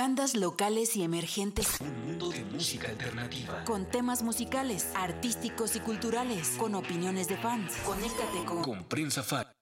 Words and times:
Bandas 0.00 0.34
locales 0.34 0.96
y 0.96 1.02
emergentes 1.02 1.78
Un 1.78 2.06
mundo 2.06 2.30
de 2.30 2.42
música 2.44 2.88
alternativa. 2.88 3.62
con 3.66 3.84
temas 3.84 4.22
musicales, 4.22 4.88
artísticos 4.94 5.76
y 5.76 5.80
culturales, 5.80 6.54
con 6.56 6.74
opiniones 6.74 7.28
de 7.28 7.36
fans. 7.36 7.74
Conéctate 7.84 8.42
con 8.46 8.62
Con 8.62 8.84
prensa 8.84 9.22
fa. 9.22 9.52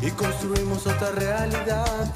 Y 0.00 0.10
construimos 0.12 0.86
otra 0.86 1.10
realidad. 1.12 2.06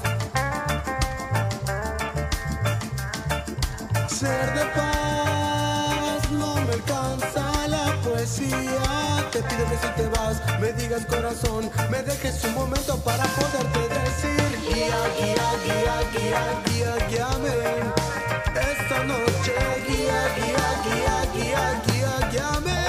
Ser 4.07 4.53
de 4.53 4.65
paz 4.75 6.31
no 6.31 6.55
me 6.55 6.73
alcanza 6.73 7.67
la 7.67 7.95
poesía. 8.03 9.25
Te 9.31 9.43
pido 9.43 9.65
que 9.69 9.77
si 9.77 9.87
te 9.97 10.07
vas 10.09 10.41
me 10.59 10.73
digas 10.73 11.05
corazón, 11.05 11.69
me 11.91 12.01
dejes 12.01 12.43
un 12.45 12.55
momento 12.55 12.97
para 13.03 13.23
poderte 13.25 13.99
decir 13.99 14.59
guía, 14.67 14.97
guía, 15.19 15.47
guía, 15.65 15.95
guía, 16.13 16.43
guía, 16.65 17.07
guíame. 17.07 17.55
Esta 18.71 19.03
noche 19.03 19.53
guía, 19.87 20.19
guía, 20.37 20.67
guía, 20.85 21.15
guía, 21.35 21.81
guía, 21.85 22.29
guíame. 22.31 22.79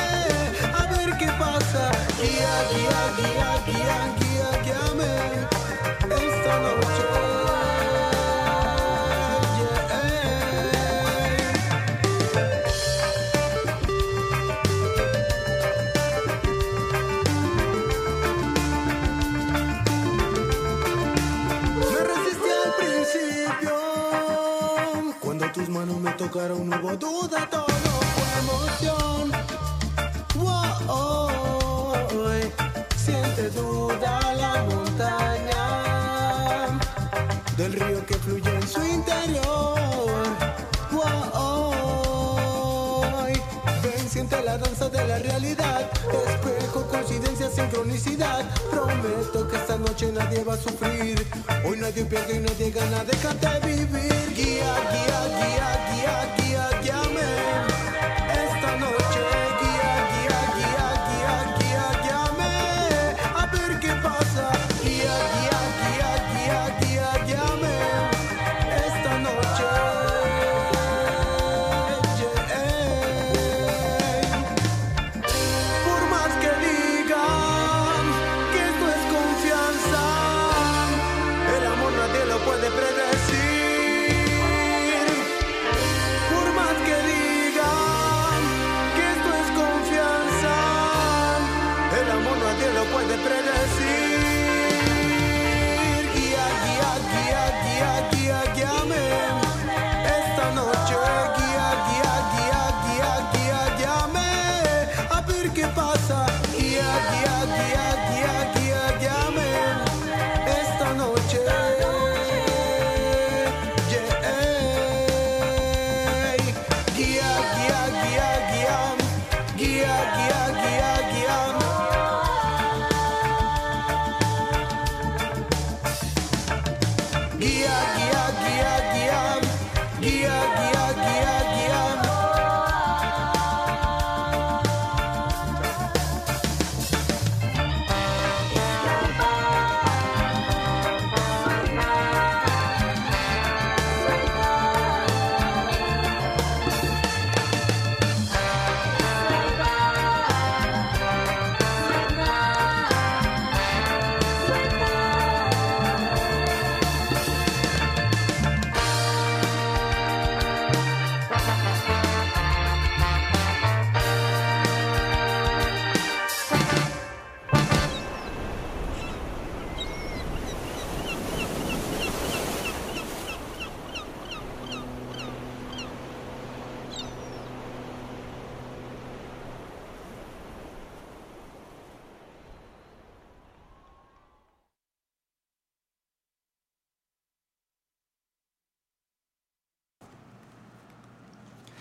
A 0.75 0.87
ver 0.87 1.17
qué 1.19 1.27
pasa. 1.39 2.00
Tocaron, 26.21 26.71
hubo 26.71 26.97
duda, 26.99 27.49
todo 27.49 27.65
fue 27.67 28.29
emoción. 28.41 29.33
Siente 32.97 33.50
duda 33.50 34.34
la 34.34 34.65
montaña 34.65 35.66
del 37.56 37.72
río 37.72 38.04
que 38.04 38.15
fluye 38.15 38.50
en 38.50 38.66
su 38.66 38.82
interior. 38.82 39.78
Wow, 40.91 41.71
ven, 43.82 44.09
siente 44.09 44.43
la 44.43 44.59
danza 44.59 44.88
de 44.88 45.06
la 45.06 45.19
realidad. 45.19 45.88
Espejo, 46.26 46.84
coincidencia, 46.88 47.48
sincronicidad. 47.50 48.44
Prometo 48.71 49.48
que 49.48 49.56
esta 49.56 49.77
noche 49.77 50.10
nadie 50.12 50.42
va 50.42 50.54
a 50.54 50.59
sufrir. 50.59 51.25
Hoy 51.65 51.78
nadie 51.78 52.04
pierde 52.06 52.37
y 52.37 52.41
nadie 52.41 52.72
gana. 52.72 53.04
Déjate 53.04 53.60
vivir. 53.66 54.34
Guía, 54.34 54.75
guía, 54.91 55.21
guía, 55.38 55.71
guía, 55.91 56.34
guía, 56.38 56.50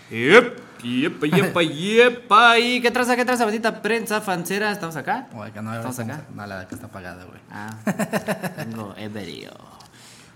Yep, 0.10 0.82
yepa, 0.82 1.26
yepa, 1.28 1.62
yepa. 1.62 2.58
¿Y 2.58 2.82
qué 2.82 2.90
traza, 2.90 3.16
qué 3.16 3.24
traza, 3.24 3.46
bandita 3.46 3.80
prensa 3.80 4.22
fancera? 4.22 4.72
¿Estamos 4.72 4.96
acá? 4.96 5.28
O 5.36 5.44
acá 5.44 5.62
no, 5.62 5.72
¿Estamos 5.76 6.00
acá? 6.00 6.24
No, 6.34 6.48
la 6.48 6.58
de 6.58 6.64
acá 6.64 6.74
está 6.76 6.88
apagada, 6.88 7.26
güey. 7.26 7.40
Ah, 7.52 7.78
tengo 8.58 8.96
Everio. 8.98 9.52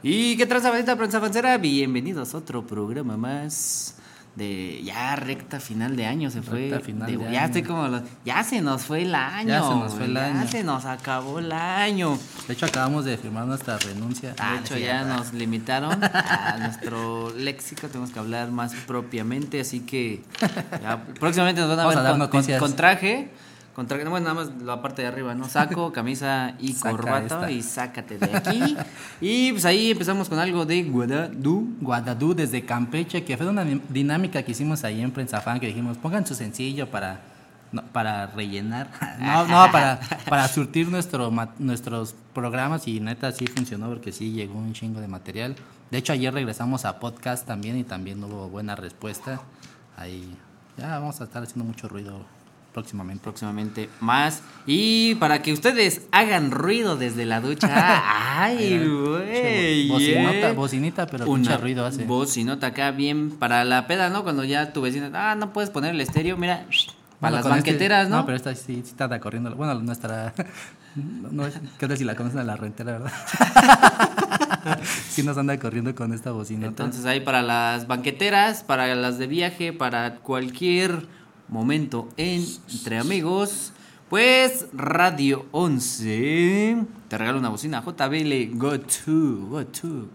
¿Y 0.04 0.38
qué 0.38 0.46
traza, 0.46 0.70
bandita 0.70 0.96
prensa 0.96 1.20
fancera? 1.20 1.58
Bienvenidos 1.58 2.36
a 2.36 2.38
otro 2.38 2.68
programa 2.68 3.18
más 3.18 3.96
de 4.36 4.82
ya 4.84 5.16
recta 5.16 5.60
final 5.60 5.96
de 5.96 6.06
año 6.08 6.32
se 6.32 6.42
fue. 6.42 6.70
Recta 6.70 6.80
final 6.80 7.06
de 7.12 7.18
ya 7.18 7.28
año. 7.28 7.46
estoy 7.46 7.64
como 7.64 7.88
los- 7.88 8.02
ya 8.26 8.44
se 8.44 8.62
nos 8.62 8.82
fue 8.84 9.04
el 9.04 9.14
año. 9.14 9.48
Ya 9.50 9.62
se 9.62 9.76
nos 9.76 9.94
fue 9.94 10.06
el 10.06 10.14
ya 10.16 10.26
año. 10.26 10.48
se 10.48 10.64
nos 10.64 10.86
acabó 10.86 11.40
el 11.40 11.52
año. 11.52 12.18
De 12.48 12.54
hecho, 12.54 12.66
acabamos 12.66 13.06
de 13.06 13.18
firmar 13.18 13.46
nuestra 13.46 13.78
renuncia. 13.78 14.34
Ah, 14.40 14.54
De 14.54 14.60
hecho, 14.62 14.78
ya 14.78 15.04
nos 15.04 15.34
limitaron 15.34 16.04
a 16.04 16.58
nuestro 16.60 17.32
léxico, 17.36 17.88
tenemos 17.88 18.12
que 18.12 18.20
hablar 18.20 18.50
más 18.52 18.74
propiamente, 18.88 19.62
así 19.62 19.82
que 19.82 20.24
ya 20.82 21.04
próximamente 21.20 21.62
nos 21.62 21.70
van 21.70 21.80
a 21.80 21.84
Vamos 21.84 21.96
ver 21.96 22.00
a 22.00 22.18
dar 22.18 22.30
con, 22.30 22.44
con 22.60 22.76
traje, 22.76 23.30
no, 23.76 24.10
bueno, 24.12 24.20
nada 24.20 24.34
más 24.34 24.62
la 24.62 24.82
parte 24.82 25.02
de 25.02 25.08
arriba, 25.08 25.34
¿no? 25.34 25.50
Saco, 25.50 25.92
camisa 25.94 26.56
y 26.60 26.74
Saca 26.74 26.92
corbata 26.92 27.22
esta. 27.22 27.52
y 27.52 27.62
sácate 27.64 28.18
de 28.20 28.36
aquí. 28.38 28.78
y 29.20 29.52
pues 29.52 29.66
ahí 29.66 29.92
empezamos 29.92 30.30
con 30.30 30.38
algo 30.40 30.66
de 30.66 30.84
Guadalú. 30.84 31.76
Guadadú 31.82 32.34
desde 32.36 32.64
Campeche, 32.66 33.24
que 33.24 33.36
fue 33.38 33.48
una 33.48 33.64
di- 33.64 33.82
dinámica 33.90 34.44
que 34.44 34.52
hicimos 34.52 34.84
ahí 34.84 35.02
en 35.02 35.12
Prensa 35.12 35.42
Fan, 35.42 35.60
que 35.60 35.68
dijimos, 35.68 35.98
pongan 35.98 36.26
su 36.28 36.36
sencillo 36.36 36.90
para, 36.92 37.22
no, 37.72 37.82
para 37.88 38.28
rellenar, 38.28 38.92
no, 39.20 39.48
no, 39.48 39.72
para, 39.72 40.00
para 40.30 40.48
surtir 40.48 40.88
nuestro, 40.90 41.32
ma- 41.32 41.50
nuestros 41.58 42.14
programas 42.34 42.88
y 42.88 43.00
neta 43.00 43.32
sí 43.32 43.48
funcionó 43.48 43.90
porque 43.90 44.12
sí 44.12 44.32
llegó 44.34 44.60
un 44.60 44.74
chingo 44.74 45.00
de 45.02 45.08
material. 45.08 45.56
De 45.90 45.98
hecho, 45.98 46.14
ayer 46.14 46.34
regresamos 46.34 46.86
a 46.86 47.00
podcast 47.00 47.46
también 47.48 47.78
y 47.78 47.84
también 47.84 48.24
hubo 48.24 48.50
buena 48.50 48.76
respuesta. 48.76 49.42
Ahí 49.98 50.36
ya 50.78 51.00
vamos 51.00 51.22
a 51.22 51.24
estar 51.26 51.42
haciendo 51.44 51.66
mucho 51.66 51.88
ruido 51.88 52.26
próximamente. 52.74 53.24
Próximamente 53.24 53.90
más. 54.02 54.42
Y 54.66 55.16
para 55.16 55.42
que 55.42 55.54
ustedes 55.54 56.02
hagan 56.12 56.52
ruido 56.52 56.98
desde 56.98 57.26
la 57.26 57.40
ducha. 57.40 57.70
¡Ay, 58.44 58.86
güey! 58.86 59.88
Bocinota, 59.88 60.54
bocinita, 60.54 61.08
pero 61.08 61.26
mucho 61.26 61.58
ruido 61.58 61.86
hace. 61.86 62.04
Bocinota 62.04 62.68
acá 62.68 62.92
bien 62.92 63.32
para 63.32 63.64
la 63.64 63.88
peda, 63.88 64.10
¿no? 64.10 64.24
Cuando 64.24 64.44
ya 64.44 64.74
tu 64.74 64.82
vecina, 64.82 65.10
ah, 65.14 65.36
no 65.36 65.54
puedes 65.54 65.70
poner 65.70 65.92
el 65.92 66.02
estéreo, 66.02 66.36
mira, 66.36 66.66
para 67.20 67.32
Bueno, 67.32 67.36
las 67.38 67.46
este- 67.46 67.50
banqueteras, 67.50 68.10
¿no? 68.10 68.18
No, 68.18 68.26
pero 68.26 68.36
esta 68.36 68.54
sí, 68.56 68.82
sí 68.84 68.92
está 68.92 69.20
corriendo. 69.20 69.56
Bueno, 69.56 69.76
nuestra. 69.76 70.34
No, 70.96 71.46
¿Qué 71.80 71.88
tal 71.88 71.98
si 71.98 72.04
la 72.04 72.14
conocen 72.14 72.42
a 72.42 72.44
la 72.44 72.56
rentera, 72.56 72.92
verdad? 73.00 73.12
sí 75.10 75.24
nos 75.24 75.38
anda 75.38 75.58
corriendo 75.58 75.96
con 75.96 76.14
esta 76.14 76.32
bocina. 76.32 76.68
Entonces 76.68 77.06
ahí 77.06 77.20
para 77.20 77.42
las 77.42 77.88
banqueteras, 77.88 78.64
para 78.64 78.94
las 78.94 79.18
de 79.18 79.26
viaje, 79.26 79.74
para 79.74 80.18
cualquier 80.18 81.08
momento 81.54 82.10
entre 82.18 82.98
amigos, 82.98 83.72
pues 84.10 84.66
Radio 84.74 85.46
11 85.52 86.78
te 87.08 87.18
regala 87.18 87.38
una 87.38 87.50
bocina 87.50 87.82
JBL 87.82 88.58
Go 88.58 88.80
To, 88.80 89.48
Go 89.50 89.66
To. 89.66 90.08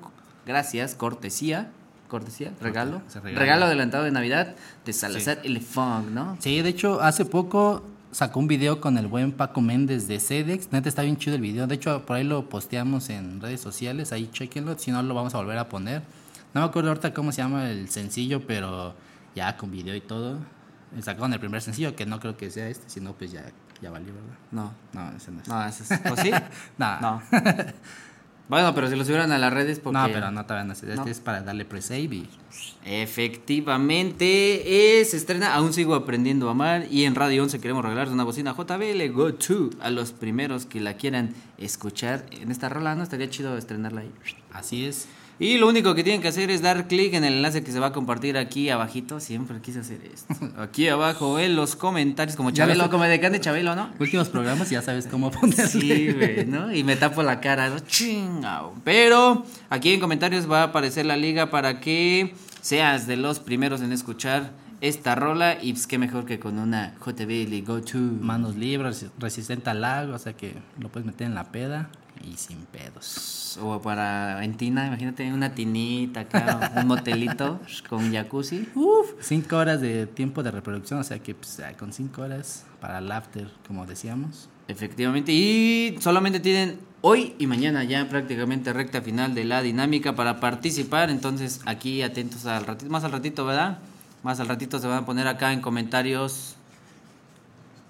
Gracias, 0.44 0.96
cortesía, 0.96 1.70
cortesía, 2.08 2.52
regalo, 2.60 3.02
se 3.06 3.20
regala. 3.20 3.40
regalo 3.40 3.64
adelantado 3.66 4.02
de 4.04 4.10
Navidad 4.10 4.56
de 4.84 4.92
Salazar 4.92 5.38
El 5.44 5.60
Funk, 5.60 6.08
¿no? 6.10 6.36
Sí, 6.40 6.60
de 6.60 6.70
hecho, 6.70 7.00
hace 7.00 7.24
poco 7.24 7.84
sacó 8.10 8.40
un 8.40 8.48
video 8.48 8.80
con 8.80 8.98
el 8.98 9.06
buen 9.06 9.30
Paco 9.30 9.60
Méndez 9.60 10.08
de 10.08 10.18
Cedex. 10.18 10.72
Neta, 10.72 10.88
está 10.88 11.02
bien 11.02 11.18
chido 11.18 11.36
el 11.36 11.42
video. 11.42 11.68
De 11.68 11.76
hecho, 11.76 12.04
por 12.04 12.16
ahí 12.16 12.24
lo 12.24 12.48
posteamos 12.48 13.10
en 13.10 13.40
redes 13.40 13.60
sociales. 13.60 14.10
Ahí 14.10 14.28
chequenlo. 14.32 14.76
Si 14.76 14.90
no, 14.90 15.00
lo 15.04 15.14
vamos 15.14 15.34
a 15.34 15.38
volver 15.38 15.58
a 15.58 15.68
poner. 15.68 16.02
No 16.52 16.62
me 16.62 16.66
acuerdo 16.66 16.88
ahorita 16.88 17.14
cómo 17.14 17.30
se 17.30 17.42
llama 17.42 17.70
el 17.70 17.88
sencillo, 17.90 18.44
pero 18.44 18.94
ya 19.36 19.56
con 19.56 19.70
video 19.70 19.94
y 19.94 20.00
todo. 20.00 20.38
Sacaron 21.02 21.32
el 21.32 21.40
primer 21.40 21.60
sencillo, 21.62 21.94
que 21.94 22.06
no 22.06 22.18
creo 22.20 22.36
que 22.36 22.50
sea 22.50 22.68
este, 22.68 22.88
sino 22.88 23.12
pues 23.12 23.30
ya, 23.32 23.44
ya 23.82 23.90
valió, 23.90 24.12
¿verdad? 24.14 24.38
No, 24.50 24.72
No, 24.92 25.16
ese 25.16 25.30
no 25.30 25.40
es. 25.42 25.48
no, 25.48 25.64
ese 25.66 25.82
es, 25.94 26.00
¿o 26.10 26.16
sí? 26.16 26.30
Nah. 26.78 27.00
No. 27.00 27.22
Bueno, 28.48 28.74
pero 28.74 28.88
si 28.88 28.96
lo 28.96 29.04
subieran 29.04 29.30
a 29.30 29.36
las 29.36 29.52
redes 29.52 29.78
porque... 29.78 29.98
No, 29.98 30.06
pero 30.06 30.30
no 30.30 30.46
te 30.46 30.54
van 30.54 30.70
a 30.70 30.72
hacer. 30.72 30.88
Este 30.88 31.04
No. 31.04 31.10
es 31.10 31.20
para 31.20 31.42
darle 31.42 31.66
pre-save 31.66 32.04
y. 32.14 32.30
Efectivamente, 32.86 35.00
eh, 35.00 35.04
se 35.04 35.18
estrena 35.18 35.54
Aún 35.54 35.74
sigo 35.74 35.94
aprendiendo 35.94 36.48
a 36.48 36.52
amar 36.52 36.86
y 36.90 37.04
en 37.04 37.14
Radio 37.14 37.42
11 37.42 37.60
queremos 37.60 37.84
regalar 37.84 38.08
una 38.08 38.24
bocina 38.24 38.54
JBL 38.56 39.06
Go 39.12 39.34
To 39.34 39.68
a 39.80 39.90
los 39.90 40.12
primeros 40.12 40.64
que 40.64 40.80
la 40.80 40.94
quieran 40.94 41.34
escuchar 41.58 42.24
en 42.30 42.50
esta 42.50 42.70
rola, 42.70 42.94
¿no? 42.94 43.02
Estaría 43.02 43.28
chido 43.28 43.58
estrenarla 43.58 44.00
ahí. 44.00 44.10
Así 44.52 44.86
es. 44.86 45.06
Y 45.40 45.58
lo 45.58 45.68
único 45.68 45.94
que 45.94 46.02
tienen 46.02 46.20
que 46.20 46.28
hacer 46.28 46.50
es 46.50 46.62
dar 46.62 46.88
clic 46.88 47.14
en 47.14 47.22
el 47.22 47.34
enlace 47.34 47.62
que 47.62 47.70
se 47.70 47.78
va 47.78 47.88
a 47.88 47.92
compartir 47.92 48.36
aquí 48.36 48.70
abajito. 48.70 49.20
Siempre 49.20 49.60
quise 49.60 49.80
hacer 49.80 50.00
esto. 50.12 50.34
Aquí 50.58 50.88
abajo 50.88 51.38
en 51.38 51.54
los 51.54 51.76
comentarios, 51.76 52.36
como 52.36 52.50
Chabelo, 52.50 52.90
como 52.90 53.04
de 53.04 53.20
Cande 53.20 53.40
Chabelo, 53.40 53.76
¿no? 53.76 53.90
Últimos 54.00 54.28
programas 54.28 54.68
ya 54.70 54.82
sabes 54.82 55.06
cómo 55.06 55.30
ponerle. 55.30 55.68
Sí, 55.68 56.12
güey, 56.12 56.44
¿no? 56.44 56.74
Y 56.74 56.82
me 56.82 56.96
tapo 56.96 57.22
la 57.22 57.40
cara, 57.40 57.68
¿no? 57.70 57.78
Chingao. 57.78 58.74
Pero 58.82 59.44
aquí 59.70 59.92
en 59.92 60.00
comentarios 60.00 60.50
va 60.50 60.62
a 60.62 60.64
aparecer 60.64 61.06
la 61.06 61.16
liga 61.16 61.50
para 61.50 61.78
que 61.78 62.34
seas 62.60 63.06
de 63.06 63.16
los 63.16 63.38
primeros 63.38 63.80
en 63.80 63.92
escuchar 63.92 64.50
esta 64.80 65.14
rola. 65.14 65.56
Y 65.62 65.72
pues 65.72 65.86
qué 65.86 65.98
mejor 65.98 66.24
que 66.24 66.40
con 66.40 66.58
una 66.58 66.94
JBL 67.04 67.62
Go 67.64 67.80
To. 67.82 67.98
Manos 67.98 68.56
libres, 68.56 69.06
resistente 69.20 69.70
al 69.70 69.84
agua, 69.84 70.16
o 70.16 70.18
sea 70.18 70.32
que 70.32 70.54
lo 70.80 70.88
puedes 70.88 71.06
meter 71.06 71.28
en 71.28 71.36
la 71.36 71.44
peda 71.44 71.90
y 72.24 72.36
sin 72.36 72.58
pedos. 72.66 73.58
O 73.62 73.80
para 73.80 74.44
en 74.44 74.56
tina, 74.56 74.86
imagínate 74.86 75.32
una 75.32 75.54
tinita 75.54 76.20
acá, 76.20 76.72
un 76.76 76.86
motelito 76.86 77.60
con 77.88 78.12
jacuzzi. 78.12 78.68
Uf. 78.74 79.12
Cinco 79.20 79.56
horas 79.56 79.80
de 79.80 80.06
tiempo 80.06 80.42
de 80.42 80.50
reproducción, 80.50 81.00
o 81.00 81.04
sea 81.04 81.18
que 81.18 81.34
pues, 81.34 81.56
ya 81.56 81.72
con 81.76 81.92
cinco 81.92 82.22
horas 82.22 82.64
para 82.80 82.98
el 82.98 83.10
after, 83.10 83.48
como 83.66 83.86
decíamos. 83.86 84.48
Efectivamente, 84.68 85.32
y 85.32 85.96
solamente 86.00 86.40
tienen 86.40 86.78
hoy 87.00 87.34
y 87.38 87.46
mañana 87.46 87.84
ya 87.84 88.08
prácticamente 88.08 88.72
recta 88.72 89.00
final 89.00 89.34
de 89.34 89.44
la 89.44 89.62
dinámica 89.62 90.14
para 90.14 90.40
participar, 90.40 91.10
entonces 91.10 91.60
aquí 91.64 92.02
atentos 92.02 92.44
al 92.44 92.66
ratito, 92.66 92.90
más 92.90 93.04
al 93.04 93.12
ratito, 93.12 93.46
¿verdad? 93.46 93.78
Más 94.22 94.40
al 94.40 94.48
ratito 94.48 94.78
se 94.78 94.86
van 94.86 94.98
a 94.98 95.06
poner 95.06 95.26
acá 95.26 95.52
en 95.52 95.60
comentarios 95.60 96.57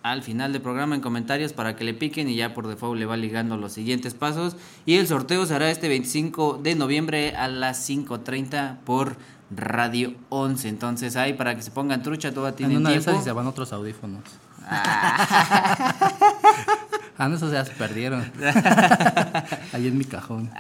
al 0.03 0.23
final 0.23 0.53
del 0.53 0.63
programa 0.63 0.95
en 0.95 1.01
comentarios 1.01 1.53
para 1.53 1.77
que 1.77 1.85
le 1.85 1.95
piquen 1.95 2.29
y 2.29 2.37
ya 2.37 2.55
por 2.55 2.67
default 2.67 2.99
le 2.99 3.07
va 3.07 3.17
ligando 3.17 3.57
los 3.57 3.73
siguientes 3.73 4.15
pasos 4.15 4.57
y 4.87 4.95
el 4.97 5.07
sorteo 5.07 5.45
se 5.47 5.55
hará 5.55 5.71
este 5.71 5.89
25 5.89 6.61
de 6.63 6.75
noviembre 6.75 7.37
a 7.37 7.49
las 7.49 7.89
5.30 7.89 8.79
por 8.85 9.17
Radio 9.51 10.15
11, 10.29 10.69
entonces 10.69 11.17
ahí 11.17 11.33
para 11.33 11.55
que 11.57 11.63
se 11.63 11.71
pongan 11.71 12.03
trucha, 12.03 12.33
todavía 12.33 12.51
En 12.51 12.57
tienen 12.57 12.77
una 12.79 12.91
de 12.91 12.97
tiempo. 12.97 13.11
esas 13.11 13.23
y 13.23 13.25
se 13.25 13.33
van 13.33 13.47
otros 13.47 13.73
audífonos. 13.73 14.23
Ah, 14.71 15.95
no, 17.27 17.35
esos 17.35 17.51
ya 17.51 17.65
se 17.65 17.73
perdieron. 17.73 18.21
Ahí 19.73 19.89
en 19.89 19.99
mi 19.99 20.05
cajón. 20.05 20.51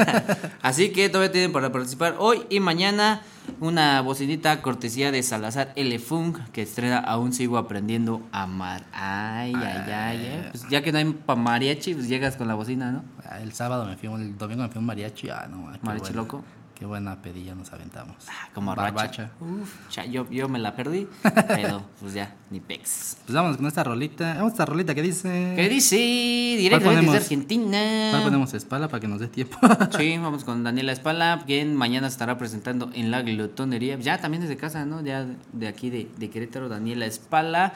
Así 0.62 0.90
que 0.90 1.10
todavía 1.10 1.30
tienen 1.32 1.52
para 1.52 1.70
participar 1.70 2.16
hoy 2.18 2.44
y 2.48 2.60
mañana 2.60 3.20
una 3.60 4.00
bocinita 4.00 4.62
cortesía 4.62 5.10
de 5.12 5.22
Salazar 5.22 5.72
L. 5.76 5.98
Funk 5.98 6.38
que 6.52 6.62
estrena 6.62 6.98
Aún 6.98 7.32
sigo 7.34 7.58
aprendiendo 7.58 8.22
a 8.32 8.44
amar. 8.44 8.84
Ay, 8.92 9.52
ay, 9.54 9.92
ay, 9.92 10.16
eh. 10.24 10.48
Pues 10.50 10.66
ya 10.70 10.82
que 10.82 10.92
no 10.92 10.98
hay 10.98 11.04
pa 11.04 11.36
mariachi, 11.36 11.94
pues 11.94 12.08
llegas 12.08 12.36
con 12.36 12.48
la 12.48 12.54
bocina, 12.54 12.90
¿no? 12.90 13.04
Ah, 13.24 13.40
El 13.40 13.52
sábado 13.52 13.84
me 13.84 13.96
fui, 13.96 14.08
el 14.08 14.38
domingo 14.38 14.62
me 14.62 14.68
fui 14.68 14.78
un 14.78 14.86
mariachi. 14.86 15.28
Ah, 15.28 15.46
no, 15.50 15.70
Mariachi 15.82 16.14
loco. 16.14 16.42
Qué 16.78 16.86
buena 16.86 17.20
pedilla 17.20 17.56
nos 17.56 17.72
aventamos. 17.72 18.14
Ah, 18.28 18.50
Como 18.54 18.72
Barbacha. 18.72 19.32
Uf, 19.40 19.90
ya, 19.90 20.04
yo, 20.04 20.30
yo 20.30 20.48
me 20.48 20.60
la 20.60 20.76
perdí, 20.76 21.08
pero 21.48 21.82
pues 21.98 22.14
ya, 22.14 22.36
ni 22.50 22.60
pex. 22.60 23.16
Pues 23.26 23.34
vámonos 23.34 23.56
con 23.56 23.66
esta 23.66 23.82
rolita. 23.82 24.34
Vamos 24.34 24.52
a 24.52 24.54
esta 24.54 24.66
rolita 24.66 24.94
que 24.94 25.02
dice. 25.02 25.54
¿Qué 25.56 25.68
dice? 25.68 25.96
Directamente 25.96 27.06
desde 27.06 27.16
Argentina. 27.16 28.10
¿Cuál 28.12 28.22
ponemos 28.22 28.54
espalda 28.54 28.86
para 28.86 29.00
que 29.00 29.08
nos 29.08 29.18
dé 29.18 29.26
tiempo? 29.26 29.58
Sí, 29.98 30.16
vamos 30.18 30.44
con 30.44 30.62
Daniela 30.62 30.92
Espala, 30.92 31.42
quien 31.44 31.74
mañana 31.74 32.06
estará 32.06 32.38
presentando 32.38 32.90
en 32.94 33.10
la 33.10 33.22
glotonería. 33.22 33.98
Ya 33.98 34.18
también 34.18 34.42
desde 34.42 34.56
casa, 34.56 34.84
¿no? 34.84 35.02
Ya 35.04 35.26
de 35.52 35.66
aquí 35.66 35.90
de, 35.90 36.08
de 36.16 36.30
Querétaro, 36.30 36.68
Daniela 36.68 37.06
Espala. 37.06 37.72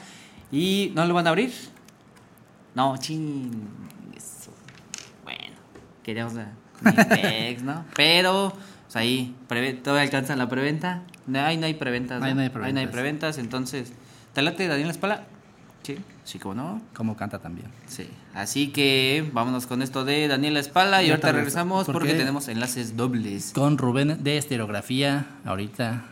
¿Y 0.53 0.93
no 0.95 1.05
lo 1.07 1.15
van 1.15 1.27
a 1.27 1.31
abrir? 1.31 1.53
No, 2.77 2.97
ching. 2.99 3.51
Eso. 4.17 4.53
Bueno, 5.25 5.57
queríamos 6.05 6.35
ni 6.35 6.43
pex, 7.09 7.63
¿no? 7.63 7.85
Pero, 7.97 8.53
pues 8.93 8.97
ahí, 9.03 9.35
todavía 9.83 10.03
alcanzan 10.03 10.39
la 10.39 10.49
preventa. 10.51 11.03
No, 11.27 11.41
ahí 11.41 11.57
no 11.57 11.65
hay 11.65 11.75
preventas. 11.75 12.21
¿no? 12.21 12.27
Ahí 12.27 12.35
no 12.35 12.41
hay 12.43 12.49
Ahí 12.49 12.53
no 12.53 12.59
hay 12.59 12.87
preventas. 12.87 12.91
preventas, 12.93 13.39
entonces. 13.39 13.93
¿Te 14.35 14.43
late 14.43 14.69
Daniela 14.69 14.91
Espala? 14.91 15.25
Sí, 15.83 15.97
sí, 16.25 16.39
como 16.39 16.55
no. 16.55 16.83
Como 16.95 17.17
canta 17.17 17.39
también. 17.39 17.69
Sí, 17.87 18.07
así 18.35 18.69
que 18.69 19.29
vámonos 19.33 19.67
con 19.67 19.81
esto 19.81 20.05
de 20.05 20.29
Daniela 20.29 20.61
Espala 20.61 21.03
y 21.03 21.11
ahorita 21.11 21.33
regresamos 21.33 21.87
¿por 21.87 21.95
porque 21.95 22.15
tenemos 22.15 22.49
enlaces 22.49 22.97
dobles. 22.97 23.53
Con 23.55 23.79
Rubén 23.79 24.23
de 24.23 24.37
Estereografía, 24.37 25.27
ahorita. 25.45 26.05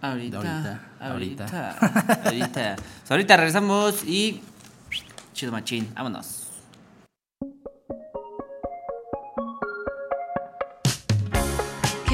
Ahorita, 0.00 0.38
Ahorita, 0.38 0.80
ahorita, 1.00 1.76
ahorita. 2.24 2.76
Ahorita 3.08 3.36
regresamos 3.36 4.04
y 4.04 4.40
chido 5.32 5.52
machín, 5.52 5.88
vámonos. 5.94 6.37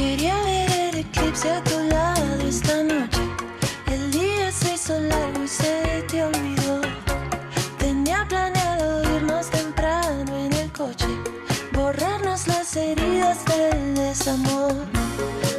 Quería 0.05 0.39
ver 0.43 0.71
el 0.71 0.97
eclipse 0.99 1.49
a 1.51 1.65
tu 1.65 1.81
lado 1.85 2.47
esta 2.47 2.83
noche. 2.83 3.23
El 3.87 4.11
día 4.11 4.53
se 4.53 4.75
hizo 4.75 5.01
largo 5.01 5.43
y 5.43 5.49
se 5.49 6.05
te 6.11 6.23
olvidó. 6.23 6.83
Tenía 7.79 8.27
planeado 8.29 9.03
irnos 9.17 9.49
temprano 9.49 10.31
en 10.45 10.53
el 10.53 10.71
coche, 10.73 11.09
borrarnos 11.73 12.47
las 12.47 12.77
heridas 12.77 13.47
del 13.47 13.95
desamor, 13.95 14.75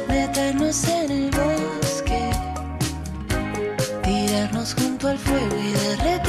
meternos 0.06 0.84
en 0.84 1.10
el 1.10 1.30
bosque, 1.32 2.30
tirarnos 4.04 4.74
junto 4.74 5.08
al 5.08 5.18
fuego 5.18 5.56
y 5.56 5.72
derretir. 5.72 6.25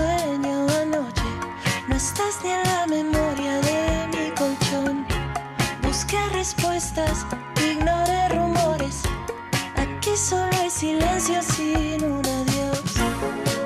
Sueño 0.00 0.66
anoche, 0.82 1.30
no 1.88 1.96
estás 1.96 2.34
ni 2.42 2.50
en 2.50 2.62
la 2.72 2.86
memoria 2.86 3.54
de 3.68 3.80
mi 4.14 4.26
colchón. 4.40 5.06
Busqué 5.82 6.20
respuestas, 6.40 7.26
ignoré 7.70 8.28
rumores. 8.30 9.02
Aquí 9.76 10.16
solo 10.16 10.52
hay 10.62 10.70
silencio 10.70 11.42
sin 11.42 12.02
un 12.04 12.24
adiós. 12.40 12.82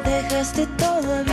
Dejaste 0.05 0.67
todo 0.85 1.25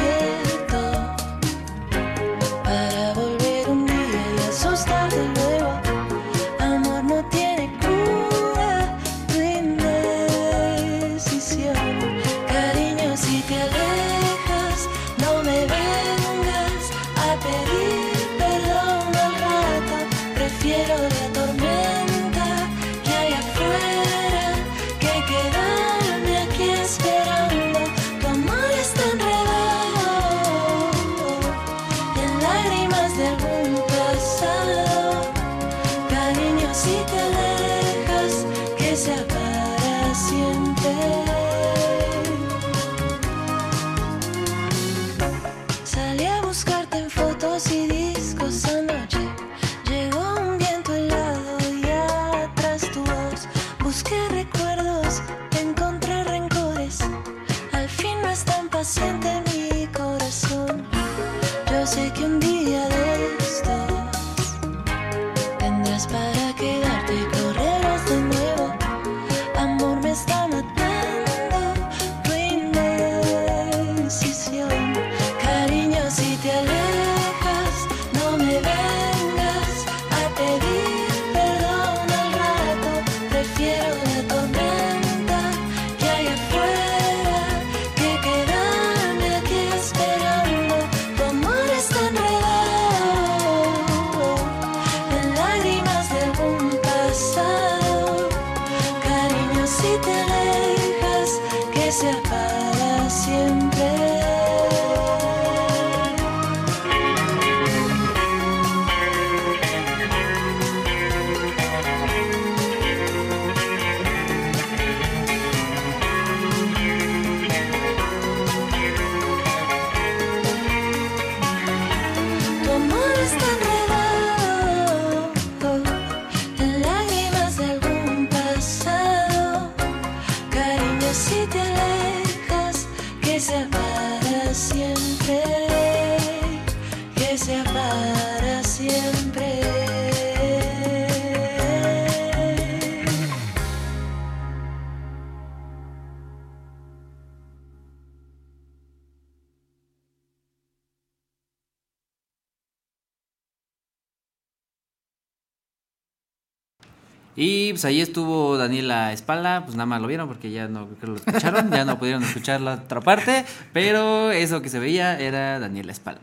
Y 157.35 157.71
pues 157.71 157.85
ahí 157.85 158.01
estuvo 158.01 158.57
Daniela 158.57 159.13
Espalda, 159.13 159.63
pues 159.63 159.75
nada 159.75 159.85
más 159.85 160.01
lo 160.01 160.07
vieron 160.07 160.27
porque 160.27 160.51
ya 160.51 160.67
no 160.67 160.87
creo 160.87 160.99
que 160.99 161.07
lo 161.07 161.15
escucharon, 161.15 161.71
ya 161.71 161.85
no 161.85 161.97
pudieron 161.97 162.23
escuchar 162.23 162.59
la 162.59 162.73
otra 162.73 162.99
parte, 162.99 163.45
pero 163.71 164.31
eso 164.31 164.61
que 164.61 164.69
se 164.69 164.79
veía 164.79 165.17
era 165.17 165.59
Daniela 165.59 165.91
Espalda. 165.91 166.21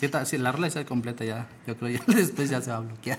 Sí, 0.00 0.10
sí, 0.24 0.38
la 0.38 0.52
rola 0.52 0.66
está 0.66 0.84
completa 0.84 1.24
ya. 1.24 1.46
Yo 1.66 1.76
creo 1.76 1.90
ya 1.90 2.00
después 2.14 2.48
ya 2.48 2.60
se 2.62 2.70
va 2.70 2.78
a 2.78 2.80
bloquear. 2.80 3.18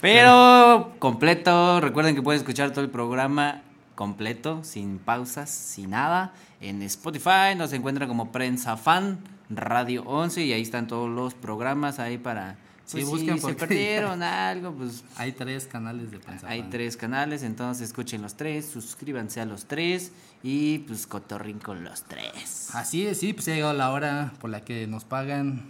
Pero 0.00 0.94
completo, 0.98 1.80
recuerden 1.80 2.14
que 2.14 2.22
pueden 2.22 2.40
escuchar 2.40 2.70
todo 2.70 2.84
el 2.84 2.90
programa 2.90 3.62
completo, 3.94 4.64
sin 4.64 4.98
pausas, 4.98 5.50
sin 5.50 5.90
nada. 5.90 6.32
En 6.60 6.82
Spotify 6.82 7.54
nos 7.56 7.72
encuentran 7.72 8.08
como 8.08 8.32
Prensa 8.32 8.76
Fan, 8.76 9.18
Radio 9.50 10.02
11 10.04 10.44
y 10.44 10.52
ahí 10.52 10.62
están 10.62 10.86
todos 10.86 11.08
los 11.10 11.34
programas 11.34 11.98
ahí 11.98 12.18
para... 12.18 12.56
Sí, 12.84 13.04
si 13.04 13.26
se 13.26 13.36
porque- 13.36 13.54
perdieron 13.54 14.22
algo, 14.22 14.72
pues 14.72 15.04
Hay 15.16 15.32
tres 15.32 15.66
canales 15.66 16.10
de 16.10 16.18
prensa. 16.18 16.48
hay 16.48 16.62
tres 16.64 16.96
canales, 16.96 17.42
entonces 17.42 17.86
escuchen 17.88 18.20
los 18.22 18.34
tres, 18.36 18.66
suscríbanse 18.66 19.40
a 19.40 19.46
los 19.46 19.64
tres 19.66 20.12
y 20.42 20.78
pues 20.80 21.06
cotorrín 21.06 21.58
con 21.58 21.84
los 21.84 22.02
tres. 22.02 22.74
Así 22.74 23.06
es, 23.06 23.18
sí, 23.20 23.32
pues 23.32 23.48
ha 23.48 23.52
llegado 23.54 23.72
la 23.72 23.90
hora 23.92 24.32
por 24.40 24.50
la 24.50 24.62
que 24.64 24.86
nos 24.86 25.04
pagan. 25.04 25.62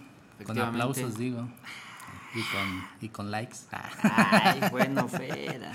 Con 0.45 0.59
aplausos, 0.59 1.17
digo. 1.19 1.49
Y 2.35 2.41
con, 2.51 2.85
y 3.03 3.09
con 3.11 3.31
likes. 3.31 3.59
Ay, 3.71 4.63
bueno, 4.71 5.07
fera. 5.09 5.73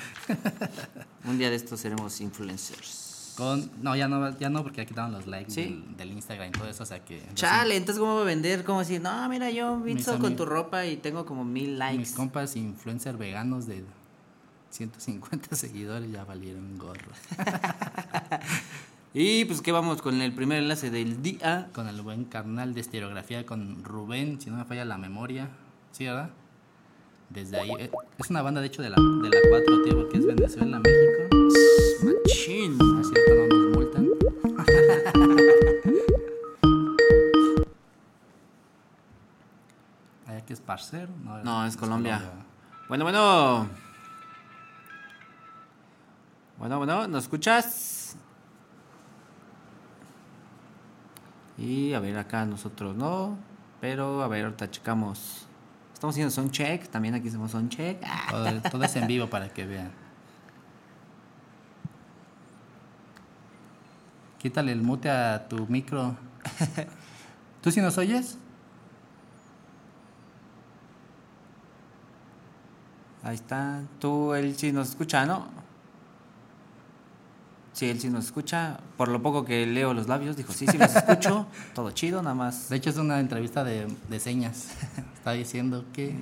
Un 1.23 1.37
día 1.37 1.49
de 1.51 1.55
estos 1.55 1.79
seremos 1.79 2.19
influencers. 2.19 3.06
Con, 3.37 3.69
no, 3.83 3.95
ya 3.95 4.07
no, 4.07 4.35
ya 4.39 4.49
no, 4.49 4.63
porque 4.63 4.77
ya 4.77 4.85
quitaron 4.85 5.11
los 5.11 5.27
likes 5.27 5.51
¿Sí? 5.51 5.61
del, 5.63 5.95
del 5.97 6.11
Instagram 6.13 6.49
y 6.49 6.51
todo 6.53 6.67
eso, 6.67 6.81
o 6.81 6.85
sea 6.87 7.05
que... 7.05 7.21
Chale, 7.35 7.75
entonces 7.77 7.99
¿cómo 7.99 8.13
voy 8.13 8.23
a 8.23 8.25
vender? 8.25 8.63
¿Cómo 8.63 8.79
decir? 8.79 8.99
No, 8.99 9.29
mira, 9.29 9.51
yo 9.51 9.79
visto 9.79 10.13
con 10.13 10.21
amigos- 10.25 10.37
tu 10.37 10.45
ropa 10.45 10.85
y 10.87 10.97
tengo 10.97 11.23
como 11.25 11.45
mil 11.45 11.77
likes. 11.77 11.99
Mis 11.99 12.13
compas 12.13 12.55
influencer 12.55 13.15
veganos 13.15 13.67
de 13.67 13.83
150 14.71 15.55
seguidores 15.55 16.11
ya 16.11 16.23
valieron 16.25 16.77
gorro. 16.79 17.11
Y 19.13 19.45
pues 19.45 19.61
que 19.61 19.71
vamos 19.71 20.01
con 20.01 20.21
el 20.21 20.31
primer 20.33 20.59
enlace 20.61 20.91
del 20.91 21.23
día. 21.23 21.69
Con 21.73 21.87
el 21.87 22.01
buen 22.01 22.25
carnal 22.25 22.75
de 22.75 22.81
estereografía 22.81 23.45
con 23.47 23.83
Rubén, 23.83 24.39
si 24.39 24.51
no 24.51 24.57
me 24.57 24.65
falla 24.65 24.85
la 24.85 24.97
memoria. 24.99 25.49
¿Sí, 25.91 26.05
verdad? 26.05 26.29
Desde 27.29 27.59
ahí. 27.59 27.69
eh, 27.79 27.89
Es 28.19 28.29
una 28.29 28.43
banda, 28.43 28.61
de 28.61 28.67
hecho, 28.67 28.81
de 28.83 28.89
la, 28.91 28.95
de 28.97 29.29
la 29.29 29.37
4T, 29.57 29.95
porque 29.95 30.17
es 30.19 30.25
Venezuela, 30.25 30.79
México. 30.79 31.37
Machín. 32.03 32.77
Ah, 32.81 33.01
cierto, 33.03 33.33
no 33.35 33.47
nos 33.47 33.75
multan. 33.75 34.07
¿Allá 40.27 40.45
que 40.45 40.53
es 40.53 40.61
parcero? 40.61 41.09
No, 41.23 41.43
No, 41.43 41.65
es 41.65 41.77
Colombia. 41.77 42.21
Bueno, 42.87 43.03
bueno. 43.03 43.67
Bueno, 46.57 46.77
bueno, 46.77 47.07
¿nos 47.07 47.23
escuchas? 47.23 48.15
Y 51.57 51.93
a 51.93 51.99
ver, 51.99 52.17
acá 52.17 52.45
nosotros 52.45 52.95
no. 52.95 53.37
Pero 53.81 54.21
a 54.21 54.27
ver, 54.27 54.45
ahorita 54.45 54.69
checamos. 54.69 55.47
Estamos 55.93 56.13
haciendo 56.13 56.31
sound 56.31 56.51
check. 56.51 56.87
También 56.89 57.15
aquí 57.15 57.27
hacemos 57.27 57.51
sound 57.51 57.69
check. 57.69 58.03
Todo, 58.29 58.61
todo 58.71 58.83
es 58.83 58.95
en 58.95 59.07
vivo 59.07 59.27
para 59.27 59.49
que 59.49 59.65
vean. 59.65 60.06
Quítale 64.37 64.71
el 64.71 64.81
mute 64.81 65.09
a 65.09 65.47
tu 65.47 65.65
micro. 65.67 66.15
¿Tú 67.61 67.71
sí 67.71 67.81
nos 67.81 67.97
oyes? 67.97 68.37
Ahí 73.23 73.35
está. 73.35 73.81
Tú, 73.99 74.33
él 74.33 74.55
sí 74.55 74.71
nos 74.71 74.89
escucha, 74.89 75.25
¿no? 75.25 75.47
Sí, 77.73 77.89
él 77.89 77.99
sí 77.99 78.09
nos 78.09 78.25
escucha. 78.25 78.79
Por 78.95 79.09
lo 79.09 79.21
poco 79.21 79.43
que 79.43 79.65
leo 79.65 79.93
los 79.93 80.07
labios, 80.07 80.37
dijo, 80.37 80.53
sí, 80.53 80.65
sí 80.65 80.77
los 80.77 80.95
escucho. 80.95 81.45
Todo 81.75 81.91
chido, 81.91 82.21
nada 82.21 82.35
más. 82.35 82.69
De 82.69 82.77
hecho, 82.77 82.89
es 82.89 82.97
una 82.97 83.19
entrevista 83.19 83.63
de, 83.63 83.87
de 84.09 84.19
señas. 84.19 84.69
Está 85.15 85.33
diciendo 85.33 85.83
que. 85.93 86.15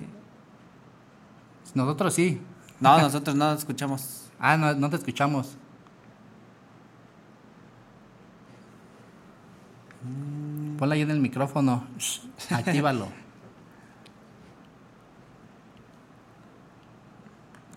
Nosotros 1.73 2.13
sí. 2.13 2.41
No, 2.79 2.99
nosotros 2.99 3.35
no 3.35 3.53
escuchamos. 3.53 4.27
Ah, 4.39 4.57
no, 4.57 4.73
no 4.73 4.89
te 4.89 4.95
escuchamos. 4.95 5.55
Ponla 10.77 10.95
ahí 10.95 11.01
en 11.01 11.11
el 11.11 11.19
micrófono. 11.19 11.85
Shh, 11.97 12.19
Actívalo. 12.51 13.07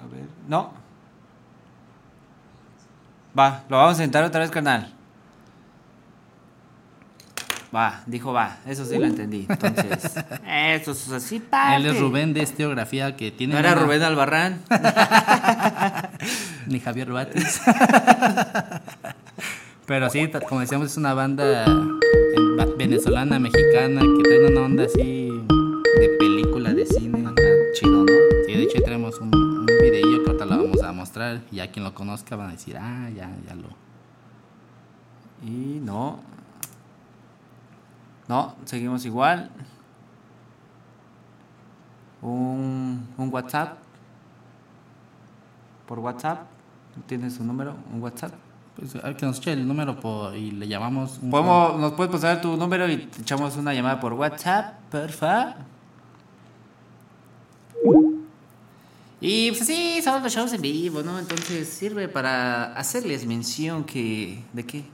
A 0.02 0.06
ver. 0.12 0.26
No. 0.49 0.73
Va, 3.38 3.64
lo 3.68 3.76
vamos 3.76 3.99
a 3.99 4.02
intentar 4.04 4.25
otra 4.25 4.40
vez, 4.40 4.50
carnal. 4.50 4.92
Va, 7.75 8.00
dijo 8.06 8.32
va. 8.32 8.56
Eso 8.66 8.85
sí 8.87 8.97
lo 8.99 9.04
entendí. 9.04 9.47
Entonces, 9.49 10.14
eso 10.47 10.92
es 10.92 11.11
así, 11.12 11.38
parte. 11.38 11.76
Él 11.76 11.87
es 11.87 12.00
Rubén 12.00 12.32
de 12.32 12.42
Esteografía 12.42 13.14
que 13.16 13.30
tiene. 13.30 13.52
No 13.52 13.58
era 13.61 13.73
una- 13.75 13.82
Rubén 13.82 14.02
Albarrán. 14.02 14.62
Ni 16.66 16.80
Javier 16.80 17.12
Bates. 17.12 17.61
Pero 19.88 20.11
sí, 20.11 20.30
como 20.49 20.61
decíamos, 20.61 20.88
es 20.90 20.97
una 20.99 21.14
banda 21.14 21.64
va- 22.59 22.66
venezolana, 22.76 23.38
mexicana, 23.38 24.02
que 24.02 24.23
trae 24.23 24.47
una 24.52 24.61
onda 24.61 24.85
así 24.85 25.30
de 26.00 26.09
película, 26.18 26.75
de 26.75 26.85
cine. 26.85 27.26
Acá, 27.26 27.42
chido, 27.73 28.04
¿no? 28.04 28.12
Sí, 28.47 28.52
de 28.52 28.62
hecho 28.64 28.83
tenemos 28.83 29.18
un, 29.18 29.35
un 29.35 29.66
videillo 29.66 30.23
que 30.23 30.30
ahorita 30.30 30.45
lo 30.45 30.59
vamos 30.62 30.83
a 30.83 30.92
mostrar. 30.92 31.40
Y 31.50 31.57
ya 31.57 31.71
quien 31.71 31.85
lo 31.85 31.95
conozca 31.95 32.37
van 32.37 32.49
a 32.50 32.52
decir, 32.52 32.76
ah, 32.76 33.09
ya, 33.16 33.35
ya 33.47 33.54
lo. 33.54 33.68
Y 35.42 35.80
no. 35.80 36.21
No, 38.28 38.56
seguimos 38.67 39.06
igual. 39.06 39.50
Un, 42.21 43.08
un 43.17 43.32
WhatsApp. 43.32 43.78
Por 45.86 45.99
WhatsApp. 46.00 46.43
¿Tienes 47.06 47.36
su 47.36 47.45
número? 47.45 47.75
¿Un 47.91 48.02
WhatsApp? 48.02 48.32
Pues 48.78 48.93
que 49.17 49.26
nos 49.26 49.38
eche 49.38 49.52
el 49.52 49.67
número 49.67 49.99
por- 49.99 50.36
y 50.36 50.52
le 50.52 50.69
llamamos. 50.69 51.19
un- 51.21 51.30
¿Podemos, 51.30 51.80
¿Nos 51.80 51.93
puedes 51.95 52.12
pasar 52.12 52.41
tu 52.41 52.56
número 52.56 52.88
y 52.88 52.99
te 52.99 53.23
echamos 53.23 53.56
una 53.56 53.75
llamada 53.75 53.99
por 53.99 54.12
WhatsApp, 54.12 54.75
porfa? 54.91 55.56
Y 59.21 59.50
pues 59.50 59.67
sí, 59.67 60.00
son 60.02 60.23
los 60.23 60.32
shows 60.32 60.52
en 60.52 60.62
vivo, 60.62 61.02
¿no? 61.02 61.19
Entonces 61.19 61.69
sirve 61.69 62.06
para 62.08 62.73
hacerles 62.76 63.26
mención 63.26 63.82
que... 63.84 64.45
¿De 64.52 64.64
qué? 64.64 64.84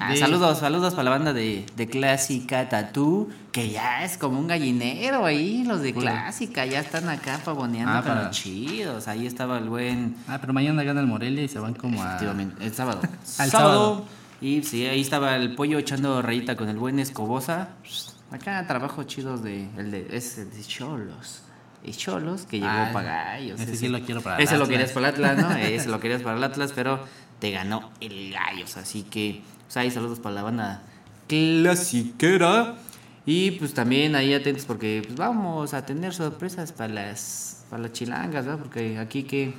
Ah, 0.00 0.12
De- 0.12 0.16
saludos, 0.16 0.58
saludos 0.60 0.92
para 0.94 1.04
la 1.04 1.10
banda 1.10 1.32
de, 1.32 1.66
de 1.76 1.88
Clásica 1.88 2.68
Tatú, 2.68 3.28
que 3.50 3.68
ya 3.70 4.04
es 4.04 4.16
como 4.16 4.38
un 4.38 4.46
gallinero 4.46 5.24
ahí, 5.26 5.64
los 5.64 5.82
de 5.82 5.92
Clásica, 5.92 6.64
ya 6.66 6.78
están 6.78 7.08
acá 7.08 7.40
pavoneando 7.44 7.92
Ah, 8.08 8.22
los 8.26 8.30
chidos. 8.30 9.08
Ahí 9.08 9.26
estaba 9.26 9.58
el 9.58 9.68
buen... 9.68 10.14
Ah, 10.28 10.38
pero 10.40 10.52
mañana 10.52 10.84
gana 10.84 11.00
el 11.00 11.08
Morelia 11.08 11.42
y 11.42 11.48
se 11.48 11.58
van 11.58 11.74
como 11.74 12.00
a. 12.02 12.06
Efectivamente, 12.06 12.64
el 12.64 12.72
sábado. 12.72 13.00
Al 13.38 13.50
sábado. 13.50 13.50
sábado. 13.50 14.04
Y 14.40 14.62
sí, 14.62 14.86
ahí 14.86 15.00
estaba 15.00 15.34
el 15.34 15.56
pollo 15.56 15.78
echando 15.78 16.22
rayita 16.22 16.54
con 16.54 16.68
el 16.68 16.76
buen 16.78 17.00
Escobosa. 17.00 17.70
Acá 18.30 18.64
trabajo 18.68 19.02
chidos 19.02 19.42
de 19.42 19.68
el 19.76 19.90
de 19.90 20.06
ese 20.12 20.44
de 20.44 20.62
Cholos. 20.62 21.42
Y 21.82 21.90
Cholos 21.92 22.42
que 22.42 22.58
llegó 22.58 22.70
Ah, 22.70 22.90
para 22.92 23.08
Gallos. 23.32 23.58
ese 23.60 23.74
sí 23.76 23.88
lo 23.88 24.00
quiero 24.02 24.20
para 24.20 24.36
el 24.36 24.42
Ese 24.44 24.56
lo 24.58 24.68
querías 24.68 24.92
para 24.92 25.08
el 25.08 25.14
Atlas, 25.14 25.38
¿no? 25.38 25.50
ese 25.56 25.88
lo 25.88 25.98
querías 25.98 26.22
para 26.22 26.36
el 26.36 26.44
Atlas, 26.44 26.72
pero 26.72 27.00
te 27.40 27.50
ganó 27.50 27.90
el 28.00 28.32
Gallos, 28.32 28.76
así 28.76 29.02
que 29.02 29.42
pues 29.68 29.76
ahí 29.76 29.90
saludos 29.90 30.18
para 30.18 30.36
la 30.36 30.42
banda 30.42 30.82
clasiquera. 31.26 32.76
Y 33.26 33.50
pues 33.50 33.74
también 33.74 34.14
ahí 34.14 34.32
atentos 34.32 34.64
porque 34.64 35.02
pues 35.04 35.14
vamos 35.14 35.74
a 35.74 35.84
tener 35.84 36.14
sorpresas 36.14 36.72
para 36.72 36.94
las 36.94 37.66
para 37.68 37.82
las 37.82 37.92
chilangas, 37.92 38.46
¿verdad? 38.46 38.58
Porque 38.58 38.96
aquí 38.96 39.24
que 39.24 39.52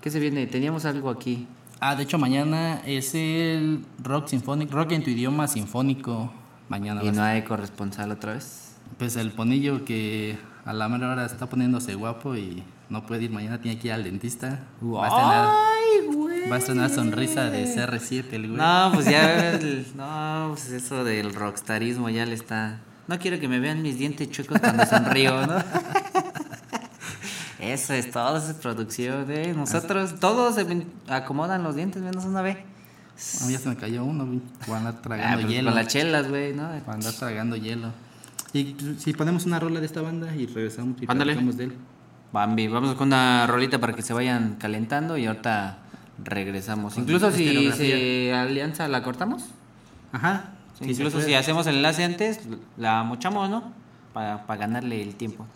¿qué 0.00 0.10
se 0.10 0.18
viene? 0.18 0.48
Teníamos 0.48 0.84
algo 0.84 1.08
aquí. 1.08 1.46
Ah, 1.78 1.94
de 1.94 2.02
hecho, 2.02 2.18
mañana 2.18 2.82
es 2.84 3.14
el 3.14 3.84
rock 4.02 4.26
sinfónico, 4.26 4.74
rock 4.74 4.92
en 4.92 5.04
tu 5.04 5.10
idioma 5.10 5.46
sinfónico. 5.46 6.32
Mañana 6.68 7.02
va 7.02 7.08
Y 7.08 7.12
no 7.12 7.22
hay 7.22 7.42
corresponsal 7.42 8.10
otra 8.10 8.34
vez. 8.34 8.76
Pues 8.98 9.14
el 9.14 9.30
ponillo 9.30 9.84
que 9.84 10.36
a 10.64 10.72
la 10.72 10.88
mera 10.88 11.12
hora 11.12 11.24
está 11.26 11.48
poniéndose 11.48 11.94
guapo 11.94 12.34
y 12.34 12.64
no 12.88 13.06
puede 13.06 13.24
ir 13.24 13.30
mañana, 13.30 13.60
tiene 13.60 13.78
que 13.78 13.88
ir 13.88 13.94
al 13.94 14.04
dentista. 14.04 14.60
Va 14.82 15.04
a 15.04 15.08
estrenar, 15.08 15.48
¡Ay, 15.48 15.71
güey! 16.12 16.48
va 16.48 16.56
a 16.56 16.58
estrenar 16.58 16.90
sonrisa 16.90 17.50
de 17.50 17.64
CR7 17.66 18.24
el 18.32 18.48
güey. 18.48 18.58
No, 18.60 18.90
pues 18.94 19.06
ya, 19.06 19.50
el- 19.52 19.86
no, 19.96 20.48
pues 20.50 20.70
eso 20.70 21.04
del 21.04 21.34
rockstarismo 21.34 22.08
ya 22.10 22.26
le 22.26 22.34
está. 22.34 22.80
No 23.08 23.18
quiero 23.18 23.38
que 23.40 23.48
me 23.48 23.58
vean 23.60 23.82
mis 23.82 23.98
dientes 23.98 24.30
chuecos 24.30 24.58
cuando 24.60 24.86
sonrío, 24.86 25.46
¿no? 25.46 25.56
Eso 27.58 27.94
es 27.94 28.10
todo, 28.10 28.38
esa 28.38 28.50
es 28.50 28.56
producción, 28.56 29.30
¿eh? 29.30 29.54
Nosotros, 29.56 30.18
todos 30.18 30.56
se 30.56 30.66
acomodan 31.08 31.62
los 31.62 31.76
dientes 31.76 32.02
menos 32.02 32.24
una 32.24 32.42
vez. 32.42 32.58
A 33.40 33.46
mí 33.46 33.52
ya 33.52 33.58
se 33.60 33.68
me 33.68 33.76
cayó 33.76 34.04
uno, 34.04 34.26
güey. 34.26 34.40
Andar 34.76 34.94
Ah, 34.98 35.02
tragando 35.02 35.42
pues 35.42 35.52
hielo. 35.54 35.70
con 35.70 35.74
las 35.76 35.86
chelas, 35.86 36.28
güey, 36.28 36.54
¿no? 36.54 36.64
A 36.64 36.74
andar 36.92 37.12
tragando 37.12 37.54
hielo. 37.56 37.92
Y 38.52 38.74
si 38.98 39.12
ponemos 39.12 39.46
una 39.46 39.60
rola 39.60 39.78
de 39.78 39.86
esta 39.86 40.02
banda 40.02 40.34
y 40.34 40.46
regresamos 40.46 41.00
y 41.00 41.04
Ándale. 41.08 41.36
de 41.36 41.64
él. 41.64 41.76
Bambi, 42.32 42.66
vamos 42.66 42.96
con 42.96 43.08
una 43.08 43.46
rolita 43.46 43.78
para 43.78 43.92
que 43.92 44.02
se 44.02 44.12
vayan 44.12 44.56
calentando 44.58 45.16
y 45.16 45.26
ahorita 45.26 45.78
regresamos. 46.22 46.94
Con 46.94 47.02
Incluso 47.04 47.30
si 47.30 47.70
se 47.72 48.32
alianza, 48.34 48.88
¿la 48.88 49.02
cortamos? 49.02 49.44
Ajá. 50.12 50.54
sí, 50.78 50.90
Incluso 50.90 51.20
si 51.20 51.34
hacemos 51.34 51.66
el 51.66 51.76
enlace 51.76 52.04
antes, 52.04 52.40
la 52.76 53.02
mochamos, 53.02 53.48
¿no? 53.50 53.72
Para, 54.12 54.46
para 54.46 54.60
ganarle 54.60 55.02
el 55.02 55.14
tiempo. 55.14 55.46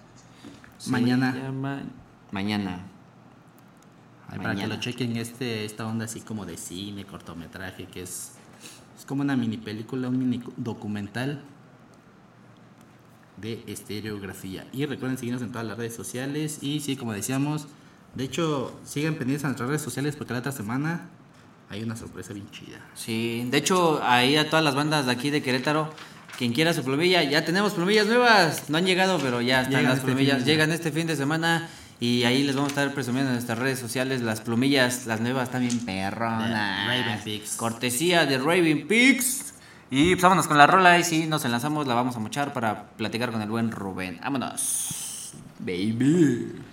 Mañana. 0.88 1.34
llama- 1.34 1.82
Mañana. 2.30 2.80
Ay, 4.28 4.38
para 4.38 4.50
que 4.50 4.56
Mañana. 4.56 4.74
lo 4.74 4.80
chequen 4.80 5.16
este, 5.16 5.64
esta 5.64 5.86
onda 5.86 6.06
así 6.06 6.20
como 6.20 6.44
de 6.46 6.56
cine, 6.56 7.04
cortometraje, 7.04 7.84
que 7.86 8.02
es, 8.02 8.32
es 8.98 9.04
como 9.06 9.22
una 9.22 9.36
mini 9.36 9.56
película, 9.56 10.08
un 10.08 10.18
mini 10.18 10.42
documental 10.56 11.42
de 13.36 13.62
estereografía. 13.66 14.66
Y 14.72 14.86
recuerden 14.86 15.18
seguirnos 15.18 15.42
en 15.42 15.52
todas 15.52 15.66
las 15.66 15.76
redes 15.76 15.94
sociales. 15.94 16.58
Y 16.62 16.80
sí, 16.80 16.96
como 16.96 17.12
decíamos, 17.12 17.68
de 18.16 18.24
hecho, 18.24 18.79
sigan 18.85 19.14
pendientes 19.14 19.44
a 19.44 19.48
nuestras 19.48 19.68
redes 19.68 19.83
sociales 19.83 20.16
porque 20.16 20.33
la 20.33 20.38
otra 20.38 20.52
semana 20.52 21.09
hay 21.68 21.83
una 21.83 21.96
sorpresa 21.96 22.33
bien 22.33 22.50
chida. 22.50 22.81
Sí, 22.94 23.46
de 23.50 23.59
hecho, 23.59 24.00
ahí 24.02 24.37
a 24.37 24.48
todas 24.48 24.64
las 24.64 24.74
bandas 24.74 25.07
de 25.07 25.12
aquí 25.12 25.31
de 25.31 25.42
Querétaro, 25.42 25.92
quien 26.38 26.52
quiera 26.52 26.72
su 26.72 26.83
plumilla, 26.83 27.22
ya 27.24 27.44
tenemos 27.44 27.74
plumillas 27.74 28.07
nuevas. 28.07 28.70
No 28.70 28.79
han 28.79 28.87
llegado, 28.87 29.18
pero 29.18 29.42
ya 29.42 29.62
están 29.62 29.72
Llegan 29.72 29.85
las 29.85 29.94
este 29.98 30.07
plumillas. 30.07 30.37
fin 30.38 30.46
Llegan 30.46 30.72
este 30.72 30.92
fin 30.92 31.07
de 31.07 31.16
semana 31.16 31.68
y 32.00 32.24
ahí 32.24 32.42
les 32.44 32.55
vamos 32.55 32.70
a 32.70 32.81
estar 32.81 32.94
presumiendo 32.94 33.31
en 33.31 33.35
nuestras 33.35 33.59
redes 33.59 33.79
sociales 33.79 34.22
las 34.22 34.40
plumillas, 34.40 35.07
las 35.07 35.20
nuevas 35.20 35.50
también 35.50 35.79
perronas. 35.81 36.87
Raven 36.87 37.20
Pix. 37.22 37.57
Cortesía 37.57 38.24
de 38.24 38.38
Raven 38.38 38.87
Pix. 38.88 39.55
Y 39.90 40.14
pues 40.14 40.22
vámonos 40.22 40.48
con 40.48 40.57
la 40.57 40.66
rola 40.66 40.98
y 40.98 41.05
si 41.05 41.26
nos 41.26 41.44
enlazamos 41.44 41.87
la 41.87 41.94
vamos 41.94 42.16
a 42.16 42.18
mochar 42.18 42.52
para 42.52 42.88
platicar 42.96 43.31
con 43.31 43.42
el 43.42 43.48
buen 43.48 43.70
Rubén. 43.70 44.18
Vámonos. 44.22 45.33
Baby. 45.59 46.65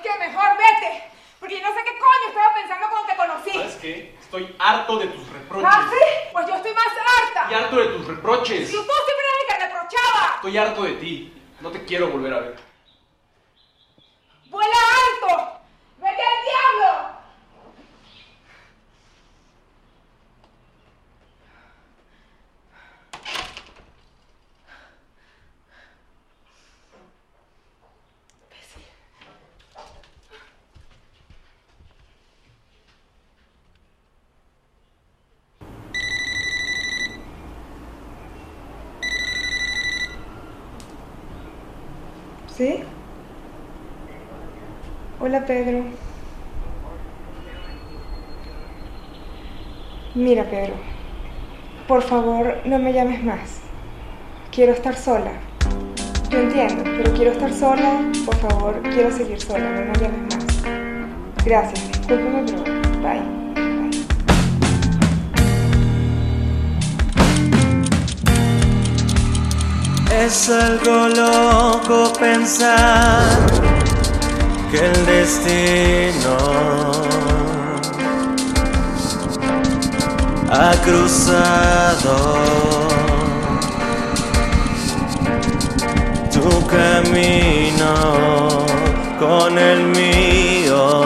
¿Sabes 0.00 0.18
qué? 0.18 0.28
Mejor 0.28 0.56
vete. 0.56 1.04
Porque 1.38 1.62
no 1.62 1.74
sé 1.74 1.80
qué 1.84 1.98
coño 1.98 2.28
estaba 2.28 2.54
pensando 2.54 2.86
cuando 2.88 3.08
te 3.08 3.16
conocí. 3.16 3.50
¿Sabes 3.50 3.76
qué? 3.76 4.16
Estoy 4.20 4.56
harto 4.58 4.98
de 4.98 5.06
tus 5.08 5.28
reproches. 5.28 5.68
¿Ah, 5.70 5.90
sí? 5.90 6.28
Pues 6.32 6.46
yo 6.46 6.54
estoy 6.54 6.74
más 6.74 6.86
harta. 6.86 7.50
Y 7.50 7.54
harto 7.54 7.76
de 7.76 7.86
tus 7.86 8.06
reproches. 8.06 8.68
Si 8.68 8.76
tú 8.76 8.82
siempre 8.82 9.24
eres 9.26 9.40
el 9.40 9.46
que 9.46 9.66
reprochaba. 9.66 10.34
Estoy 10.36 10.58
harto 10.58 10.82
de 10.82 10.92
ti. 10.92 11.42
No 11.60 11.70
te 11.70 11.84
quiero 11.84 12.08
volver 12.08 12.34
a 12.34 12.40
ver. 12.40 12.56
¡Vuela 14.46 14.76
alto! 14.76 15.60
¡Vete 15.98 16.22
al 16.22 16.44
diablo! 16.44 17.20
¿Sí? 42.60 42.84
Hola 45.30 45.46
Pedro. 45.46 45.84
Mira 50.16 50.42
Pedro, 50.42 50.74
Por 51.86 52.02
favor, 52.02 52.56
no 52.64 52.80
me 52.80 52.92
llames 52.92 53.22
más. 53.22 53.60
Quiero 54.50 54.72
estar 54.72 54.96
sola. 54.96 55.30
Yo 56.30 56.38
entiendo, 56.40 56.82
pero 56.82 57.12
quiero 57.12 57.30
estar 57.30 57.52
sola. 57.52 58.00
Por 58.26 58.34
favor, 58.38 58.82
quiero 58.82 59.12
seguir 59.12 59.40
sola. 59.40 59.70
No 59.70 59.92
me 59.92 59.98
llames 60.00 60.34
más. 60.34 61.44
Gracias. 61.44 61.88
Discúlpame, 61.92 62.42
pero 62.46 62.64
bye. 63.00 63.22
Es 70.24 70.50
algo 70.50 71.06
loco 71.06 72.12
pensar 72.18 73.69
que 74.70 74.86
el 74.86 75.06
destino 75.06 76.36
ha 80.48 80.72
cruzado 80.84 82.36
tu 86.32 86.66
camino 86.68 87.94
con 89.18 89.58
el 89.58 89.86
mío, 89.86 91.02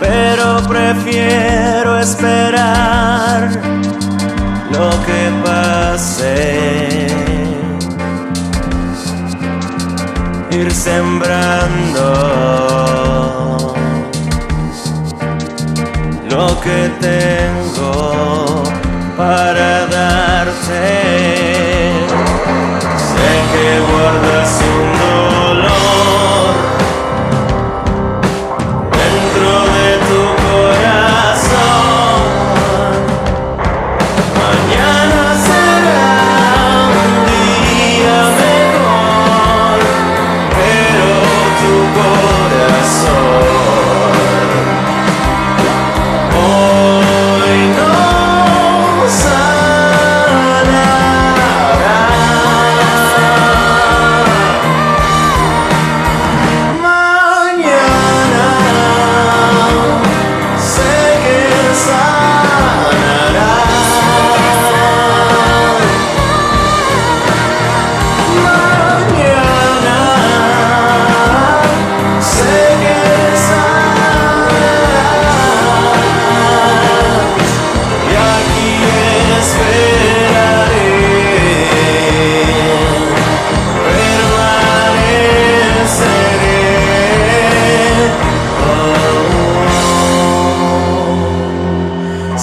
pero 0.00 0.60
prefiero 0.66 2.00
esperar 2.00 3.50
lo 4.72 4.90
que 5.06 5.32
pase. 5.44 7.03
Ir 10.64 10.72
sembrando 10.72 12.06
lo 16.30 16.60
que 16.62 16.90
tengo 17.02 18.62
para 19.14 19.86
darte. 19.88 20.86
Sé 23.08 23.30
que 23.52 23.68
guardas 23.92 24.52
un 24.74 24.88
dolor 25.00 25.33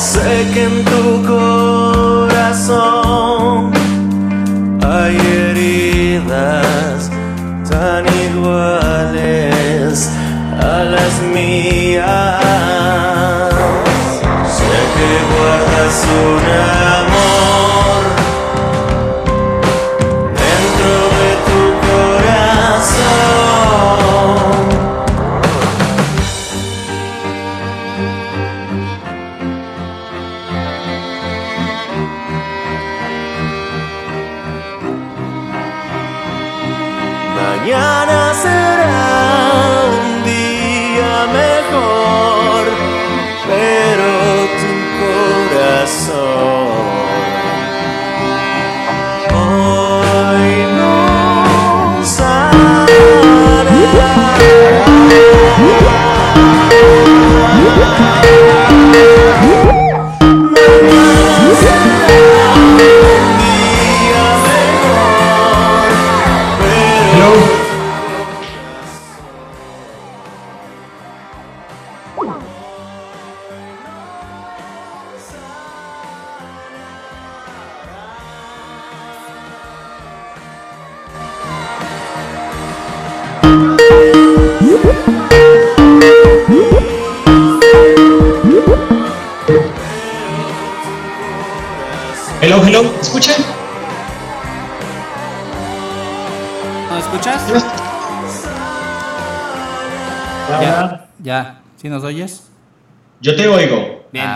Sé 0.02 0.50
que 0.52 0.64
en 0.64 0.84
tu 0.84 1.22
corazón 2.28 2.82
hay 4.84 5.16
heridas 5.16 7.12
tan 7.70 8.04
iguales 8.28 10.10
a 10.60 10.84
las 10.86 11.22
mías. 11.32 12.42
Sé 14.58 14.74
que 14.96 15.12
guardas 15.32 15.98
un 16.26 16.42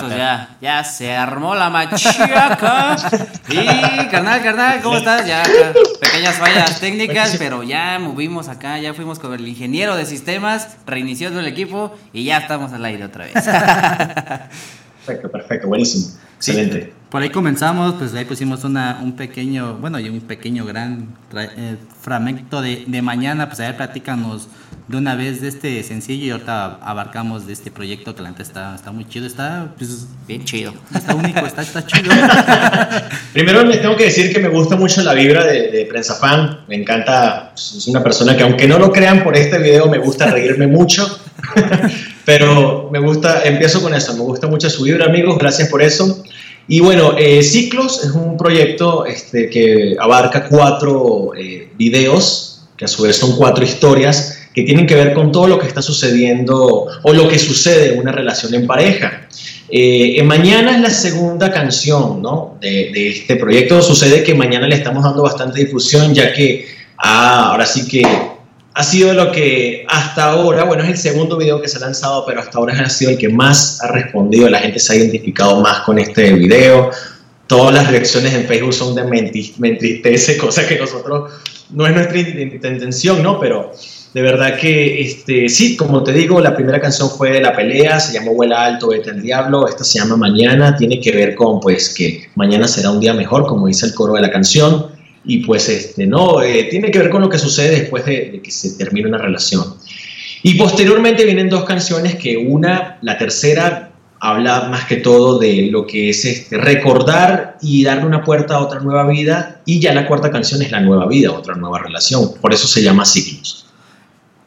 pero- 0.10 0.18
ya, 0.18 0.50
ya 0.62 0.84
se 0.84 1.16
armó 1.16 1.56
la 1.56 1.70
machaca. 1.70 2.96
Y 3.50 4.08
carnal, 4.08 4.42
carnal, 4.44 4.82
¿cómo 4.82 4.98
estás? 4.98 5.26
Ya, 5.28 5.42
acá, 5.42 5.74
pequeñas 6.02 6.36
fallas 6.36 6.80
técnicas, 6.80 7.36
pero 7.38 7.64
ya 7.64 8.00
movimos 8.00 8.48
acá, 8.50 8.78
ya 8.80 8.94
fuimos 8.94 9.20
con 9.20 9.34
el 9.34 9.48
ingeniero 9.48 9.96
de 9.96 10.06
sistemas, 10.06 10.78
reinició 10.86 11.28
el 11.30 11.48
equipo 11.48 11.96
y 12.14 12.24
ya 12.26 12.38
estamos 12.38 12.74
al 12.74 12.84
aire 12.86 13.06
otra 13.06 13.26
vez. 13.26 13.34
Perfecto, 15.06 15.30
perfecto, 15.32 15.68
buenísimo. 15.68 16.08
Excelente. 16.38 16.94
Por 17.10 17.22
ahí 17.22 17.30
comenzamos, 17.30 17.96
pues 17.96 18.14
ahí 18.14 18.26
pusimos 18.26 18.64
una, 18.64 19.00
un 19.02 19.16
pequeño, 19.16 19.76
bueno, 19.76 20.00
y 20.00 20.10
un 20.10 20.22
pequeño 20.22 20.66
gran 20.66 21.16
eh, 21.34 21.78
fragmento 22.02 22.62
de, 22.62 22.84
de 22.88 23.02
mañana, 23.02 23.48
pues 23.48 23.60
a 23.60 23.68
ver, 23.68 23.78
platícanos 23.78 24.48
de 24.88 24.98
una 24.98 25.16
vez 25.16 25.42
de 25.42 25.48
este 25.48 25.84
sencillo 25.84 26.26
y 26.26 26.30
ahorita 26.30 26.78
abarcamos 26.82 27.48
de 27.48 27.54
este 27.54 27.72
proyecto 27.72 28.16
que 28.16 28.22
la 28.22 28.30
neta 28.30 28.44
está, 28.44 28.76
está 28.76 28.92
muy 28.92 29.08
chido, 29.08 29.26
está 29.26 29.74
pues, 29.78 30.06
Bien 30.28 30.44
chido. 30.44 30.74
está 30.94 31.16
único, 31.16 31.40
está, 31.40 31.64
está 31.64 31.86
chido. 31.88 32.12
Primero 33.34 33.64
les 33.64 33.82
tengo 33.82 33.96
que 33.96 34.06
decir 34.06 34.32
que 34.32 34.40
me 34.40 34.50
gusta 34.50 34.76
mucho 34.76 35.02
la 35.02 35.14
vibra 35.14 35.44
de, 35.44 35.72
de 35.72 35.86
Prensa 35.86 36.16
Fan. 36.16 36.66
Me 36.68 36.76
encanta, 36.76 37.52
pues, 37.54 37.74
es 37.76 37.88
una 37.88 38.04
persona 38.04 38.38
que 38.38 38.44
aunque 38.44 38.68
no 38.68 38.78
lo 38.78 38.92
crean 38.92 39.24
por 39.24 39.36
este 39.36 39.58
video, 39.58 39.88
me 39.88 39.98
gusta 39.98 40.30
reírme 40.30 40.68
mucho. 40.68 41.20
Pero 42.26 42.90
me 42.92 43.00
gusta, 43.00 43.44
empiezo 43.44 43.82
con 43.82 43.94
eso, 43.94 44.14
me 44.14 44.22
gusta 44.22 44.48
mucho 44.48 44.70
su 44.70 44.84
vibra, 44.84 45.06
amigos, 45.06 45.38
gracias 45.38 45.70
por 45.70 45.82
eso. 45.82 46.24
Y 46.68 46.80
bueno, 46.80 47.16
eh, 47.18 47.44
Ciclos 47.44 48.04
es 48.04 48.12
un 48.12 48.38
proyecto 48.38 49.06
este, 49.06 49.50
que 49.50 49.96
abarca 50.00 50.48
cuatro 50.50 51.32
eh, 51.38 51.70
videos, 51.78 52.64
que 52.76 52.86
a 52.86 52.88
su 52.88 53.04
vez 53.04 53.18
son 53.18 53.36
cuatro 53.36 53.64
historias, 53.64 54.40
que 54.54 54.64
tienen 54.64 54.88
que 54.88 54.96
ver 54.96 55.14
con 55.14 55.32
todo 55.32 55.48
lo 55.48 55.60
que 55.60 55.68
está 55.68 55.82
sucediendo 55.82 56.88
o 57.04 57.14
lo 57.14 57.28
que 57.28 57.38
sucede 57.38 57.94
en 57.94 58.00
una 58.00 58.12
relación 58.12 58.54
en 58.54 58.66
pareja. 58.66 59.28
Eh, 59.70 60.22
mañana 60.24 60.76
es 60.76 60.82
la 60.82 60.90
segunda 60.90 61.52
canción 61.52 62.22
¿no? 62.22 62.58
de, 62.62 63.10
este 63.10 63.36
proyecto. 63.36 63.82
Sucede 63.82 64.24
que 64.24 64.34
mañana 64.34 64.68
le 64.68 64.76
estamos 64.76 65.04
dando 65.04 65.24
bastante 65.24 65.60
difusión 65.60 66.14
ya 66.14 66.34
que 66.34 66.66
ah, 66.98 67.52
ahora 67.52 67.66
sí 67.66 67.88
que 67.88 68.04
ha 68.76 68.84
sido 68.84 69.14
lo 69.14 69.32
que 69.32 69.86
hasta 69.88 70.32
ahora, 70.32 70.66
bueno, 70.66 70.84
es 70.84 70.90
el 70.90 70.98
segundo 70.98 71.38
video 71.38 71.62
que 71.62 71.70
se 71.70 71.78
ha 71.78 71.80
lanzado, 71.80 72.26
pero 72.26 72.42
hasta 72.42 72.58
ahora 72.58 72.74
ha 72.78 72.90
sido 72.90 73.12
el 73.12 73.18
que 73.18 73.30
más 73.30 73.82
ha 73.82 73.88
respondido. 73.88 74.50
La 74.50 74.60
gente 74.60 74.80
se 74.80 74.92
ha 74.92 74.96
identificado 74.98 75.62
más 75.62 75.80
con 75.82 75.98
este 75.98 76.34
video. 76.34 76.92
Todas 77.48 77.74
las 77.74 77.90
reacciones 77.90 78.34
en 78.34 78.46
Facebook 78.46 78.74
son 78.74 78.94
de 78.94 79.06
me 79.06 79.20
entristece, 79.70 80.36
cosa 80.40 80.68
que 80.68 80.78
nosotros 80.78 81.32
no 81.70 81.88
es 81.88 81.96
nuestra 81.96 82.20
intención, 82.20 83.24
¿no? 83.24 83.40
Pero 83.40 83.72
de 84.14 84.22
verdad 84.22 84.58
que, 84.60 85.02
este, 85.02 85.48
sí, 85.48 85.78
como 85.78 86.04
te 86.04 86.12
digo, 86.12 86.42
la 86.42 86.54
primera 86.54 86.82
canción 86.82 87.10
fue 87.10 87.40
La 87.40 87.56
Pelea, 87.56 88.02
se 88.02 88.14
llamó 88.14 88.34
Vuela 88.34 88.66
Alto, 88.66 88.90
Vete 88.90 89.10
al 89.10 89.22
Diablo, 89.22 89.70
esta 89.70 89.86
se 89.86 90.00
llama 90.00 90.18
Mañana, 90.18 90.76
tiene 90.76 91.00
que 91.00 91.12
ver 91.14 91.34
con, 91.36 91.62
pues, 91.62 91.94
que 91.94 92.28
mañana 92.36 92.68
será 92.68 92.92
un 92.92 93.00
día 93.00 93.14
mejor, 93.14 93.46
como 93.46 93.68
dice 93.68 93.86
el 93.86 93.94
coro 93.94 94.16
de 94.16 94.22
la 94.22 94.32
canción, 94.32 94.88
y 95.26 95.40
pues, 95.46 95.70
este, 95.70 96.06
no, 96.06 96.42
eh, 96.42 96.68
tiene 96.70 96.92
que 96.92 97.00
ver 97.00 97.10
con 97.10 97.22
lo 97.22 97.30
que 97.30 97.38
sucede 97.38 97.82
después 97.82 98.06
de, 98.06 98.42
que 98.44 98.52
se 98.52 98.78
termine 98.78 99.08
una 99.08 99.18
relación. 99.18 99.64
Y 100.44 100.54
posteriormente 100.56 101.26
vienen 101.26 101.50
dos 101.50 101.66
canciones 101.66 102.16
que 102.16 102.38
una, 102.38 103.00
la 103.02 103.18
tercera, 103.18 103.92
habla 104.20 104.70
más 104.70 104.86
que 104.86 104.98
todo 104.98 105.38
de 105.40 105.70
lo 105.72 105.86
que 105.86 106.10
es 106.10 106.26
este, 106.26 106.58
recordar 106.58 107.58
y 107.62 107.84
darle 107.84 108.06
una 108.06 108.24
puerta 108.24 108.56
a 108.56 108.60
otra 108.60 108.80
nueva 108.80 109.08
vida 109.08 109.62
y 109.66 109.80
ya 109.80 109.94
la 109.94 110.08
cuarta 110.08 110.32
canción 110.32 110.62
es 110.62 110.72
la 110.72 110.80
nueva 110.80 111.08
vida, 111.08 111.32
otra 111.32 111.56
nueva 111.56 111.80
relación. 111.80 112.34
Por 112.42 112.54
eso 112.54 112.68
se 112.68 112.82
llama 112.82 113.06
Ciclos. 113.06 113.66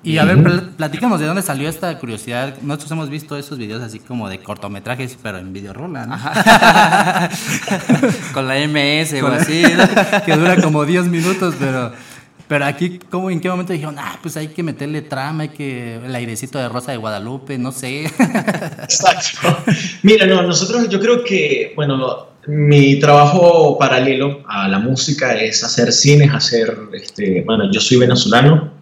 Y 0.02 0.18
a 0.18 0.24
ver, 0.24 0.42
pl 0.42 0.62
platícanos 0.76 1.18
de 1.18 1.26
dónde 1.26 1.42
salió 1.42 1.68
esta 1.68 1.98
curiosidad. 1.98 2.54
Nosotros 2.62 2.92
hemos 2.92 3.10
visto 3.10 3.36
esos 3.36 3.58
videos 3.58 3.82
así 3.82 3.98
como 3.98 4.28
de 4.28 4.40
cortometrajes, 4.40 5.18
pero 5.22 5.38
en 5.38 5.52
videorola, 5.52 6.06
¿no? 6.06 6.16
Con 8.32 8.46
la 8.46 8.54
MS 8.66 9.20
o 9.22 9.26
así, 9.26 9.62
¿no? 9.76 10.24
que 10.24 10.36
dura 10.36 10.60
como 10.62 10.84
10 10.84 11.06
minutos, 11.06 11.54
pero 11.58 11.92
pero 12.48 12.64
aquí, 12.64 12.98
¿cómo, 13.10 13.30
¿en 13.30 13.40
qué 13.40 13.50
momento 13.50 13.74
dijeron, 13.74 13.96
ah, 13.98 14.18
pues 14.22 14.38
hay 14.38 14.48
que 14.48 14.62
meterle 14.62 15.02
trama, 15.02 15.42
hay 15.42 15.48
que 15.50 15.96
el 15.96 16.14
airecito 16.14 16.58
de 16.58 16.70
Rosa 16.70 16.92
de 16.92 16.96
Guadalupe, 16.96 17.58
no 17.58 17.72
sé? 17.72 18.06
Exacto. 18.06 19.58
Mira, 20.02 20.26
no, 20.26 20.42
nosotros, 20.42 20.88
yo 20.88 20.98
creo 20.98 21.22
que, 21.22 21.74
bueno, 21.76 22.28
mi 22.46 22.98
trabajo 22.98 23.76
paralelo 23.78 24.40
a 24.48 24.66
la 24.66 24.78
música 24.78 25.36
es 25.36 25.62
hacer 25.62 25.92
cines, 25.92 26.32
hacer, 26.32 26.74
este, 26.94 27.42
bueno, 27.42 27.70
yo 27.70 27.80
soy 27.80 27.98
venezolano, 27.98 28.77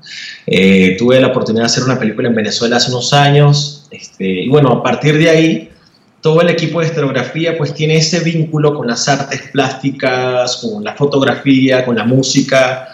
eh, 0.46 0.96
tuve 0.96 1.20
la 1.20 1.28
oportunidad 1.28 1.64
de 1.64 1.66
hacer 1.66 1.84
una 1.84 1.98
película 1.98 2.28
en 2.28 2.34
Venezuela 2.34 2.76
hace 2.76 2.90
unos 2.90 3.12
años, 3.12 3.88
este, 3.90 4.24
y 4.44 4.48
bueno, 4.48 4.70
a 4.70 4.82
partir 4.82 5.18
de 5.18 5.28
ahí, 5.28 5.70
todo 6.20 6.40
el 6.40 6.48
equipo 6.48 6.80
de 6.80 6.86
estereografía 6.86 7.56
pues 7.58 7.74
tiene 7.74 7.96
ese 7.96 8.20
vínculo 8.20 8.74
con 8.74 8.86
las 8.86 9.08
artes 9.08 9.42
plásticas, 9.52 10.56
con 10.56 10.82
la 10.82 10.94
fotografía, 10.94 11.84
con 11.84 11.96
la 11.96 12.04
música, 12.04 12.88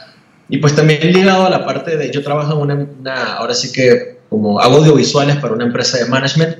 y 0.48 0.58
pues 0.58 0.74
también 0.74 1.12
ligado 1.12 1.46
a 1.46 1.50
la 1.50 1.64
parte 1.64 1.96
de, 1.96 2.10
yo 2.10 2.22
trabajo 2.22 2.62
en 2.64 2.88
una, 3.00 3.34
ahora 3.34 3.54
sí 3.54 3.70
que 3.72 4.18
como 4.28 4.58
hago 4.58 4.78
audiovisuales 4.78 5.36
para 5.36 5.54
una 5.54 5.64
empresa 5.64 5.98
de 5.98 6.06
management, 6.06 6.56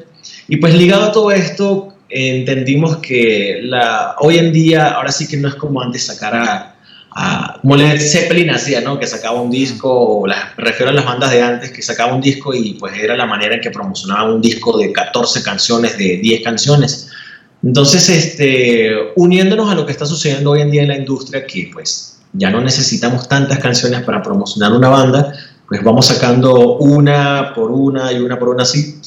y 0.49 0.57
pues 0.57 0.75
ligado 0.75 1.05
a 1.05 1.13
todo 1.13 1.31
esto, 1.31 1.95
entendimos 2.11 2.99
que 2.99 3.61
la, 3.63 4.17
hoy 4.19 4.39
en 4.39 4.53
día, 4.53 4.91
ahora 4.91 5.11
sí 5.11 5.27
que 5.27 5.39
no 5.39 5.49
es 5.49 5.55
como 5.55 5.81
antes 5.81 6.07
sacar 6.07 6.35
a, 6.35 6.72
a 7.15 7.59
como 7.61 7.77
Zeppelin 7.79 8.51
hacía, 8.51 8.81
¿no? 8.81 8.99
Que 8.99 9.07
sacaba 9.07 9.41
un 9.41 9.51
disco, 9.51 9.91
o 9.91 10.27
refiero 10.57 10.91
a 10.91 10.95
las 10.95 11.05
bandas 11.05 11.31
de 11.31 11.43
antes, 11.43 11.71
que 11.71 11.83
sacaba 11.83 12.15
un 12.15 12.21
disco 12.21 12.55
y 12.55 12.75
pues 12.75 12.99
era 12.99 13.17
la 13.17 13.27
manera 13.27 13.55
en 13.55 13.61
que 13.61 13.71
promocionaban 13.71 14.33
un 14.33 14.41
disco 14.41 14.79
de 14.79 14.93
14 14.93 15.43
canciones, 15.43 15.99
de 15.99 16.19
10 16.19 16.43
canciones. 16.43 17.09
Entonces, 17.63 18.09
este, 18.09 18.91
uniéndonos 19.17 19.71
a 19.71 19.75
lo 19.75 19.87
que 19.87 19.93
está 19.93 20.07
sucediendo 20.07 20.51
hoy 20.51 20.63
en 20.63 20.71
día 20.71 20.83
en 20.83 20.89
la 20.89 20.97
industria, 20.97 21.47
que 21.47 21.71
pues 21.73 22.19
ya 22.33 22.51
no 22.51 22.61
necesitamos 22.61 23.29
tantas 23.29 23.59
canciones 23.59 24.03
para 24.03 24.23
promocionar 24.23 24.73
una 24.73 24.89
banda, 24.89 25.33
pues 25.69 25.83
vamos 25.85 26.07
sacando 26.07 26.77
una 26.79 27.53
por 27.55 27.71
una 27.71 28.13
y 28.13 28.19
una 28.19 28.39
por 28.39 28.49
una 28.49 28.63
así. 28.63 29.01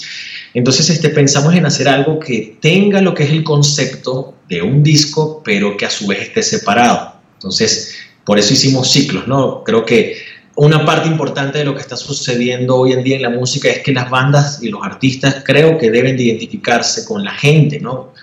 Entonces 0.54 0.90
este, 0.90 1.10
pensamos 1.10 1.54
en 1.54 1.66
hacer 1.66 1.90
algo 1.90 2.18
que 2.18 2.58
tenga 2.62 3.02
lo 3.02 3.14
que 3.14 3.24
es 3.24 3.32
el 3.32 3.44
concepto 3.44 4.36
de 4.48 4.62
un 4.62 4.82
disco, 4.84 5.42
pero 5.44 5.76
que 5.76 5.86
a 5.86 5.90
su 5.90 6.08
vez 6.08 6.22
esté 6.22 6.42
separado. 6.44 7.15
Entonces, 7.46 7.96
por 8.24 8.40
eso 8.40 8.54
hicimos 8.54 8.92
ciclos, 8.92 9.28
¿no? 9.28 9.64
Creo 9.64 9.86
que 9.86 10.18
una 10.56 10.84
parte 10.84 11.08
importante 11.08 11.60
de 11.60 11.66
lo 11.66 11.76
que 11.76 11.82
está 11.82 11.96
sucediendo 11.96 12.76
hoy 12.76 12.94
en 12.94 13.04
día 13.04 13.18
en 13.18 13.22
la 13.22 13.30
música 13.30 13.70
es 13.70 13.84
que 13.84 13.94
las 13.94 14.10
bandas 14.10 14.64
y 14.64 14.70
los 14.70 14.82
artistas 14.84 15.44
creo 15.46 15.78
que 15.78 15.92
deben 15.92 16.18
de 16.18 16.24
identificarse 16.24 17.06
con 17.06 17.24
la 17.24 17.32
gente, 17.32 17.80
¿no? 17.80 18.14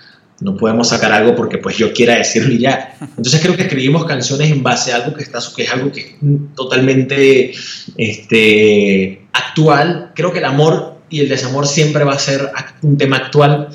no 0.41 0.57
podemos 0.57 0.89
sacar 0.89 1.13
algo 1.13 1.35
porque 1.35 1.57
pues 1.57 1.77
yo 1.77 1.93
quiera 1.93 2.15
decirlo 2.15 2.51
y 2.51 2.59
ya. 2.59 2.97
Entonces 2.99 3.39
creo 3.41 3.55
que 3.55 3.61
escribimos 3.61 4.03
canciones 4.03 4.51
en 4.51 4.61
base 4.61 4.91
a 4.91 4.97
algo 4.97 5.13
que, 5.13 5.23
está, 5.23 5.39
que 5.55 5.63
es 5.63 5.71
algo 5.71 5.89
que 5.89 6.01
es 6.01 6.15
totalmente 6.55 7.53
este, 7.95 9.25
actual. 9.31 10.11
Creo 10.15 10.33
que 10.33 10.39
el 10.39 10.45
amor 10.45 10.97
y 11.09 11.21
el 11.21 11.29
desamor 11.29 11.65
siempre 11.65 12.03
va 12.03 12.13
a 12.13 12.19
ser 12.19 12.51
un 12.81 12.97
tema 12.97 13.17
actual. 13.17 13.69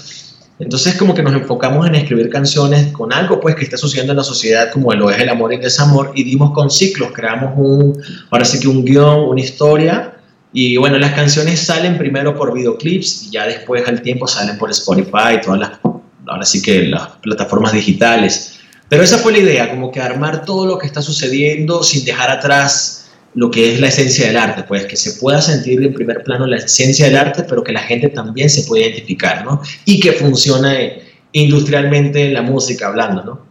Entonces 0.61 0.97
como 0.97 1.15
que 1.15 1.23
nos 1.23 1.35
enfocamos 1.35 1.87
en 1.87 1.95
escribir 1.95 2.31
canciones 2.31 2.93
con 2.93 3.13
algo 3.13 3.41
pues 3.41 3.55
que 3.55 3.65
está 3.65 3.77
sucediendo 3.77 4.13
en 4.13 4.17
la 4.17 4.25
sociedad 4.25 4.73
como 4.73 4.93
lo 4.93 5.11
es 5.11 5.21
el 5.21 5.29
amor 5.29 5.53
y 5.53 5.57
el 5.57 5.63
desamor 5.63 6.13
y 6.15 6.25
dimos 6.25 6.53
con 6.53 6.71
ciclos, 6.71 7.13
creamos 7.15 7.53
un, 7.57 7.97
ahora 8.31 8.45
sí 8.45 8.59
que 8.59 8.67
un 8.67 8.85
guion, 8.85 9.21
una 9.29 9.41
historia 9.41 10.15
y 10.53 10.77
bueno, 10.77 10.99
las 10.99 11.13
canciones 11.13 11.61
salen 11.61 11.97
primero 11.97 12.35
por 12.35 12.53
videoclips 12.53 13.25
y 13.25 13.31
ya 13.31 13.47
después 13.47 13.87
al 13.87 14.03
tiempo 14.03 14.27
salen 14.27 14.59
por 14.59 14.71
Spotify 14.71 15.41
todas 15.43 15.61
las 15.61 15.71
ahora 16.27 16.45
sí 16.45 16.63
que 16.63 16.83
las 16.85 17.09
plataformas 17.23 17.73
digitales. 17.73 18.59
Pero 18.89 19.03
esa 19.03 19.19
fue 19.19 19.33
la 19.33 19.39
idea, 19.39 19.71
como 19.71 19.91
que 19.91 20.01
armar 20.01 20.45
todo 20.45 20.67
lo 20.67 20.79
que 20.79 20.87
está 20.87 21.03
sucediendo 21.03 21.83
sin 21.83 22.05
dejar 22.05 22.31
atrás 22.31 22.98
lo 23.39 23.53
que 23.53 23.73
es 23.73 23.81
la 23.81 23.87
esencia 23.87 24.27
del 24.27 24.37
arte, 24.37 24.65
pues 24.67 24.87
que 24.87 24.97
se 24.97 25.13
pueda 25.13 25.41
sentir 25.41 25.81
en 25.81 25.95
primer 25.95 26.25
plano 26.25 26.45
la 26.45 26.57
esencia 26.57 27.07
del 27.07 27.17
arte, 27.17 27.45
pero 27.49 27.63
que 27.63 27.71
la 27.71 27.83
gente 27.83 28.09
también 28.09 28.51
se 28.51 28.65
pueda 28.65 28.87
identificar, 28.87 29.45
¿no? 29.45 29.63
Y 29.85 30.01
que 30.01 30.11
funcione 30.11 31.03
industrialmente 31.31 32.33
la 32.33 32.43
música 32.43 32.89
hablando, 32.89 33.23
¿no? 33.23 33.47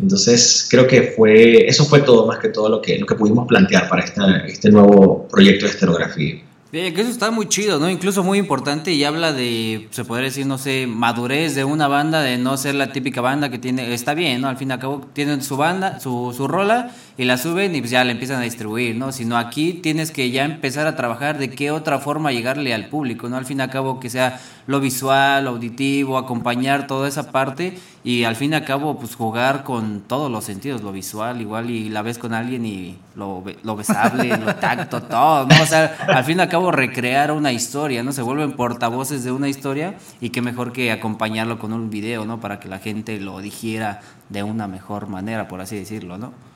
Entonces 0.00 0.68
creo 0.70 0.86
que 0.86 1.14
fue, 1.16 1.66
eso 1.66 1.84
fue 1.84 2.02
todo 2.02 2.24
más 2.28 2.38
que 2.38 2.50
todo 2.50 2.68
lo 2.68 2.80
que, 2.80 2.96
lo 2.98 3.06
que 3.06 3.16
pudimos 3.16 3.48
plantear 3.48 3.88
para 3.88 4.04
esta, 4.04 4.46
este 4.46 4.70
nuevo 4.70 5.26
proyecto 5.26 5.66
de 5.66 5.72
estereografía. 5.72 6.40
Bien, 6.72 6.94
que 6.94 7.02
eso 7.02 7.10
está 7.10 7.30
muy 7.30 7.48
chido, 7.48 7.78
¿no? 7.78 7.90
Incluso 7.90 8.22
muy 8.24 8.38
importante 8.38 8.92
y 8.92 9.04
habla 9.04 9.34
de, 9.34 9.88
se 9.90 10.06
podría 10.06 10.28
decir, 10.28 10.46
no 10.46 10.56
sé, 10.56 10.86
madurez 10.86 11.54
de 11.54 11.64
una 11.64 11.86
banda, 11.86 12.22
de 12.22 12.38
no 12.38 12.56
ser 12.56 12.76
la 12.76 12.92
típica 12.92 13.20
banda 13.20 13.50
que 13.50 13.58
tiene, 13.58 13.92
está 13.92 14.14
bien, 14.14 14.40
¿no? 14.40 14.48
Al 14.48 14.56
fin 14.56 14.70
y 14.70 14.72
al 14.72 14.78
cabo 14.78 15.06
tienen 15.12 15.42
su 15.42 15.58
banda, 15.58 16.00
su, 16.00 16.32
su 16.34 16.48
rola 16.48 16.90
y 17.16 17.24
la 17.24 17.36
suben 17.36 17.74
y 17.74 17.80
pues 17.80 17.90
ya 17.90 18.04
la 18.04 18.12
empiezan 18.12 18.38
a 18.38 18.42
distribuir, 18.42 18.96
¿no? 18.96 19.12
Sino 19.12 19.36
aquí 19.36 19.74
tienes 19.74 20.10
que 20.10 20.30
ya 20.30 20.44
empezar 20.44 20.86
a 20.86 20.96
trabajar 20.96 21.38
de 21.38 21.50
qué 21.50 21.70
otra 21.70 21.98
forma 21.98 22.32
llegarle 22.32 22.72
al 22.72 22.88
público, 22.88 23.28
¿no? 23.28 23.36
Al 23.36 23.44
fin 23.44 23.58
y 23.58 23.62
al 23.62 23.70
cabo 23.70 24.00
que 24.00 24.08
sea 24.08 24.40
lo 24.66 24.80
visual, 24.80 25.44
lo 25.44 25.50
auditivo, 25.50 26.16
acompañar 26.16 26.86
toda 26.86 27.08
esa 27.08 27.30
parte 27.30 27.78
y 28.04 28.24
al 28.24 28.36
fin 28.36 28.52
y 28.52 28.56
al 28.56 28.64
cabo 28.64 28.98
pues 28.98 29.14
jugar 29.14 29.62
con 29.62 30.00
todos 30.00 30.30
los 30.30 30.44
sentidos, 30.44 30.82
lo 30.82 30.92
visual 30.92 31.40
igual 31.40 31.70
y 31.70 31.88
la 31.88 32.02
ves 32.02 32.18
con 32.18 32.32
alguien 32.32 32.64
y 32.64 32.96
lo, 33.14 33.44
lo 33.62 33.76
besable, 33.76 34.36
lo 34.36 34.54
tacto, 34.56 35.02
todo, 35.02 35.46
¿no? 35.46 35.62
O 35.62 35.66
sea, 35.66 35.96
al 36.08 36.24
fin 36.24 36.38
y 36.38 36.42
al 36.42 36.48
cabo 36.48 36.70
recrear 36.70 37.30
una 37.32 37.52
historia, 37.52 38.02
¿no? 38.02 38.12
Se 38.12 38.22
vuelven 38.22 38.52
portavoces 38.52 39.22
de 39.22 39.32
una 39.32 39.48
historia 39.48 39.96
y 40.20 40.30
qué 40.30 40.40
mejor 40.40 40.72
que 40.72 40.90
acompañarlo 40.90 41.58
con 41.58 41.72
un 41.72 41.90
video, 41.90 42.24
¿no? 42.24 42.40
Para 42.40 42.58
que 42.58 42.68
la 42.68 42.78
gente 42.78 43.20
lo 43.20 43.40
digiera 43.40 44.00
de 44.30 44.42
una 44.42 44.66
mejor 44.66 45.08
manera, 45.08 45.46
por 45.48 45.60
así 45.60 45.76
decirlo, 45.76 46.16
¿no? 46.16 46.51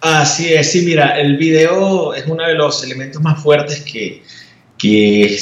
Así 0.00 0.52
es, 0.52 0.70
sí, 0.70 0.82
mira, 0.82 1.18
el 1.18 1.36
video 1.36 2.14
es 2.14 2.24
uno 2.26 2.46
de 2.46 2.54
los 2.54 2.84
elementos 2.84 3.20
más 3.20 3.42
fuertes 3.42 3.80
que, 3.80 4.22
que, 4.76 5.36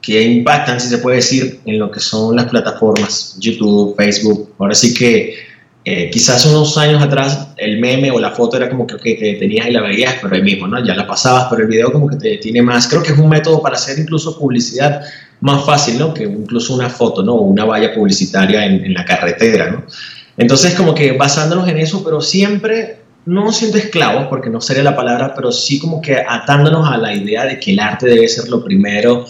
que 0.00 0.22
impactan, 0.22 0.80
si 0.80 0.88
se 0.88 0.98
puede 0.98 1.16
decir, 1.16 1.60
en 1.64 1.78
lo 1.78 1.90
que 1.90 2.00
son 2.00 2.34
las 2.34 2.46
plataformas, 2.46 3.36
YouTube, 3.38 3.94
Facebook. 3.96 4.54
Ahora 4.58 4.74
sí 4.74 4.92
que 4.92 5.36
eh, 5.84 6.10
quizás 6.10 6.44
unos 6.46 6.76
años 6.78 7.00
atrás 7.00 7.48
el 7.56 7.78
meme 7.78 8.10
o 8.10 8.18
la 8.18 8.32
foto 8.32 8.56
era 8.56 8.68
como 8.68 8.88
que 8.88 8.96
te 8.96 9.34
tenías 9.34 9.68
y 9.68 9.70
la 9.70 9.82
veías, 9.82 10.16
pero 10.20 10.34
ahí 10.34 10.42
mismo, 10.42 10.66
¿no? 10.66 10.84
Ya 10.84 10.96
la 10.96 11.06
pasabas, 11.06 11.46
pero 11.48 11.62
el 11.62 11.68
video 11.68 11.92
como 11.92 12.08
que 12.08 12.16
te 12.16 12.38
tiene 12.38 12.60
más. 12.60 12.88
Creo 12.88 13.04
que 13.04 13.12
es 13.12 13.18
un 13.18 13.28
método 13.28 13.62
para 13.62 13.76
hacer 13.76 14.00
incluso 14.00 14.36
publicidad 14.36 15.02
más 15.40 15.64
fácil, 15.64 15.98
¿no? 16.00 16.12
Que 16.12 16.24
incluso 16.24 16.74
una 16.74 16.88
foto, 16.88 17.22
¿no? 17.22 17.34
O 17.34 17.42
una 17.42 17.64
valla 17.64 17.94
publicitaria 17.94 18.66
en, 18.66 18.84
en 18.84 18.94
la 18.94 19.04
carretera, 19.04 19.70
¿no? 19.70 19.84
Entonces 20.36 20.74
como 20.74 20.92
que 20.92 21.12
basándonos 21.12 21.68
en 21.68 21.78
eso, 21.78 22.02
pero 22.02 22.20
siempre 22.20 23.01
no 23.24 23.52
siendo 23.52 23.78
esclavos, 23.78 24.26
porque 24.28 24.50
no 24.50 24.60
sería 24.60 24.82
la 24.82 24.96
palabra, 24.96 25.34
pero 25.34 25.52
sí 25.52 25.78
como 25.78 26.00
que 26.00 26.16
atándonos 26.16 26.88
a 26.90 26.96
la 26.96 27.14
idea 27.14 27.44
de 27.44 27.60
que 27.60 27.72
el 27.72 27.80
arte 27.80 28.06
debe 28.06 28.28
ser 28.28 28.48
lo 28.48 28.64
primero, 28.64 29.26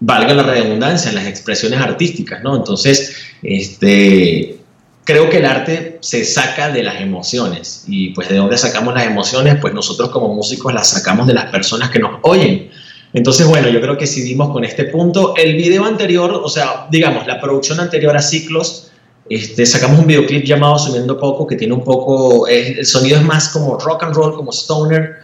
valga 0.00 0.34
la 0.34 0.42
redundancia, 0.42 1.10
en 1.10 1.16
las 1.16 1.26
expresiones 1.26 1.80
artísticas, 1.80 2.42
¿no? 2.42 2.56
Entonces, 2.56 3.16
este, 3.42 4.58
creo 5.04 5.28
que 5.28 5.38
el 5.38 5.46
arte 5.46 5.98
se 6.00 6.24
saca 6.24 6.70
de 6.70 6.82
las 6.82 7.00
emociones 7.00 7.84
y 7.88 8.10
pues 8.10 8.28
de 8.28 8.36
dónde 8.36 8.56
sacamos 8.56 8.94
las 8.94 9.06
emociones, 9.06 9.56
pues 9.60 9.74
nosotros 9.74 10.10
como 10.10 10.34
músicos 10.34 10.72
las 10.72 10.90
sacamos 10.90 11.26
de 11.26 11.34
las 11.34 11.46
personas 11.46 11.90
que 11.90 11.98
nos 11.98 12.20
oyen. 12.22 12.70
Entonces, 13.12 13.46
bueno, 13.46 13.68
yo 13.68 13.80
creo 13.80 13.98
que 13.98 14.06
seguimos 14.06 14.50
con 14.50 14.64
este 14.64 14.84
punto. 14.84 15.34
El 15.36 15.56
video 15.56 15.84
anterior, 15.84 16.40
o 16.42 16.48
sea, 16.48 16.86
digamos, 16.90 17.26
la 17.26 17.40
producción 17.40 17.78
anterior 17.78 18.16
a 18.16 18.22
Ciclos, 18.22 18.91
este, 19.28 19.64
sacamos 19.66 20.00
un 20.00 20.06
videoclip 20.06 20.44
llamado 20.44 20.78
Subiendo 20.78 21.18
Poco, 21.18 21.46
que 21.46 21.56
tiene 21.56 21.74
un 21.74 21.84
poco, 21.84 22.48
eh, 22.48 22.76
el 22.78 22.86
sonido 22.86 23.18
es 23.18 23.24
más 23.24 23.48
como 23.48 23.78
rock 23.78 24.04
and 24.04 24.14
roll, 24.14 24.34
como 24.34 24.52
stoner, 24.52 25.16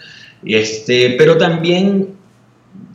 este, 0.45 1.17
pero 1.19 1.37
también 1.37 2.17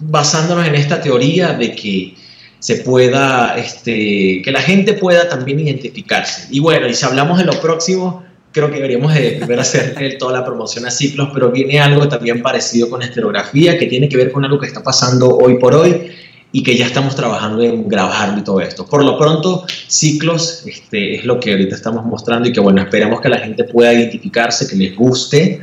basándonos 0.02 0.68
en 0.68 0.76
esta 0.76 1.02
teoría 1.02 1.54
de 1.54 1.76
que 1.76 2.16
se 2.60 2.78
pueda, 2.78 3.58
este, 3.58 4.42
que 4.42 4.52
la 4.52 4.62
gente 4.62 4.94
pueda 4.94 5.28
también 5.28 5.60
identificarse. 5.60 6.48
Y 6.50 6.60
bueno, 6.60 6.88
y 6.88 6.94
si 6.94 7.06
hablamos 7.06 7.38
de 7.38 7.46
lo 7.46 7.60
próximo, 7.60 8.24
creo 8.54 8.70
que 8.70 8.76
deberíamos 8.76 9.14
de 9.14 9.34
primero 9.34 9.62
hacer 9.62 10.16
toda 10.20 10.32
la 10.32 10.46
promoción 10.46 10.86
a 10.86 10.92
ciclos, 10.92 11.30
pero 11.34 11.52
viene 11.52 11.80
algo 11.80 12.08
también 12.08 12.42
parecido 12.42 12.90
con 12.90 13.02
estereografía, 13.02 13.78
que 13.78 13.88
tiene 13.88 14.08
que 14.08 14.16
ver 14.16 14.32
con 14.32 14.46
algo 14.46 14.60
que 14.60 14.68
está 14.68 14.82
pasando 14.82 15.38
hoy 15.38 15.58
por 15.58 15.76
hoy 15.76 16.12
y 16.56 16.64
que 16.64 16.78
ya 16.78 16.86
estamos 16.86 17.16
trabajando 17.16 17.64
en 17.64 17.90
grabarlo 17.90 18.38
y 18.38 18.44
todo 18.44 18.62
esto. 18.62 18.86
Por 18.86 19.04
lo 19.04 19.18
pronto, 19.18 19.66
ciclos 19.88 20.64
este, 20.68 21.16
es 21.16 21.26
lo 21.26 21.40
que 21.40 21.52
ahorita 21.52 21.76
estamos 21.76 22.06
mostrando 22.06 22.48
y 22.48 22.54
que 22.54 22.60
bueno, 22.60 22.82
esperamos 22.82 23.20
que 23.20 23.28
la 23.28 23.40
gente 23.40 23.66
pueda 23.66 23.92
identificarse, 23.92 24.68
que 24.68 24.76
les 24.76 24.96
guste 24.96 25.62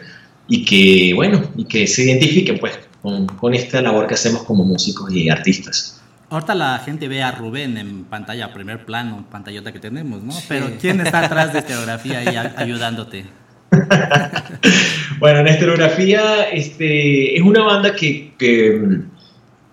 y 0.48 0.64
que 0.64 1.14
bueno, 1.14 1.42
y 1.57 1.64
que 1.64 1.87
se 1.87 2.03
identifiquen 2.03 2.59
pues 2.59 2.79
con, 3.00 3.26
con 3.26 3.55
esta 3.55 3.81
labor 3.81 4.09
que 4.09 4.14
hacemos 4.14 4.42
como 4.42 4.64
músicos 4.64 5.12
y 5.12 5.31
artistas. 5.31 6.03
Ahorita 6.29 6.55
la 6.57 6.79
gente 6.79 7.07
ve 7.07 7.22
a 7.22 7.33
Rubén 7.33 7.79
en 7.79 8.05
pantalla, 8.05 8.53
primer 8.53 8.85
plano, 8.85 9.24
pantallota 9.31 9.72
que 9.72 9.79
tenemos, 9.79 10.22
¿no? 10.22 10.35
Pero 10.48 10.72
¿quién 10.81 11.00
está 11.00 11.24
atrás 11.24 11.53
de 11.53 11.61
estereografía 11.61 12.22
y 12.24 12.37
ayudándote? 12.57 13.26
Bueno, 15.18 15.40
en 15.40 15.48
Estereografía 15.48 16.44
este, 16.50 17.37
es 17.37 17.42
una 17.42 17.62
banda 17.62 17.94
que, 17.94 18.33
que, 18.38 19.03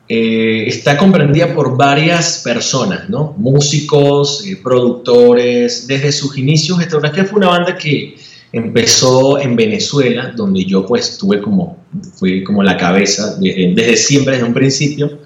eh, 0.09 0.65
está 0.67 0.97
comprendida 0.97 1.53
por 1.53 1.75
varias 1.75 2.41
personas, 2.43 3.09
¿no? 3.09 3.33
Músicos, 3.37 4.45
eh, 4.47 4.57
productores. 4.63 5.85
Desde 5.87 6.11
sus 6.11 6.37
inicios, 6.37 6.79
Estereografía 6.79 7.25
fue 7.25 7.39
una 7.39 7.49
banda 7.49 7.77
que 7.77 8.15
empezó 8.53 9.37
en 9.37 9.55
Venezuela, 9.57 10.31
donde 10.35 10.63
yo 10.63 10.85
pues 10.85 11.17
tuve 11.17 11.41
como, 11.41 11.77
fui 12.17 12.43
como 12.43 12.63
la 12.63 12.77
cabeza 12.77 13.35
desde, 13.37 13.73
desde 13.75 13.97
siempre, 13.97 14.35
desde 14.35 14.47
un 14.47 14.53
principio. 14.53 15.19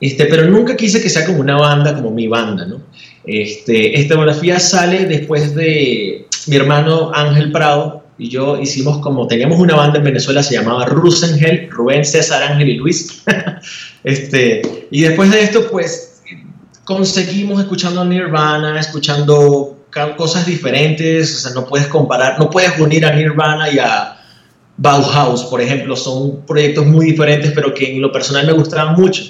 Este, 0.00 0.26
pero 0.26 0.48
nunca 0.48 0.76
quise 0.76 1.02
que 1.02 1.08
sea 1.08 1.26
como 1.26 1.40
una 1.40 1.56
banda, 1.56 1.94
como 1.94 2.12
mi 2.12 2.28
banda, 2.28 2.64
¿no? 2.64 2.82
Este, 3.24 3.98
Estereografía 3.98 4.60
sale 4.60 5.06
después 5.06 5.54
de 5.54 6.26
mi 6.46 6.56
hermano 6.56 7.10
Ángel 7.12 7.50
Prado 7.50 8.04
y 8.16 8.28
yo 8.30 8.60
hicimos 8.60 8.98
como, 8.98 9.26
teníamos 9.28 9.60
una 9.60 9.76
banda 9.76 9.98
en 9.98 10.04
Venezuela, 10.04 10.42
se 10.42 10.54
llamaba 10.54 10.86
Rusengel, 10.86 11.70
Rubén, 11.70 12.04
César, 12.04 12.42
Ángel 12.42 12.68
y 12.68 12.74
Luis. 12.74 13.22
este, 14.04 14.86
y 14.90 15.02
después 15.02 15.30
de 15.30 15.42
esto, 15.42 15.68
pues, 15.70 16.22
conseguimos 16.84 17.60
escuchando 17.60 18.04
Nirvana, 18.04 18.80
escuchando 18.80 19.76
cosas 20.16 20.46
diferentes, 20.46 21.34
o 21.36 21.38
sea, 21.40 21.52
no 21.52 21.66
puedes 21.66 21.88
comparar, 21.88 22.38
no 22.38 22.50
puedes 22.50 22.78
unir 22.78 23.04
a 23.04 23.12
Nirvana 23.12 23.70
y 23.70 23.78
a 23.78 24.16
Bauhaus, 24.76 25.44
por 25.44 25.60
ejemplo, 25.60 25.96
son 25.96 26.42
proyectos 26.46 26.86
muy 26.86 27.06
diferentes, 27.06 27.52
pero 27.52 27.74
que 27.74 27.94
en 27.94 28.00
lo 28.00 28.12
personal 28.12 28.46
me 28.46 28.52
gustaban 28.52 28.94
mucho. 28.94 29.22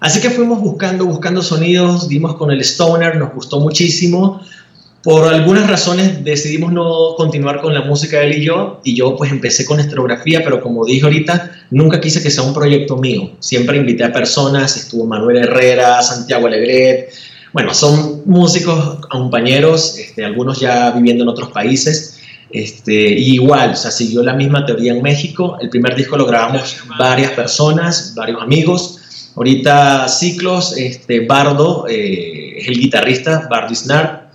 Así 0.00 0.20
que 0.20 0.30
fuimos 0.30 0.60
buscando, 0.60 1.06
buscando 1.06 1.42
sonidos, 1.42 2.08
dimos 2.08 2.36
con 2.36 2.50
el 2.50 2.60
Stoner, 2.60 3.16
nos 3.16 3.32
gustó 3.32 3.60
muchísimo. 3.60 4.42
Por 5.06 5.32
algunas 5.32 5.70
razones 5.70 6.24
decidimos 6.24 6.72
no 6.72 7.14
continuar 7.16 7.60
con 7.60 7.72
la 7.72 7.82
música 7.82 8.24
él 8.24 8.38
y 8.38 8.44
yo, 8.44 8.80
y 8.82 8.96
yo 8.96 9.14
pues 9.14 9.30
empecé 9.30 9.64
con 9.64 9.78
estereografía, 9.78 10.42
pero 10.42 10.60
como 10.60 10.84
dije 10.84 11.04
ahorita, 11.04 11.52
nunca 11.70 12.00
quise 12.00 12.20
que 12.20 12.28
sea 12.28 12.42
un 12.42 12.52
proyecto 12.52 12.96
mío. 12.96 13.30
Siempre 13.38 13.76
invité 13.76 14.02
a 14.02 14.12
personas, 14.12 14.76
estuvo 14.76 15.06
Manuel 15.06 15.36
Herrera, 15.36 16.02
Santiago 16.02 16.48
Alegret, 16.48 17.10
bueno, 17.52 17.72
son 17.72 18.22
músicos 18.26 19.06
compañeros, 19.06 19.96
este, 19.96 20.24
algunos 20.24 20.58
ya 20.58 20.90
viviendo 20.90 21.22
en 21.22 21.28
otros 21.28 21.52
países, 21.52 22.18
este, 22.50 22.92
igual, 22.92 23.74
o 23.74 23.76
sea, 23.76 23.92
siguió 23.92 24.24
la 24.24 24.34
misma 24.34 24.66
teoría 24.66 24.92
en 24.92 25.02
México. 25.02 25.56
El 25.60 25.70
primer 25.70 25.94
disco 25.94 26.16
lo 26.16 26.26
grabamos 26.26 26.78
varias 26.98 27.30
personas, 27.30 28.12
varios 28.16 28.42
amigos. 28.42 29.30
Ahorita 29.36 30.08
Ciclos, 30.08 30.76
este, 30.76 31.20
Bardo 31.26 31.86
eh, 31.88 32.58
es 32.58 32.66
el 32.66 32.80
guitarrista, 32.80 33.46
Bardo 33.48 33.72
Isnar, 33.72 34.25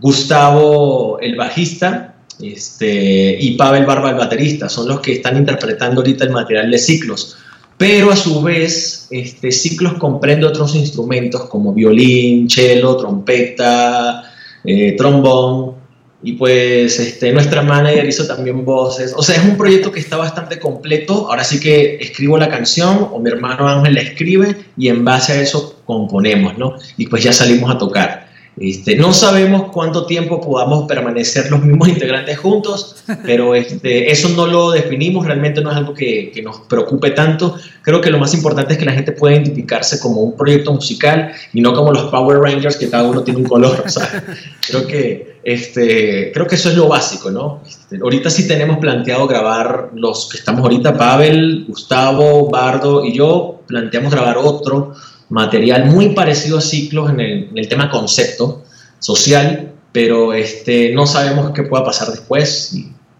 Gustavo 0.00 1.18
el 1.20 1.36
bajista 1.36 2.14
este, 2.40 3.36
y 3.40 3.56
Pavel 3.56 3.84
Barba 3.84 4.10
el 4.10 4.16
baterista, 4.16 4.68
son 4.68 4.88
los 4.88 5.00
que 5.00 5.14
están 5.14 5.36
interpretando 5.36 6.00
ahorita 6.00 6.24
el 6.24 6.30
material 6.30 6.70
de 6.70 6.78
Ciclos. 6.78 7.36
Pero 7.76 8.10
a 8.10 8.16
su 8.16 8.42
vez, 8.42 9.06
este, 9.10 9.52
Ciclos 9.52 9.94
comprende 9.94 10.46
otros 10.46 10.74
instrumentos 10.74 11.44
como 11.46 11.72
violín, 11.72 12.50
cello, 12.50 12.96
trompeta, 12.96 14.24
eh, 14.64 14.94
trombón, 14.96 15.78
y 16.20 16.32
pues 16.32 16.98
este, 16.98 17.32
nuestra 17.32 17.62
manager 17.62 18.08
hizo 18.08 18.26
también 18.26 18.64
voces. 18.64 19.14
O 19.16 19.22
sea, 19.22 19.36
es 19.36 19.44
un 19.44 19.56
proyecto 19.56 19.92
que 19.92 20.00
está 20.00 20.16
bastante 20.16 20.58
completo. 20.58 21.28
Ahora 21.30 21.44
sí 21.44 21.60
que 21.60 21.96
escribo 22.00 22.36
la 22.38 22.48
canción 22.48 23.08
o 23.12 23.20
mi 23.20 23.30
hermano 23.30 23.68
Ángel 23.68 23.94
la 23.94 24.00
escribe 24.00 24.56
y 24.76 24.88
en 24.88 25.04
base 25.04 25.32
a 25.32 25.40
eso 25.40 25.80
componemos, 25.84 26.58
¿no? 26.58 26.74
Y 26.96 27.06
pues 27.06 27.22
ya 27.22 27.32
salimos 27.32 27.70
a 27.70 27.78
tocar. 27.78 28.27
Este, 28.60 28.96
no 28.96 29.12
sabemos 29.12 29.70
cuánto 29.72 30.06
tiempo 30.06 30.40
podamos 30.40 30.86
permanecer 30.86 31.50
los 31.50 31.62
mismos 31.62 31.88
integrantes 31.94 32.38
juntos, 32.38 32.96
pero 33.24 33.54
este, 33.54 34.10
eso 34.10 34.28
no 34.30 34.46
lo 34.46 34.70
definimos, 34.70 35.26
realmente 35.26 35.60
no 35.60 35.70
es 35.70 35.76
algo 35.76 35.94
que, 35.94 36.30
que 36.32 36.42
nos 36.42 36.60
preocupe 36.60 37.10
tanto. 37.10 37.56
Creo 37.82 38.00
que 38.00 38.10
lo 38.10 38.18
más 38.18 38.34
importante 38.34 38.72
es 38.72 38.78
que 38.78 38.84
la 38.84 38.92
gente 38.92 39.12
pueda 39.12 39.34
identificarse 39.34 39.98
como 40.00 40.20
un 40.22 40.36
proyecto 40.36 40.72
musical 40.72 41.32
y 41.52 41.60
no 41.60 41.72
como 41.72 41.92
los 41.92 42.10
Power 42.10 42.38
Rangers, 42.38 42.76
que 42.76 42.90
cada 42.90 43.04
uno 43.04 43.22
tiene 43.22 43.40
un 43.40 43.46
color. 43.46 43.82
O 43.86 43.88
sea, 43.88 44.24
creo 44.66 44.86
que, 44.86 45.38
este, 45.44 46.32
creo 46.32 46.46
que 46.46 46.56
eso 46.56 46.68
es 46.68 46.76
lo 46.76 46.88
básico, 46.88 47.30
¿no? 47.30 47.62
Este, 47.66 47.98
ahorita 48.02 48.28
sí 48.30 48.48
tenemos 48.48 48.78
planteado 48.78 49.26
grabar 49.26 49.90
los 49.94 50.28
que 50.28 50.38
estamos 50.38 50.62
ahorita, 50.62 50.96
Pavel, 50.96 51.64
Gustavo, 51.68 52.48
Bardo 52.50 53.04
y 53.04 53.14
yo, 53.14 53.60
planteamos 53.66 54.12
grabar 54.12 54.38
otro 54.38 54.94
material 55.28 55.86
muy 55.86 56.10
parecido 56.10 56.58
a 56.58 56.60
ciclos 56.60 57.10
en 57.10 57.20
el, 57.20 57.68
tema 57.68 57.90
concepto 57.90 58.64
social, 58.98 59.72
pero 59.92 60.32
este, 60.32 60.92
no 60.92 61.06
sabemos 61.06 61.52
qué 61.52 61.62
pueda 61.62 61.84
pasar 61.84 62.08
después, 62.08 62.76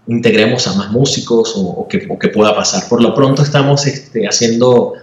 integremos 0.07 0.67
a 0.67 0.75
más 0.75 0.91
músicos 0.91 1.55
o, 1.57 1.61
o 1.61 1.89
qué 1.89 2.29
pueda 2.29 2.55
pasar. 2.55 2.89
Por 2.89 3.03
lo 3.03 3.15
pronto 3.15 3.43
estamos 3.43 3.87
este, 3.87 4.27
haciendo 4.27 4.95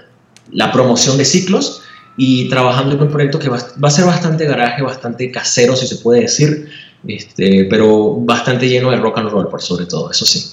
la 0.51 0.71
promoción 0.71 1.17
de 1.17 1.25
ciclos 1.25 1.81
y 2.17 2.49
trabajando 2.49 2.95
en 2.95 3.01
un 3.01 3.09
proyecto 3.09 3.39
que 3.39 3.49
va, 3.49 3.57
va, 3.83 3.87
a 3.87 3.91
ser 3.91 4.05
bastante 4.05 4.45
garaje, 4.45 4.81
bastante 4.81 5.31
casero, 5.31 5.75
si 5.75 5.87
se 5.87 5.97
puede 5.97 6.21
decir, 6.21 6.69
este, 7.07 7.65
pero 7.69 8.15
bastante 8.15 8.67
lleno 8.67 8.91
de 8.91 8.97
rock 8.97 9.17
and 9.19 9.29
roll, 9.29 9.47
por 9.49 9.61
sobre 9.61 9.85
todo, 9.85 10.11
eso 10.11 10.25
sí. 10.25 10.43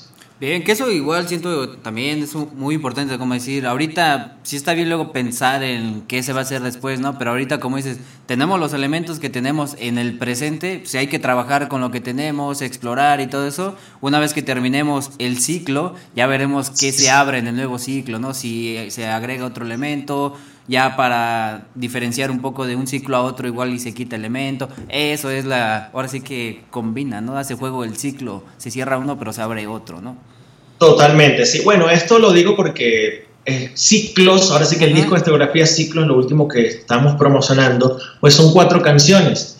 Bien, 0.42 0.64
que 0.64 0.72
eso 0.72 0.90
igual 0.90 1.28
siento 1.28 1.68
también 1.78 2.20
es 2.20 2.34
muy 2.34 2.74
importante, 2.74 3.16
como 3.16 3.32
decir, 3.32 3.64
ahorita 3.64 4.38
sí 4.42 4.56
está 4.56 4.74
bien 4.74 4.88
luego 4.88 5.12
pensar 5.12 5.62
en 5.62 6.02
qué 6.08 6.24
se 6.24 6.32
va 6.32 6.40
a 6.40 6.42
hacer 6.42 6.62
después, 6.62 6.98
¿no? 6.98 7.16
Pero 7.16 7.30
ahorita, 7.30 7.60
como 7.60 7.76
dices, 7.76 7.98
tenemos 8.26 8.58
los 8.58 8.72
elementos 8.72 9.20
que 9.20 9.30
tenemos 9.30 9.76
en 9.78 9.98
el 9.98 10.18
presente, 10.18 10.82
si 10.84 10.98
hay 10.98 11.06
que 11.06 11.20
trabajar 11.20 11.68
con 11.68 11.80
lo 11.80 11.92
que 11.92 12.00
tenemos, 12.00 12.60
explorar 12.60 13.20
y 13.20 13.28
todo 13.28 13.46
eso, 13.46 13.76
una 14.00 14.18
vez 14.18 14.34
que 14.34 14.42
terminemos 14.42 15.12
el 15.18 15.38
ciclo, 15.38 15.94
ya 16.16 16.26
veremos 16.26 16.70
qué 16.70 16.90
se 16.90 17.08
abre 17.08 17.38
en 17.38 17.46
el 17.46 17.54
nuevo 17.54 17.78
ciclo, 17.78 18.18
¿no? 18.18 18.34
Si 18.34 18.90
se 18.90 19.06
agrega 19.06 19.46
otro 19.46 19.64
elemento, 19.64 20.36
ya 20.68 20.96
para 20.96 21.66
diferenciar 21.74 22.30
un 22.30 22.40
poco 22.40 22.66
de 22.66 22.76
un 22.76 22.86
ciclo 22.86 23.16
a 23.16 23.22
otro 23.22 23.46
igual 23.48 23.72
y 23.72 23.78
se 23.78 23.94
quita 23.94 24.16
elemento, 24.16 24.68
eso 24.88 25.30
es 25.30 25.44
la, 25.44 25.90
ahora 25.92 26.08
sí 26.08 26.20
que 26.20 26.62
combina, 26.70 27.20
¿no? 27.20 27.36
Hace 27.36 27.54
juego 27.54 27.84
el 27.84 27.96
ciclo, 27.96 28.44
se 28.58 28.70
cierra 28.70 28.98
uno 28.98 29.18
pero 29.18 29.32
se 29.32 29.42
abre 29.42 29.66
otro, 29.66 30.00
¿no? 30.00 30.16
Totalmente, 30.78 31.46
sí. 31.46 31.62
Bueno, 31.64 31.88
esto 31.90 32.18
lo 32.18 32.32
digo 32.32 32.56
porque 32.56 33.26
eh, 33.44 33.72
ciclos, 33.74 34.50
ahora 34.50 34.64
sí 34.64 34.78
que 34.78 34.84
el 34.84 34.94
disco 34.94 35.12
de 35.12 35.18
estereografía 35.18 35.66
ciclos, 35.66 36.06
lo 36.06 36.16
último 36.16 36.46
que 36.46 36.66
estamos 36.66 37.16
promocionando, 37.16 37.98
pues 38.20 38.34
son 38.34 38.52
cuatro 38.52 38.82
canciones. 38.82 39.58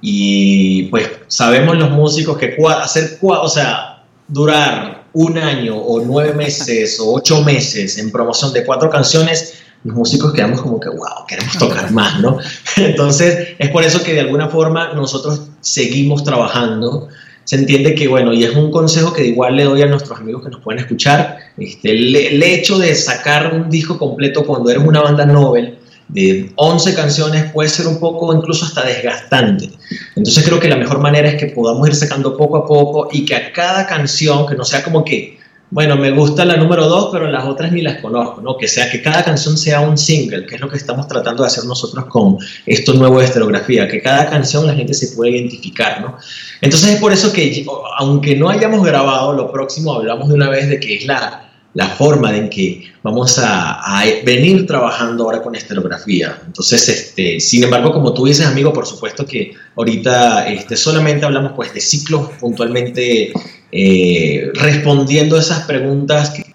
Y 0.00 0.84
pues 0.84 1.08
sabemos 1.28 1.76
los 1.76 1.90
músicos 1.90 2.36
que 2.38 2.56
hacer, 2.80 3.18
o 3.22 3.48
sea, 3.48 4.04
durar 4.28 5.04
un 5.12 5.38
año 5.38 5.76
o 5.76 6.00
nueve 6.04 6.32
meses 6.34 7.00
o 7.00 7.14
ocho 7.14 7.42
meses 7.42 7.98
en 7.98 8.10
promoción 8.10 8.52
de 8.52 8.64
cuatro 8.64 8.90
canciones, 8.90 9.63
los 9.84 9.94
músicos 9.94 10.32
quedamos 10.32 10.60
como 10.60 10.80
que, 10.80 10.88
wow, 10.88 11.26
queremos 11.28 11.56
tocar 11.58 11.90
más, 11.92 12.20
¿no? 12.20 12.38
Entonces, 12.76 13.50
es 13.58 13.70
por 13.70 13.84
eso 13.84 14.02
que 14.02 14.14
de 14.14 14.20
alguna 14.20 14.48
forma 14.48 14.92
nosotros 14.94 15.48
seguimos 15.60 16.24
trabajando 16.24 17.08
se 17.44 17.56
entiende 17.56 17.94
que, 17.94 18.08
bueno, 18.08 18.32
y 18.32 18.42
es 18.44 18.56
un 18.56 18.70
consejo 18.70 19.12
que 19.12 19.26
igual 19.26 19.56
le 19.56 19.64
doy 19.64 19.82
a 19.82 19.86
nuestros 19.86 20.18
amigos 20.18 20.42
que 20.42 20.50
nos 20.50 20.62
pueden 20.62 20.80
escuchar, 20.80 21.38
este, 21.58 21.90
el, 21.90 22.16
el, 22.16 22.42
hecho 22.42 22.78
de 22.78 22.94
sacar 22.94 23.52
un 23.52 23.68
disco 23.68 23.98
completo 23.98 24.46
cuando 24.46 24.70
eres 24.70 24.82
una 24.82 25.02
banda 25.02 25.26
Nobel 25.26 25.78
de 26.08 26.52
11 26.56 26.94
canciones 26.94 27.52
puede 27.52 27.68
ser 27.68 27.86
un 27.86 27.98
poco 27.98 28.34
incluso 28.34 28.64
hasta 28.64 28.84
desgastante. 28.84 29.70
Entonces 30.16 30.44
creo 30.44 30.60
que 30.60 30.68
la 30.68 30.76
mejor 30.76 31.00
manera 31.00 31.28
es 31.28 31.36
que 31.36 31.46
podamos 31.46 31.86
ir 31.88 31.94
sacando 31.94 32.36
poco 32.36 32.56
a 32.58 32.66
poco 32.66 33.08
y 33.12 33.24
que 33.24 33.34
a 33.34 33.52
cada 33.52 33.86
canción, 33.86 34.46
que 34.46 34.54
no 34.54 34.64
sea 34.64 34.82
como 34.82 35.04
que 35.04 35.38
bueno, 35.70 35.96
me 35.96 36.10
gusta 36.12 36.44
la 36.44 36.56
número 36.56 36.86
dos, 36.86 37.08
pero 37.12 37.28
las 37.28 37.44
otras 37.44 37.72
ni 37.72 37.82
las 37.82 38.00
conozco, 38.00 38.40
¿no? 38.40 38.56
Que 38.56 38.68
sea 38.68 38.90
que 38.90 39.02
cada 39.02 39.24
canción 39.24 39.56
sea 39.56 39.80
un 39.80 39.98
single, 39.98 40.46
que 40.46 40.54
es 40.54 40.60
lo 40.60 40.68
que 40.68 40.76
estamos 40.76 41.08
tratando 41.08 41.42
de 41.42 41.48
hacer 41.48 41.64
nosotros 41.64 42.04
con 42.06 42.38
esto 42.66 42.92
nuevo 42.94 43.18
de 43.18 43.24
estereografía, 43.24 43.88
que 43.88 44.00
cada 44.00 44.30
canción 44.30 44.66
la 44.66 44.74
gente 44.74 44.94
se 44.94 45.16
pueda 45.16 45.32
identificar, 45.32 46.00
¿no? 46.00 46.16
Entonces 46.60 46.90
es 46.90 47.00
por 47.00 47.12
eso 47.12 47.32
que, 47.32 47.66
aunque 47.98 48.36
no 48.36 48.50
hayamos 48.50 48.86
grabado, 48.86 49.32
lo 49.32 49.50
próximo 49.50 49.94
hablamos 49.94 50.28
de 50.28 50.34
una 50.34 50.48
vez 50.48 50.68
de 50.68 50.78
que 50.78 50.96
es 50.96 51.06
la, 51.06 51.43
la 51.74 51.88
forma 51.88 52.34
en 52.36 52.48
que 52.48 52.92
vamos 53.02 53.38
a, 53.38 53.80
a 53.80 54.04
venir 54.24 54.64
trabajando 54.66 55.24
ahora 55.24 55.42
con 55.42 55.56
estereografía. 55.56 56.40
Entonces, 56.46 56.88
este, 56.88 57.40
sin 57.40 57.64
embargo, 57.64 57.92
como 57.92 58.14
tú 58.14 58.24
dices, 58.26 58.46
amigo, 58.46 58.72
por 58.72 58.86
supuesto 58.86 59.26
que 59.26 59.54
ahorita 59.76 60.48
este, 60.48 60.76
solamente 60.76 61.26
hablamos 61.26 61.52
pues 61.52 61.74
de 61.74 61.80
ciclos 61.80 62.30
puntualmente 62.40 63.32
eh, 63.72 64.52
respondiendo 64.54 65.36
esas 65.36 65.64
preguntas 65.64 66.30
que. 66.30 66.54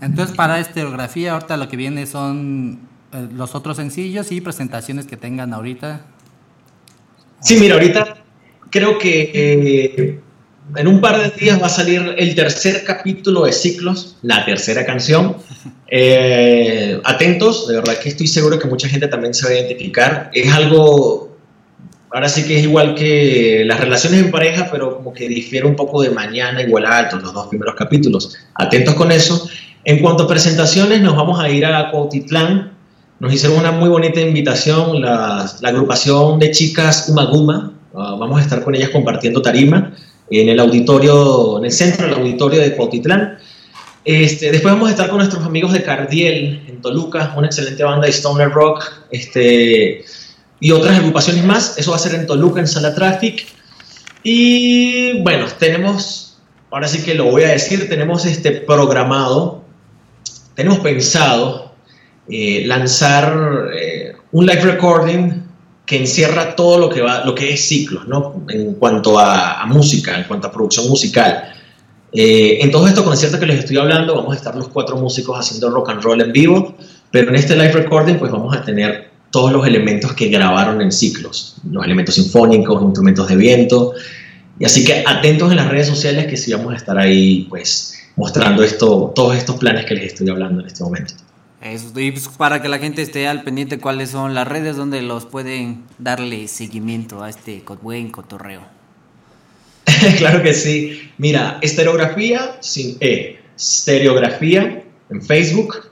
Entonces, 0.00 0.34
para 0.34 0.58
estereografía, 0.58 1.32
ahorita 1.34 1.58
lo 1.58 1.68
que 1.68 1.76
viene 1.76 2.06
son 2.06 2.80
eh, 3.12 3.28
los 3.34 3.54
otros 3.54 3.76
sencillos 3.76 4.32
y 4.32 4.40
presentaciones 4.40 5.06
que 5.06 5.18
tengan 5.18 5.52
ahorita. 5.52 6.00
Sí, 7.40 7.58
mira, 7.60 7.74
ahorita 7.74 8.16
creo 8.70 8.98
que 8.98 9.30
eh, 9.34 10.20
en 10.74 10.88
un 10.88 11.00
par 11.00 11.18
de 11.18 11.30
días 11.38 11.60
va 11.60 11.66
a 11.66 11.70
salir 11.70 12.14
el 12.18 12.34
tercer 12.34 12.82
capítulo 12.84 13.44
de 13.44 13.52
Ciclos, 13.52 14.16
la 14.22 14.44
tercera 14.44 14.84
canción. 14.84 15.36
Eh, 15.88 17.00
atentos, 17.04 17.68
de 17.68 17.76
verdad 17.76 17.96
que 17.98 18.08
estoy 18.08 18.26
seguro 18.26 18.58
que 18.58 18.66
mucha 18.66 18.88
gente 18.88 19.06
también 19.06 19.34
se 19.34 19.44
va 19.44 19.52
a 19.52 19.54
identificar. 19.54 20.30
Es 20.32 20.52
algo, 20.52 21.36
ahora 22.10 22.28
sí 22.28 22.44
que 22.44 22.58
es 22.58 22.64
igual 22.64 22.96
que 22.96 23.62
las 23.64 23.78
relaciones 23.78 24.20
en 24.20 24.32
pareja, 24.32 24.68
pero 24.72 24.96
como 24.96 25.12
que 25.12 25.28
difiere 25.28 25.66
un 25.66 25.76
poco 25.76 26.02
de 26.02 26.10
mañana 26.10 26.60
igual 26.62 26.86
a 26.86 26.98
alto, 26.98 27.18
los 27.18 27.32
dos 27.32 27.46
primeros 27.46 27.76
capítulos. 27.76 28.36
Atentos 28.54 28.94
con 28.94 29.12
eso. 29.12 29.48
En 29.84 30.00
cuanto 30.00 30.24
a 30.24 30.28
presentaciones, 30.28 31.00
nos 31.00 31.14
vamos 31.14 31.38
a 31.38 31.48
ir 31.48 31.64
a 31.64 31.92
Cuautitlán. 31.92 32.72
Nos 33.20 33.32
hicieron 33.32 33.58
una 33.58 33.70
muy 33.70 33.88
bonita 33.88 34.20
invitación, 34.20 35.00
la, 35.00 35.48
agrupación 35.62 36.40
de 36.40 36.50
chicas 36.50 37.08
Umaguma. 37.08 37.72
Uh, 37.92 38.18
vamos 38.18 38.40
a 38.40 38.42
estar 38.42 38.62
con 38.62 38.74
ellas 38.74 38.90
compartiendo 38.90 39.40
tarima 39.40 39.92
en 40.30 40.48
el 40.48 40.60
auditorio, 40.60 41.58
en 41.58 41.66
el 41.66 41.72
centro 41.72 42.06
del 42.06 42.14
auditorio 42.14 42.60
de 42.60 42.74
Cuautitlán. 42.74 43.38
Este, 44.04 44.52
después 44.52 44.72
vamos 44.72 44.88
a 44.88 44.92
estar 44.92 45.08
con 45.08 45.18
nuestros 45.18 45.44
amigos 45.44 45.72
de 45.72 45.82
Cardiel 45.82 46.64
en 46.68 46.80
Toluca, 46.80 47.34
una 47.36 47.48
excelente 47.48 47.82
banda 47.82 48.06
de 48.06 48.12
stoner 48.12 48.50
rock, 48.50 48.84
este, 49.10 50.04
y 50.60 50.70
otras 50.70 50.98
agrupaciones 50.98 51.44
más. 51.44 51.76
Eso 51.78 51.90
va 51.90 51.96
a 51.96 52.00
ser 52.00 52.14
en 52.14 52.26
Toluca, 52.26 52.60
en 52.60 52.68
Sala 52.68 52.94
Traffic. 52.94 53.46
Y 54.22 55.20
bueno, 55.22 55.46
tenemos, 55.58 56.38
ahora 56.70 56.88
sí 56.88 57.02
que 57.02 57.14
lo 57.14 57.24
voy 57.24 57.44
a 57.44 57.48
decir, 57.48 57.88
tenemos 57.88 58.24
este 58.26 58.52
programado, 58.52 59.62
tenemos 60.54 60.78
pensado 60.80 61.72
eh, 62.28 62.64
lanzar 62.66 63.70
eh, 63.74 64.16
un 64.32 64.46
live 64.46 64.62
recording 64.62 65.45
que 65.86 65.96
encierra 65.96 66.56
todo 66.56 66.78
lo 66.78 66.90
que 66.90 67.00
va, 67.00 67.24
lo 67.24 67.34
que 67.34 67.52
es 67.52 67.66
ciclos, 67.66 68.08
¿no? 68.08 68.44
En 68.48 68.74
cuanto 68.74 69.18
a, 69.18 69.64
música, 69.66 70.18
en 70.18 70.24
cuanto 70.24 70.48
a 70.48 70.52
producción 70.52 70.88
musical. 70.88 71.44
Eh, 72.12 72.58
en 72.60 72.70
todo 72.72 72.88
esto 72.88 73.04
concierto 73.04 73.38
que 73.38 73.46
les 73.46 73.60
estoy 73.60 73.76
hablando, 73.76 74.16
vamos 74.16 74.32
a 74.32 74.36
estar 74.36 74.56
los 74.56 74.68
cuatro 74.68 74.96
músicos 74.96 75.38
haciendo 75.38 75.70
rock 75.70 75.90
and 75.90 76.02
roll 76.02 76.20
en 76.20 76.32
vivo, 76.32 76.74
pero 77.12 77.28
en 77.28 77.36
este 77.36 77.54
live 77.54 77.72
recording, 77.72 78.16
pues 78.16 78.32
vamos 78.32 78.54
a 78.56 78.62
tener 78.62 79.10
todos 79.30 79.52
los 79.52 79.66
elementos 79.66 80.12
que 80.14 80.28
grabaron 80.28 80.80
en 80.80 80.90
ciclos, 80.90 81.56
los 81.70 81.84
elementos 81.84 82.16
sinfónicos, 82.16 82.82
instrumentos 82.82 83.28
de 83.28 83.36
viento, 83.36 83.92
y 84.58 84.64
así 84.64 84.84
que 84.84 85.04
atentos 85.06 85.50
en 85.50 85.56
las 85.56 85.68
redes 85.68 85.86
sociales 85.86 86.26
que 86.26 86.36
sí 86.36 86.52
vamos 86.52 86.72
a 86.72 86.76
estar 86.76 86.98
ahí, 86.98 87.46
pues, 87.48 87.94
mostrando 88.16 88.62
esto, 88.64 89.12
todos 89.14 89.36
estos 89.36 89.56
planes 89.56 89.84
que 89.84 89.94
les 89.94 90.06
estoy 90.06 90.30
hablando 90.30 90.62
en 90.62 90.66
este 90.66 90.82
momento. 90.82 91.14
Eso, 91.60 91.98
y 91.98 92.10
pues 92.12 92.28
para 92.28 92.60
que 92.60 92.68
la 92.68 92.78
gente 92.78 93.02
esté 93.02 93.26
al 93.26 93.42
pendiente 93.42 93.78
cuáles 93.78 94.10
son 94.10 94.34
las 94.34 94.46
redes 94.46 94.76
donde 94.76 95.00
los 95.02 95.24
pueden 95.24 95.84
darle 95.98 96.48
seguimiento 96.48 97.22
a 97.22 97.30
este 97.30 97.62
buen 97.82 98.10
cotorreo. 98.10 98.60
claro 100.18 100.42
que 100.42 100.52
sí. 100.52 101.10
Mira, 101.18 101.58
estereografía 101.62 102.58
sin 102.60 102.96
E. 103.00 103.38
Stereografía 103.58 104.84
en 105.10 105.22
Facebook. 105.22 105.88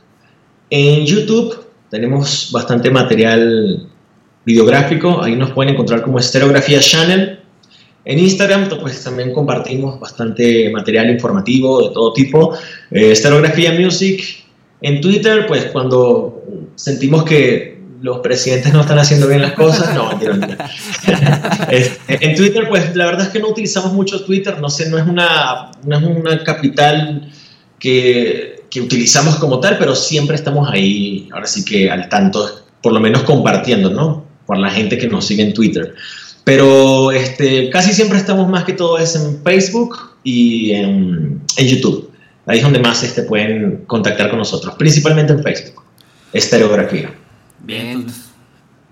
En 0.70 1.06
YouTube 1.06 1.64
tenemos 1.90 2.50
bastante 2.52 2.90
material 2.90 3.88
videográfico. 4.44 5.22
Ahí 5.22 5.36
nos 5.36 5.52
pueden 5.52 5.74
encontrar 5.74 6.02
como 6.02 6.18
Estereografía 6.18 6.80
Channel. 6.80 7.40
En 8.04 8.18
Instagram 8.18 8.68
pues 8.80 9.02
también 9.02 9.32
compartimos 9.32 9.98
bastante 9.98 10.68
material 10.70 11.08
informativo 11.10 11.88
de 11.88 11.94
todo 11.94 12.12
tipo. 12.12 12.54
Eh, 12.90 13.12
Estereografía 13.12 13.72
Music. 13.72 14.43
En 14.84 15.00
Twitter 15.00 15.46
pues 15.46 15.64
cuando 15.72 16.44
sentimos 16.74 17.24
que 17.24 17.80
los 18.02 18.18
presidentes 18.18 18.70
no 18.70 18.82
están 18.82 18.98
haciendo 18.98 19.26
bien 19.26 19.40
las 19.40 19.54
cosas, 19.54 19.94
no, 19.94 20.10
mentira, 20.10 20.34
mentira. 20.34 20.70
En 22.08 22.36
Twitter, 22.36 22.68
pues 22.68 22.94
la 22.94 23.06
verdad 23.06 23.22
es 23.26 23.32
que 23.32 23.38
no 23.38 23.48
utilizamos 23.48 23.94
mucho 23.94 24.22
Twitter, 24.26 24.60
no 24.60 24.68
sé, 24.68 24.90
no 24.90 24.98
es 24.98 25.06
una, 25.06 25.70
no 25.86 25.96
es 25.96 26.04
una 26.04 26.44
capital 26.44 27.32
que, 27.78 28.64
que 28.68 28.82
utilizamos 28.82 29.36
como 29.36 29.58
tal, 29.58 29.78
pero 29.78 29.96
siempre 29.96 30.36
estamos 30.36 30.68
ahí, 30.70 31.30
ahora 31.32 31.46
sí 31.46 31.64
que 31.64 31.90
al 31.90 32.10
tanto, 32.10 32.46
por 32.82 32.92
lo 32.92 33.00
menos 33.00 33.22
compartiendo, 33.22 33.88
¿no? 33.88 34.26
Por 34.44 34.58
la 34.58 34.68
gente 34.68 34.98
que 34.98 35.08
nos 35.08 35.24
sigue 35.24 35.44
en 35.44 35.54
Twitter. 35.54 35.94
Pero 36.44 37.10
este, 37.10 37.70
casi 37.70 37.94
siempre 37.94 38.18
estamos 38.18 38.50
más 38.50 38.64
que 38.64 38.74
todo 38.74 38.98
es 38.98 39.16
en 39.16 39.42
Facebook 39.42 39.96
y 40.22 40.72
en, 40.72 41.40
en 41.56 41.66
YouTube. 41.66 42.10
Ahí 42.46 42.58
es 42.58 42.64
donde 42.64 42.78
más 42.78 43.02
este, 43.02 43.22
pueden 43.22 43.84
contactar 43.86 44.28
con 44.28 44.38
nosotros, 44.38 44.74
principalmente 44.74 45.32
en 45.32 45.42
Facebook. 45.42 45.82
Estereografía. 46.32 47.10
Bien. 47.60 48.06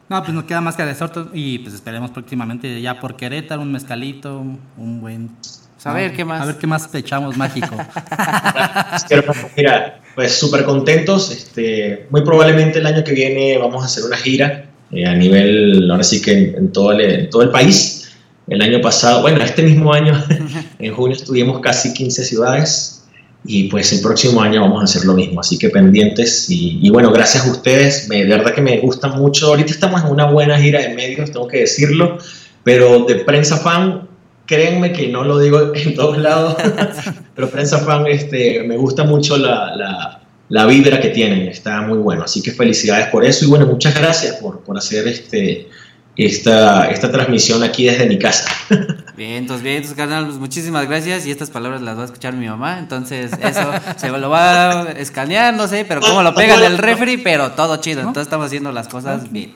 No, 0.08 0.22
pues 0.22 0.34
nos 0.34 0.44
queda 0.44 0.60
más 0.60 0.76
que 0.76 0.84
desorto 0.84 1.28
y 1.32 1.58
pues 1.58 1.74
esperemos 1.74 2.10
próximamente 2.10 2.80
ya 2.80 3.00
por 3.00 3.16
Querétaro 3.16 3.62
un 3.62 3.72
mezcalito, 3.72 4.44
un, 4.76 5.00
buen... 5.00 5.30
Pues 5.74 5.86
a 5.86 5.92
ver, 5.92 6.12
¿qué 6.12 6.24
más? 6.24 6.42
A 6.42 6.44
ver 6.44 6.56
qué 6.58 6.66
más 6.66 6.94
echamos 6.94 7.36
mágico. 7.36 7.74
Mira, 9.56 10.00
pues 10.14 10.32
súper 10.32 10.64
contentos. 10.64 11.30
Este, 11.32 12.06
muy 12.10 12.20
probablemente 12.20 12.78
el 12.78 12.86
año 12.86 13.02
que 13.02 13.12
viene 13.12 13.58
vamos 13.58 13.82
a 13.82 13.86
hacer 13.86 14.04
una 14.04 14.16
gira 14.16 14.66
eh, 14.92 15.06
a 15.06 15.14
nivel, 15.14 15.90
ahora 15.90 16.04
sí 16.04 16.22
que 16.22 16.32
en, 16.32 16.54
en 16.54 16.72
todo 16.72 16.92
el, 16.92 17.00
en 17.00 17.30
todo 17.30 17.42
el 17.42 17.50
país. 17.50 18.12
El 18.46 18.62
año 18.62 18.80
pasado, 18.80 19.22
bueno, 19.22 19.42
este 19.42 19.62
mismo 19.62 19.92
año, 19.92 20.12
en 20.78 20.94
junio 20.94 21.16
estuvimos 21.16 21.60
casi 21.60 21.92
15 21.92 22.24
ciudades 22.24 23.01
y 23.44 23.64
pues 23.64 23.92
el 23.92 24.00
próximo 24.00 24.40
año 24.40 24.60
vamos 24.60 24.80
a 24.80 24.84
hacer 24.84 25.04
lo 25.04 25.14
mismo. 25.14 25.40
Así 25.40 25.58
que 25.58 25.68
pendientes 25.68 26.48
y, 26.48 26.78
y 26.80 26.90
bueno, 26.90 27.10
gracias 27.10 27.46
a 27.46 27.50
ustedes. 27.50 28.08
Me, 28.08 28.24
de 28.24 28.36
verdad 28.36 28.54
que 28.54 28.62
me 28.62 28.78
gusta 28.78 29.08
mucho. 29.08 29.48
Ahorita 29.48 29.72
estamos 29.72 30.02
en 30.04 30.10
una 30.10 30.30
buena 30.30 30.58
gira 30.58 30.80
de 30.80 30.94
medios, 30.94 31.30
tengo 31.30 31.48
que 31.48 31.60
decirlo, 31.60 32.18
pero 32.62 33.04
de 33.04 33.16
prensa 33.16 33.56
fan 33.56 34.08
créanme 34.46 34.92
que 34.92 35.08
no 35.08 35.24
lo 35.24 35.38
digo 35.38 35.72
en 35.74 35.94
todos 35.94 36.18
lados, 36.18 36.56
pero 37.34 37.48
Prensa 37.48 37.78
Fan 37.78 38.06
este, 38.06 38.62
me 38.64 38.76
gusta 38.76 39.04
mucho 39.04 39.36
la, 39.36 39.74
la, 39.76 40.20
la, 40.48 40.66
vibra 40.66 41.00
que 41.00 41.08
tienen, 41.08 41.48
está 41.48 41.80
muy 41.82 41.98
bueno. 41.98 42.24
Así 42.24 42.42
que 42.42 42.50
felicidades 42.50 43.08
por 43.08 43.24
eso 43.24 43.44
y 43.44 43.48
bueno, 43.48 43.66
muchas 43.66 43.94
gracias 43.94 44.36
por, 44.36 44.60
por 44.60 44.76
hacer 44.76 45.08
este, 45.08 45.68
esta, 46.16 46.90
esta 46.90 47.10
transmisión 47.10 47.62
aquí 47.62 47.86
desde 47.86 48.06
mi 48.06 48.18
casa. 48.18 48.50
Bien, 49.16 49.32
entonces, 49.32 49.62
bien, 49.62 49.76
entonces, 49.76 49.96
carnal, 49.96 50.24
pues 50.24 50.38
muchísimas 50.38 50.88
gracias 50.88 51.26
y 51.26 51.30
estas 51.30 51.50
palabras 51.50 51.82
las 51.82 51.98
va 51.98 52.02
a 52.02 52.04
escuchar 52.06 52.32
mi 52.32 52.48
mamá, 52.48 52.78
entonces 52.78 53.30
eso 53.42 53.70
se 53.96 54.08
lo 54.08 54.30
va 54.30 54.82
a 54.82 54.92
escanear, 54.92 55.52
no 55.54 55.68
sé, 55.68 55.84
pero 55.86 56.00
cómo 56.00 56.22
lo 56.22 56.34
pega 56.34 56.54
en 56.54 56.64
el 56.64 56.78
refri, 56.78 57.18
pero 57.18 57.52
todo 57.52 57.76
chido, 57.76 58.00
entonces 58.00 58.22
estamos 58.22 58.46
haciendo 58.46 58.72
las 58.72 58.88
cosas 58.88 59.30
bien. 59.30 59.54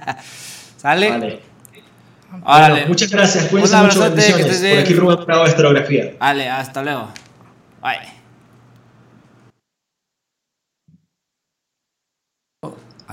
¿Sale? 0.76 1.10
Vale. 1.10 1.40
Bueno, 2.42 2.76
muchas 2.88 3.10
gracias, 3.10 3.46
cuídense 3.46 3.76
mucho, 3.76 4.00
bendiciones. 4.00 4.58
Por 4.58 4.78
aquí 4.78 4.94
Rubén 4.94 5.24
Bravo, 5.24 5.46
Estereografía. 5.46 6.14
Vale, 6.18 6.48
hasta 6.50 6.82
luego. 6.82 7.08
Bye. 7.80 8.23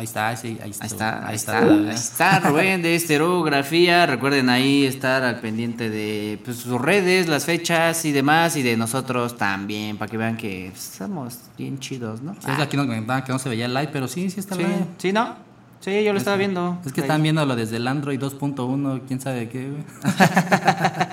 Ahí 0.02 0.06
está, 0.06 0.36
sí, 0.36 0.58
ahí 0.64 0.72
está. 0.72 0.84
Ahí 0.84 0.88
está, 0.88 1.28
ahí 1.28 1.36
está, 1.36 1.60
ahí 1.62 1.90
está 1.94 2.40
Rubén 2.40 2.82
de 2.82 2.96
Estereografía. 2.96 4.08
Recuerden 4.08 4.50
ahí 4.50 4.84
estar 4.84 5.22
al 5.22 5.40
pendiente 5.40 5.92
de 5.92 6.40
pues, 6.44 6.58
sus 6.58 6.82
redes, 6.82 7.28
las 7.28 7.46
fechas 7.46 8.04
y 8.06 8.12
demás, 8.12 8.56
y 8.56 8.64
de 8.64 8.76
nosotros 8.78 9.38
también, 9.38 9.98
para 9.98 10.10
que 10.10 10.18
vean 10.18 10.38
que 10.38 10.70
estamos 10.70 11.38
bien 11.56 11.78
chidos, 11.78 12.24
¿no? 12.24 12.34
Sí, 12.34 12.48
ah. 12.48 12.64
aquí 12.64 12.76
nos 12.78 12.88
comentaban 12.88 13.24
que 13.24 13.32
no 13.32 13.38
se 13.38 13.48
veía 13.48 13.68
el 13.68 13.76
live, 13.76 13.90
pero 13.94 14.08
sí, 14.08 14.32
sí 14.32 14.40
está 14.40 14.56
sí, 14.56 14.64
live. 14.64 14.86
Sí, 14.98 15.14
¿no? 15.14 15.36
Sí, 15.82 16.04
yo 16.04 16.14
lo 16.14 16.18
estaba 16.18 16.36
viendo. 16.38 16.80
Es 16.84 16.94
que 16.94 17.02
están 17.02 17.22
viéndolo 17.22 17.56
desde 17.56 17.78
el 17.78 17.88
Android 17.88 18.20
2.1, 18.20 19.02
quién 19.08 19.22
sabe 19.22 19.50
qué. 19.50 19.72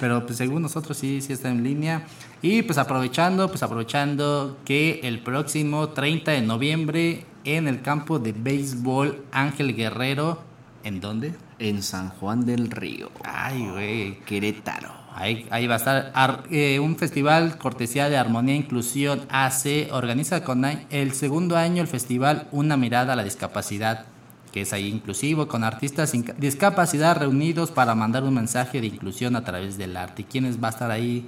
Pero 0.00 0.24
pues 0.26 0.38
según 0.38 0.62
nosotros 0.62 0.96
sí, 0.96 1.20
sí 1.20 1.32
está 1.32 1.48
en 1.50 1.62
línea. 1.62 2.06
Y 2.42 2.62
pues 2.62 2.78
aprovechando, 2.78 3.48
pues 3.48 3.62
aprovechando 3.62 4.56
que 4.64 5.00
el 5.04 5.20
próximo 5.20 5.90
30 5.90 6.32
de 6.32 6.42
noviembre 6.42 7.24
en 7.44 7.68
el 7.68 7.82
campo 7.82 8.18
de 8.18 8.32
béisbol 8.32 9.22
Ángel 9.32 9.74
Guerrero, 9.76 10.40
¿en 10.84 11.00
dónde? 11.00 11.34
En 11.58 11.82
San 11.82 12.08
Juan 12.10 12.44
del 12.44 12.70
Río. 12.70 13.10
Ay, 13.24 13.68
güey. 13.70 14.18
Querétaro. 14.26 14.90
Ahí, 15.14 15.46
ahí 15.50 15.66
va 15.66 15.74
a 15.74 15.76
estar 15.76 16.10
Ar- 16.14 16.44
eh, 16.50 16.80
un 16.80 16.96
festival 16.96 17.58
cortesía 17.58 18.08
de 18.08 18.16
Armonía 18.16 18.54
e 18.54 18.58
Inclusión 18.58 19.20
AC. 19.28 19.88
Organiza 19.92 20.42
con 20.42 20.64
el 20.64 21.12
segundo 21.12 21.56
año 21.56 21.82
el 21.82 21.86
festival 21.88 22.48
Una 22.50 22.76
mirada 22.76 23.12
a 23.12 23.16
la 23.16 23.22
discapacidad, 23.22 24.06
que 24.52 24.60
es 24.62 24.72
ahí 24.72 24.88
inclusivo, 24.88 25.48
con 25.48 25.64
artistas 25.64 26.10
sin 26.10 26.22
ca- 26.24 26.34
discapacidad 26.38 27.16
reunidos 27.16 27.70
para 27.70 27.94
mandar 27.94 28.22
un 28.24 28.34
mensaje 28.34 28.80
de 28.80 28.86
inclusión 28.88 29.34
a 29.34 29.44
través 29.44 29.78
del 29.78 29.96
arte. 29.96 30.24
¿Quiénes 30.24 30.62
va 30.62 30.68
a 30.68 30.70
estar 30.70 30.90
ahí 30.90 31.26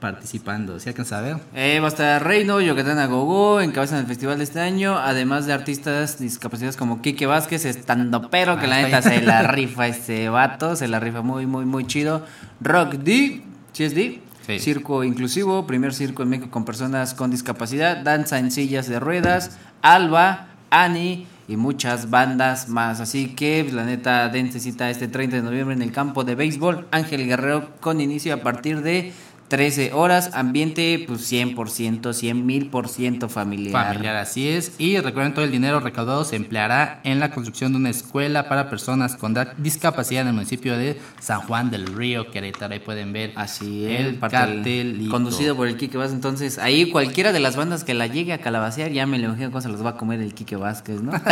participando? 0.00 0.78
¿Sí 0.80 0.88
alcanza 0.88 1.18
a 1.18 1.20
ver? 1.22 1.36
Eh, 1.54 1.78
va 1.80 1.86
a 1.86 1.88
estar 1.88 2.22
Reino, 2.24 2.60
Yucatán 2.60 3.08
Gogo, 3.10 3.60
encabezan 3.60 4.00
el 4.00 4.06
festival 4.06 4.38
de 4.38 4.44
este 4.44 4.60
año, 4.60 4.98
además 4.98 5.46
de 5.46 5.52
artistas 5.52 6.18
discapacitados 6.18 6.76
como 6.76 7.00
Quique 7.00 7.26
Vázquez, 7.26 7.64
estando 7.64 8.28
pero 8.30 8.58
que 8.58 8.66
Ah, 8.66 8.68
la 8.68 8.82
neta 8.82 9.00
se 9.02 9.22
la 9.22 9.42
rifa 9.42 9.86
este 9.86 10.28
vato, 10.28 10.76
se 10.76 10.88
la 10.88 11.00
rifa 11.00 11.22
muy, 11.22 11.46
muy, 11.46 11.64
muy 11.64 11.86
chido. 11.86 12.22
Rock 12.60 12.94
D, 12.94 13.42
¿sí 13.72 13.84
es 13.84 13.94
D? 13.94 14.20
Sí. 14.46 14.58
Circo 14.58 15.04
inclusivo, 15.04 15.66
primer 15.66 15.94
circo 15.94 16.22
en 16.22 16.28
México 16.28 16.50
con 16.50 16.66
personas 16.66 17.14
con 17.14 17.30
discapacidad, 17.30 17.96
danza 17.96 18.38
en 18.38 18.50
sillas 18.50 18.86
de 18.88 19.00
ruedas, 19.00 19.56
Alba, 19.80 20.48
Ani 20.68 21.26
y 21.48 21.56
muchas 21.56 22.10
bandas 22.10 22.68
más. 22.68 23.00
Así 23.00 23.34
que, 23.34 23.62
pues, 23.64 23.74
la 23.74 23.84
neta, 23.84 24.28
dense 24.28 24.60
cita 24.60 24.90
este 24.90 25.08
30 25.08 25.36
de 25.36 25.42
noviembre 25.42 25.74
en 25.74 25.82
el 25.82 25.92
campo 25.92 26.24
de 26.24 26.34
béisbol 26.34 26.86
Ángel 26.90 27.26
Guerrero 27.26 27.70
con 27.80 28.00
inicio 28.00 28.34
a 28.34 28.38
partir 28.38 28.82
de 28.82 29.12
13 29.48 29.92
horas, 29.92 30.30
ambiente 30.32 31.04
pues 31.06 31.30
100%, 31.30 32.12
100 32.14 32.46
mil 32.46 32.70
por 32.70 32.88
ciento 32.88 33.28
familiar. 33.28 33.86
Familiar, 33.88 34.16
así 34.16 34.48
es. 34.48 34.72
Y 34.78 34.98
recuerden, 34.98 35.34
todo 35.34 35.44
el 35.44 35.50
dinero 35.52 35.80
recaudado 35.80 36.24
se 36.24 36.34
empleará 36.36 37.00
en 37.04 37.20
la 37.20 37.30
construcción 37.30 37.72
de 37.72 37.78
una 37.78 37.90
escuela 37.90 38.48
para 38.48 38.70
personas 38.70 39.16
con 39.16 39.34
da- 39.34 39.52
discapacidad 39.58 40.22
en 40.22 40.28
el 40.28 40.34
municipio 40.34 40.76
de 40.78 40.98
San 41.20 41.42
Juan 41.42 41.70
del 41.70 41.86
Río, 41.86 42.30
Querétaro. 42.30 42.72
Ahí 42.74 42.80
pueden 42.80 43.12
ver 43.12 43.32
Así 43.36 43.84
es, 43.84 44.00
el 44.00 44.18
cartelito. 44.18 45.10
conducido 45.10 45.54
por 45.54 45.68
el 45.68 45.76
Quique 45.76 45.98
Vázquez. 45.98 46.14
Entonces, 46.14 46.58
ahí 46.58 46.90
cualquiera 46.90 47.32
de 47.32 47.40
las 47.40 47.54
bandas 47.54 47.84
que 47.84 47.94
la 47.94 48.06
llegue 48.06 48.32
a 48.32 48.38
calabacear, 48.38 48.90
ya 48.92 49.06
me 49.06 49.18
lo 49.18 49.26
imagino 49.26 49.50
cómo 49.50 49.60
se 49.60 49.68
los 49.68 49.84
va 49.84 49.90
a 49.90 49.96
comer 49.96 50.20
el 50.20 50.34
Quique 50.34 50.56
Vázquez, 50.56 51.00
¿no? 51.02 51.12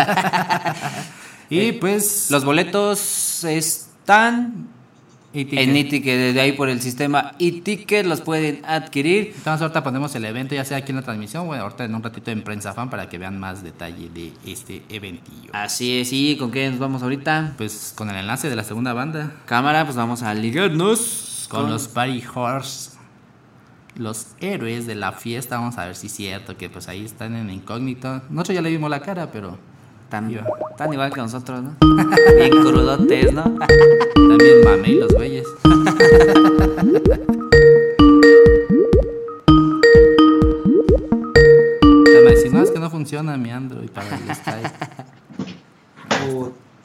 Y 1.50 1.72
pues 1.72 2.28
Los 2.30 2.44
boletos 2.46 3.44
están 3.44 4.68
E-ticket. 5.34 5.68
en 5.68 5.76
e-ticket, 5.76 6.34
de 6.34 6.40
ahí 6.40 6.52
por 6.52 6.68
el 6.68 6.80
sistema 6.80 7.32
e-ticket 7.38 8.04
los 8.04 8.20
pueden 8.20 8.62
adquirir. 8.66 9.32
Entonces 9.36 9.62
ahorita 9.62 9.82
ponemos 9.82 10.14
el 10.14 10.24
evento, 10.24 10.54
ya 10.54 10.64
sea 10.64 10.78
aquí 10.78 10.92
en 10.92 10.96
la 10.96 11.02
transmisión, 11.02 11.46
bueno, 11.46 11.62
ahorita 11.62 11.84
en 11.84 11.94
un 11.94 12.02
ratito 12.02 12.30
en 12.30 12.42
Prensa 12.42 12.74
Fan 12.74 12.90
para 12.90 13.08
que 13.08 13.18
vean 13.18 13.40
más 13.40 13.62
detalle 13.62 14.10
de 14.10 14.32
este 14.46 14.82
eventillo. 14.88 15.50
Así 15.52 15.98
es, 15.98 16.12
y 16.12 16.36
¿con 16.36 16.50
qué 16.50 16.68
nos 16.68 16.78
vamos 16.78 17.02
ahorita? 17.02 17.54
Pues 17.56 17.94
con 17.96 18.10
el 18.10 18.16
enlace 18.16 18.50
de 18.50 18.56
la 18.56 18.64
segunda 18.64 18.92
banda, 18.92 19.32
Cámara, 19.46 19.84
pues 19.84 19.96
vamos 19.96 20.22
a 20.22 20.34
ligarnos 20.34 21.46
con 21.48 21.70
los 21.70 21.88
Party 21.88 22.22
Horse, 22.34 22.90
los 23.96 24.28
héroes 24.40 24.86
de 24.86 24.94
la 24.94 25.12
fiesta, 25.12 25.58
vamos 25.58 25.78
a 25.78 25.86
ver 25.86 25.96
si 25.96 26.06
es 26.08 26.12
cierto 26.14 26.56
que 26.56 26.70
pues 26.70 26.88
ahí 26.88 27.04
están 27.04 27.36
en 27.36 27.50
incógnito. 27.50 28.22
Nosotros 28.30 28.54
ya 28.54 28.62
le 28.62 28.70
vimos 28.70 28.90
la 28.90 29.00
cara, 29.00 29.30
pero 29.30 29.58
Tan, 30.12 30.28
tan 30.76 30.92
igual 30.92 31.10
que 31.10 31.22
nosotros, 31.22 31.62
¿no? 31.62 31.74
Bien 32.36 32.50
crudotes, 32.50 33.32
¿no? 33.32 33.44
también 33.44 34.62
mame 34.62 34.88
los 34.96 35.10
güeyes. 35.14 35.46
Ya 42.04 42.20
me 42.20 42.34
decís, 42.34 42.52
no, 42.52 42.62
es 42.62 42.70
que 42.70 42.78
no 42.78 42.90
funciona 42.90 43.38
mi 43.38 43.50
Android 43.50 43.88
para 43.88 44.14
el 44.14 44.34
Skype. 44.34 44.70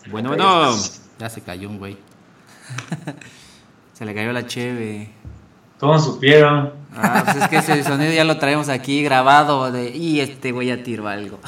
Bueno, 0.09 0.30
bueno. 0.30 0.73
Ya 1.19 1.30
se 1.30 1.41
cayó 1.41 1.67
un 1.67 1.80
güey. 1.80 1.97
Se 3.91 4.05
le 4.05 4.15
cayó 4.15 4.32
la 4.32 4.47
cheve. 4.47 5.11
¿Cómo 5.82 5.99
supieron? 5.99 6.71
Ah, 6.95 7.23
pues 7.25 7.43
es 7.43 7.47
que 7.49 7.57
ese 7.57 7.84
sonido 7.84 8.13
ya 8.13 8.23
lo 8.23 8.38
traemos 8.38 8.69
aquí 8.69 9.03
grabado 9.03 9.69
de 9.69 9.89
y 9.89 10.21
este 10.21 10.53
güey 10.53 10.69
ya 10.69 10.82
tiró 10.82 11.09
algo. 11.09 11.39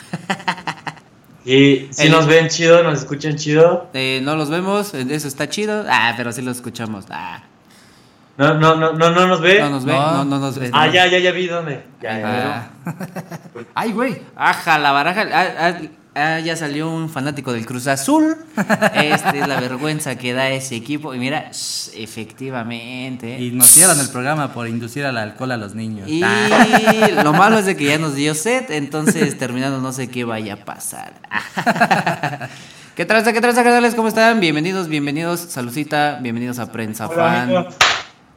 ¿Y 1.45 1.87
si 1.91 2.07
El- 2.07 2.11
nos 2.11 2.27
ven 2.27 2.47
chido, 2.49 2.83
nos 2.83 2.99
escuchan 2.99 3.35
chido? 3.35 3.89
Eh, 3.93 4.19
no 4.23 4.35
los 4.35 4.49
vemos, 4.49 4.93
eh, 4.93 5.05
eso 5.09 5.27
está 5.27 5.47
chido. 5.49 5.85
Ah, 5.89 6.13
pero 6.17 6.31
sí 6.31 6.41
lo 6.41 6.51
escuchamos. 6.51 7.05
Ah, 7.09 7.43
No, 8.37 8.53
no, 8.53 8.75
no, 8.75 8.93
no, 8.93 9.09
no 9.09 9.27
nos 9.27 9.41
ve. 9.41 9.59
no 9.59 9.69
nos 9.69 9.83
ve, 9.85 9.91
No. 9.93 10.11
no, 10.17 10.25
no 10.25 10.39
nos 10.39 10.57
ve. 10.57 10.69
Ah, 10.73 10.87
ya, 10.87 11.07
ya, 11.07 11.19
ya 11.19 11.31
vi 11.31 11.47
dónde. 11.47 11.83
Ya, 12.01 12.19
ya. 12.19 12.71
Ah. 12.85 12.93
Ay, 13.75 13.91
güey. 13.91 14.21
Aja, 14.35 14.77
la 14.79 14.91
baraja. 14.93 15.25
Ah, 15.33 15.47
ah, 15.59 15.73
ah, 16.20 16.39
ya 16.39 16.55
salió 16.55 16.89
un 16.89 17.09
fanático 17.09 17.53
del 17.53 17.65
Cruz 17.65 17.88
Azul. 17.88 18.38
Esta 18.93 19.30
es 19.32 19.47
la 19.47 19.59
vergüenza 19.59 20.15
que 20.17 20.34
da 20.34 20.49
ese 20.49 20.76
equipo. 20.76 21.13
Y 21.13 21.20
mira, 21.20 21.49
shh, 21.51 21.89
efectivamente. 21.95 23.39
Y 23.39 23.51
nos 23.51 23.67
cierran 23.67 23.99
el 23.99 24.09
programa 24.09 24.53
por 24.53 24.67
inducir 24.67 25.05
al 25.05 25.17
alcohol 25.17 25.51
a 25.51 25.57
los 25.57 25.76
niños. 25.76 26.07
Y 26.09 26.22
lo 27.24 27.34
malo 27.34 27.59
es 27.59 27.65
de 27.65 27.76
que 27.76 27.86
ya 27.86 27.97
nos 27.97 28.15
dio 28.15 28.36
sed, 28.36 28.70
entonces 28.70 29.38
terminando 29.38 29.80
no 29.80 29.91
sé 29.91 30.09
qué 30.09 30.24
vaya 30.24 30.53
a 30.53 30.65
pasar. 30.65 31.13
¿Qué 32.95 33.05
traza, 33.05 33.32
qué 33.32 33.39
traza, 33.39 33.63
canales? 33.63 33.95
¿Cómo 33.95 34.09
están? 34.09 34.41
Bienvenidos, 34.41 34.89
bienvenidos, 34.89 35.39
saludcita, 35.39 36.20
bienvenidos 36.22 36.59
a 36.59 36.70
Prensa 36.70 37.07
Hola, 37.07 37.24
Fan. 37.24 37.41
amigos. 37.43 37.76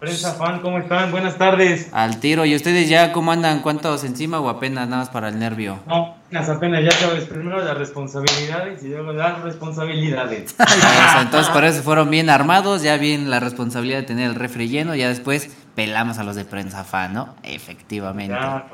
Prensa 0.02 0.32
fan, 0.34 0.58
¿cómo 0.62 0.78
están? 0.80 1.12
Buenas 1.12 1.38
tardes. 1.38 1.88
Al 1.92 2.18
tiro, 2.18 2.44
¿y 2.44 2.56
ustedes 2.56 2.88
ya 2.88 3.12
cómo 3.12 3.30
andan? 3.30 3.60
¿Cuántos 3.60 4.02
encima 4.02 4.40
o 4.40 4.48
apenas 4.48 4.88
nada 4.88 5.02
más 5.02 5.10
para 5.10 5.28
el 5.28 5.38
nervio? 5.38 5.78
No, 5.86 6.16
apenas, 6.26 6.48
apenas, 6.48 6.82
ya 6.82 6.90
sabes, 6.90 7.22
primero 7.26 7.64
las 7.64 7.78
responsabilidades 7.78 8.82
y 8.82 8.88
luego 8.88 9.12
las 9.12 9.40
responsabilidades. 9.42 10.56
Eso, 10.58 11.20
entonces 11.20 11.52
por 11.52 11.62
eso 11.64 11.84
fueron 11.84 12.10
bien 12.10 12.30
armados, 12.30 12.82
ya 12.82 12.96
bien 12.96 13.30
la 13.30 13.38
responsabilidad 13.38 13.98
de 13.98 14.02
tener 14.02 14.28
el 14.30 14.34
refri 14.34 14.66
lleno, 14.68 14.96
ya 14.96 15.06
después 15.08 15.48
pelamos 15.76 16.18
a 16.18 16.24
los 16.24 16.34
de 16.34 16.46
Prensa 16.46 16.82
Fan, 16.82 17.14
¿no? 17.14 17.36
Efectivamente. 17.44 18.34
Ya. 18.34 18.64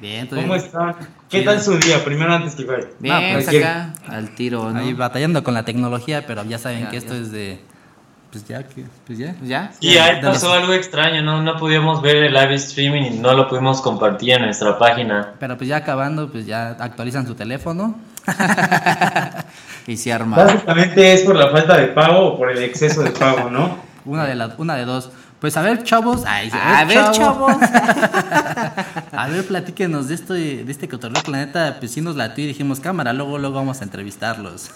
Bien, 0.00 0.20
entonces, 0.20 0.46
¿Cómo 0.46 0.56
están? 0.56 0.94
¿Qué 1.28 1.42
tal 1.42 1.60
su 1.60 1.76
día? 1.76 2.02
Primero 2.02 2.32
antes 2.32 2.54
que 2.54 2.64
vaya. 2.64 2.86
Bien, 2.98 3.14
No, 3.14 3.20
pues, 3.34 3.44
pues 3.44 3.58
acá, 3.62 3.92
al 4.08 4.30
tiro, 4.30 4.70
¿no? 4.70 4.80
ahí 4.80 4.94
batallando 4.94 5.44
con 5.44 5.52
la 5.52 5.66
tecnología, 5.66 6.26
pero 6.26 6.42
ya 6.46 6.56
saben 6.58 6.84
Ya, 6.84 6.88
que 6.90 6.96
esto 6.96 7.12
ya. 7.12 7.20
es 7.20 7.30
de. 7.30 7.60
Pues 8.32 8.48
ya, 8.48 8.62
que, 8.62 8.84
pues 9.06 9.18
ya. 9.18 9.34
¿Ya? 9.42 9.72
Y 9.80 9.98
ahí 9.98 10.20
los- 10.22 10.32
pasó 10.32 10.54
algo 10.54 10.72
extraño, 10.72 11.20
¿no? 11.22 11.42
No 11.42 11.56
pudimos 11.58 12.00
ver 12.00 12.16
el 12.16 12.32
live 12.32 12.54
streaming 12.54 13.02
y 13.02 13.10
no 13.18 13.34
lo 13.34 13.46
pudimos 13.46 13.82
compartir 13.82 14.30
en 14.32 14.42
nuestra 14.46 14.78
página. 14.78 15.34
Pero 15.38 15.56
pues 15.58 15.68
ya 15.68 15.76
acabando, 15.76 16.30
pues 16.32 16.46
ya 16.46 16.70
actualizan 16.80 17.26
su 17.26 17.34
teléfono. 17.34 17.94
Y 19.86 19.96
se 19.96 20.12
arma. 20.12 20.36
Básicamente 20.36 21.12
es 21.12 21.22
por 21.22 21.34
la 21.34 21.50
falta 21.50 21.76
de 21.76 21.88
pago 21.88 22.28
o 22.34 22.38
por 22.38 22.50
el 22.52 22.62
exceso 22.62 23.02
de 23.02 23.10
pago, 23.10 23.50
¿no? 23.50 23.78
Una 24.04 24.24
de 24.26 24.36
las, 24.36 24.52
una 24.58 24.76
de 24.76 24.84
dos. 24.84 25.10
Pues 25.40 25.56
a 25.56 25.62
ver, 25.62 25.82
chavos. 25.82 26.22
Ay, 26.24 26.48
A 26.52 26.84
ver, 26.84 27.10
chavos. 27.10 27.52
a 29.12 29.26
ver, 29.28 29.44
platíquenos 29.44 30.06
de 30.06 30.14
esto, 30.14 30.34
de 30.34 30.64
este 30.68 30.88
cotorreo 30.88 31.20
planeta. 31.24 31.76
Pues 31.80 31.90
sí 31.92 32.00
nos 32.00 32.14
latió 32.14 32.44
y 32.44 32.46
dijimos, 32.48 32.78
cámara, 32.78 33.12
luego, 33.12 33.38
luego 33.38 33.56
vamos 33.56 33.80
a 33.80 33.84
entrevistarlos. 33.84 34.70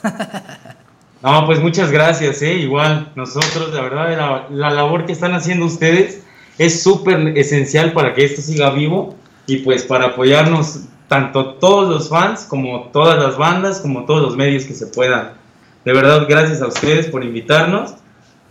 No, 1.27 1.45
pues 1.45 1.59
muchas 1.59 1.91
gracias, 1.91 2.41
¿eh? 2.43 2.55
Igual, 2.55 3.11
nosotros, 3.17 3.75
la 3.75 3.83
verdad, 3.83 4.17
la, 4.17 4.47
la 4.49 4.71
labor 4.71 5.07
que 5.07 5.13
están 5.13 5.35
haciendo 5.35 5.67
ustedes 5.67 6.23
es 6.57 6.85
súper 6.85 7.37
esencial 7.37 7.93
para 7.95 8.15
que 8.15 8.25
esto 8.25 8.41
siga 8.41 8.71
vivo 8.71 9.17
y 9.49 9.57
pues 9.57 9.83
para 9.83 10.07
apoyarnos 10.07 10.83
tanto 11.09 11.55
todos 11.55 11.89
los 11.93 12.09
fans 12.11 12.47
como 12.49 12.91
todas 12.93 13.21
las 13.21 13.37
bandas, 13.37 13.81
como 13.81 14.05
todos 14.05 14.23
los 14.23 14.37
medios 14.37 14.67
que 14.67 14.75
se 14.75 14.87
puedan. 14.87 15.33
De 15.85 15.93
verdad, 15.93 16.27
gracias 16.29 16.63
a 16.63 16.69
ustedes 16.69 17.09
por 17.09 17.25
invitarnos. 17.25 17.97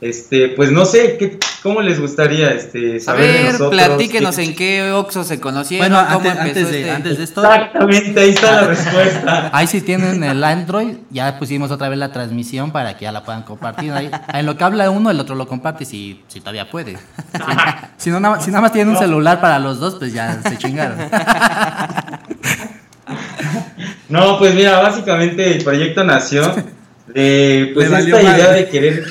Este, 0.02 0.50
pues 0.50 0.72
no 0.72 0.84
sé, 0.86 1.16
¿qué, 1.18 1.40
¿cómo 1.64 1.82
les 1.82 2.00
gustaría 2.02 2.52
este, 2.52 2.98
A 2.98 3.00
saber 3.00 3.22
de 3.22 3.32
ver, 3.32 3.46
nosotros? 3.54 3.70
platíquenos 3.72 4.36
¿Qué- 4.36 4.44
en 4.44 4.56
qué 4.56 4.92
Oxxo 4.92 5.24
se 5.24 5.40
conocieron, 5.40 5.88
bueno, 5.90 6.06
cómo 6.14 6.30
antes, 6.30 6.46
empezó 6.48 6.60
antes 6.60 6.72
de, 6.72 6.80
este- 6.82 6.92
antes 6.92 7.18
de 7.18 7.24
esto, 7.24 7.42
Exactamente, 7.44 8.20
ahí 8.20 8.30
está 8.32 8.52
la 8.52 8.68
respuesta. 8.68 9.50
ahí 9.54 9.68
sí 9.68 9.82
tienen 9.82 10.22
el 10.24 10.44
Android. 10.44 10.98
Ya 11.12 11.40
pusimos 11.40 11.72
otra 11.72 11.88
vez 11.90 11.98
la 11.98 12.12
transmisión 12.12 12.72
para 12.72 12.98
que 12.98 13.04
ya 13.04 13.12
la 13.14 13.24
puedan 13.24 13.44
compartir. 13.44 13.94
Ahí, 13.94 14.12
en 14.34 14.46
lo 14.46 14.58
que 14.58 14.64
habla 14.66 14.90
uno, 14.90 15.10
el 15.12 15.20
otro 15.20 15.34
lo 15.34 15.48
comparte 15.48 15.86
si, 15.86 16.22
si 16.28 16.42
todavía 16.42 16.70
puede. 16.70 16.98
Si, 16.98 17.40
si 17.98 18.10
no, 18.10 18.20
nada, 18.20 18.42
si 18.42 18.52
nada 18.52 18.62
más 18.62 18.74
tienen 18.74 18.94
un 18.94 19.00
celular 19.00 19.40
para 19.40 19.60
los 19.60 19.80
dos, 19.80 19.96
pues 19.96 20.12
ya 20.14 20.40
se 20.44 20.58
chingaron. 20.58 20.98
No, 24.10 24.38
pues 24.38 24.54
mira, 24.56 24.80
básicamente 24.82 25.56
el 25.58 25.64
proyecto 25.64 26.04
nació 26.04 26.56
de 27.08 27.72
pues 27.74 27.88
esta 27.92 28.02
idea 28.02 28.24
madre. 28.24 28.54
de 28.62 28.70
querer 28.70 29.04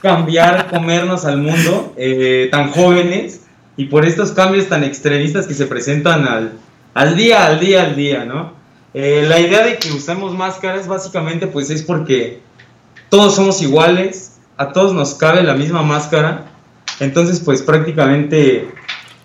cambiar, 0.00 0.68
comernos 0.68 1.24
al 1.24 1.38
mundo 1.38 1.92
eh, 1.96 2.48
tan 2.50 2.70
jóvenes 2.70 3.42
y 3.76 3.86
por 3.86 4.04
estos 4.04 4.32
cambios 4.32 4.68
tan 4.68 4.84
extremistas 4.84 5.46
que 5.46 5.54
se 5.54 5.66
presentan 5.66 6.26
al, 6.26 6.52
al 6.94 7.16
día, 7.16 7.46
al 7.46 7.60
día, 7.60 7.82
al 7.82 7.96
día, 7.96 8.24
¿no? 8.24 8.52
Eh, 8.94 9.24
la 9.28 9.38
idea 9.38 9.64
de 9.64 9.78
que 9.78 9.92
usemos 9.92 10.34
máscaras 10.34 10.88
básicamente 10.88 11.46
pues 11.46 11.70
es 11.70 11.82
porque 11.82 12.40
todos 13.08 13.34
somos 13.34 13.62
iguales, 13.62 14.38
a 14.56 14.72
todos 14.72 14.92
nos 14.94 15.14
cabe 15.14 15.42
la 15.42 15.54
misma 15.54 15.82
máscara, 15.82 16.46
entonces 16.98 17.40
pues 17.40 17.62
prácticamente 17.62 18.68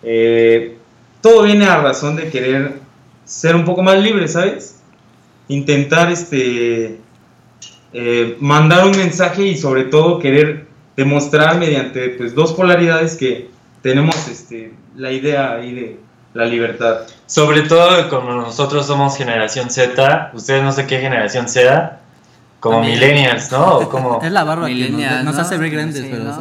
eh, 0.04 0.78
todo 1.22 1.44
viene 1.44 1.66
a 1.66 1.82
razón 1.82 2.16
de 2.18 2.30
querer 2.30 2.80
ser 3.26 3.56
un 3.56 3.66
poco 3.66 3.82
más 3.82 3.98
libre, 4.00 4.28
¿sabes? 4.28 4.82
Intentar 5.48 6.12
este 6.12 7.00
eh, 7.94 8.38
mandar 8.40 8.86
un 8.86 8.92
mensaje 8.98 9.44
y 9.44 9.58
sobre 9.58 9.86
todo 9.86 10.20
querer 10.20 10.66
demostrar 10.98 11.58
mediante 11.58 12.10
pues 12.10 12.36
dos 12.36 12.54
polaridades 12.54 13.16
que 13.16 13.50
tenemos 13.82 14.28
este, 14.28 14.74
la 14.96 15.12
idea 15.12 15.54
ahí 15.54 15.74
de 15.74 16.00
la 16.34 16.46
libertad. 16.46 17.02
Sobre 17.26 17.62
todo 17.62 18.10
como 18.10 18.32
nosotros 18.34 18.86
somos 18.88 19.18
generación 19.18 19.70
Z, 19.70 20.32
ustedes 20.34 20.64
no 20.64 20.72
sé 20.72 20.88
qué 20.88 21.00
generación 21.00 21.48
sea, 21.48 22.00
como 22.60 22.78
También. 22.78 23.00
millennials, 23.00 23.52
¿no? 23.52 23.78
O 23.80 23.90
como 23.90 24.22
Es 24.24 24.32
la 24.32 24.44
barba 24.46 24.68
que 24.68 24.74
Millennials, 24.74 25.16
nos, 25.18 25.24
nos 25.26 25.36
¿no? 25.36 25.42
hace 25.42 25.58
ver 25.58 25.70
grandes, 25.70 26.02
Sí, 26.02 26.08
pero 26.10 26.24
no, 26.24 26.34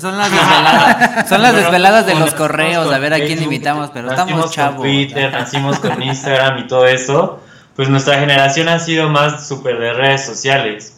son- 0.00 0.18
las 0.18 0.30
desveladas, 0.30 1.28
son 1.28 1.42
las 1.42 1.54
desveladas 1.54 2.06
de 2.06 2.14
los 2.16 2.34
correos, 2.34 2.92
a 2.92 2.98
ver 2.98 3.14
a 3.14 3.18
quién 3.20 3.42
invitamos, 3.42 3.90
pero 3.94 4.08
nacimos 4.08 4.26
estamos 4.28 4.44
con 4.46 4.52
chavos. 4.52 4.82
Twitter, 4.82 5.32
nacimos 5.32 5.78
con 5.78 6.02
Instagram 6.02 6.58
y 6.58 6.66
todo 6.66 6.86
eso, 6.86 7.40
pues 7.76 7.88
nuestra 7.88 8.18
generación 8.18 8.68
ha 8.68 8.78
sido 8.80 9.08
más 9.08 9.46
súper 9.46 9.78
de 9.78 9.92
redes 9.92 10.26
sociales. 10.26 10.97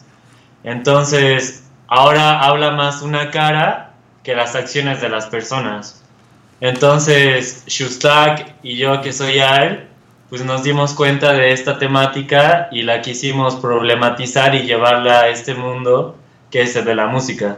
Entonces, 0.63 1.63
ahora 1.87 2.41
habla 2.41 2.71
más 2.71 3.01
una 3.01 3.31
cara 3.31 3.93
que 4.23 4.35
las 4.35 4.55
acciones 4.55 5.01
de 5.01 5.09
las 5.09 5.25
personas. 5.27 6.03
Entonces, 6.59 7.63
Shustak 7.65 8.53
y 8.61 8.77
yo, 8.77 9.01
que 9.01 9.13
soy 9.13 9.39
Al, 9.39 9.87
pues 10.29 10.45
nos 10.45 10.63
dimos 10.63 10.93
cuenta 10.93 11.33
de 11.33 11.51
esta 11.51 11.77
temática 11.79 12.69
y 12.71 12.83
la 12.83 13.01
quisimos 13.01 13.55
problematizar 13.55 14.55
y 14.55 14.61
llevarla 14.61 15.21
a 15.21 15.27
este 15.29 15.55
mundo 15.55 16.15
que 16.51 16.61
es 16.61 16.75
el 16.75 16.85
de 16.85 16.95
la 16.95 17.07
música. 17.07 17.57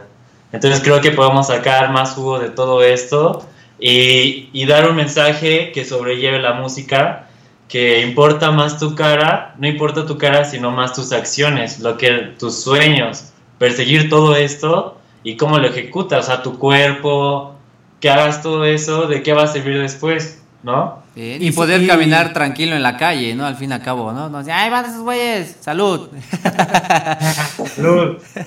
Entonces 0.52 0.80
creo 0.82 1.00
que 1.00 1.10
podemos 1.10 1.48
sacar 1.48 1.90
más 1.90 2.12
jugo 2.12 2.38
de 2.38 2.48
todo 2.48 2.82
esto 2.82 3.46
y, 3.78 4.48
y 4.52 4.66
dar 4.66 4.88
un 4.88 4.96
mensaje 4.96 5.72
que 5.72 5.84
sobrelleve 5.84 6.40
la 6.40 6.54
música, 6.54 7.26
que 7.68 8.02
importa 8.02 8.50
más 8.50 8.78
tu 8.78 8.94
cara, 8.94 9.54
no 9.58 9.66
importa 9.66 10.06
tu 10.06 10.18
cara, 10.18 10.44
sino 10.44 10.70
más 10.70 10.92
tus 10.92 11.12
acciones, 11.12 11.80
lo 11.80 11.96
que 11.96 12.34
tus 12.38 12.62
sueños, 12.62 13.30
perseguir 13.58 14.08
todo 14.08 14.36
esto 14.36 14.98
y 15.22 15.36
cómo 15.36 15.58
lo 15.58 15.68
ejecutas, 15.68 16.24
o 16.24 16.26
sea, 16.26 16.42
tu 16.42 16.58
cuerpo, 16.58 17.54
que 18.00 18.10
hagas 18.10 18.42
todo 18.42 18.64
eso, 18.64 19.06
de 19.06 19.22
qué 19.22 19.32
va 19.32 19.44
a 19.44 19.46
servir 19.46 19.80
después, 19.80 20.42
¿no? 20.62 21.02
Bien, 21.14 21.42
Y 21.42 21.52
poder 21.52 21.86
caminar 21.86 22.32
tranquilo 22.32 22.74
en 22.74 22.82
la 22.82 22.96
calle, 22.96 23.34
¿no? 23.34 23.46
Al 23.46 23.56
fin 23.56 23.70
y 23.70 23.74
al 23.74 23.82
cabo, 23.82 24.12
¿no? 24.12 24.28
No, 24.28 24.38
ay, 24.38 24.68
van 24.68 24.84
esos 24.84 25.02
güeyes, 25.02 25.56
salud. 25.60 26.08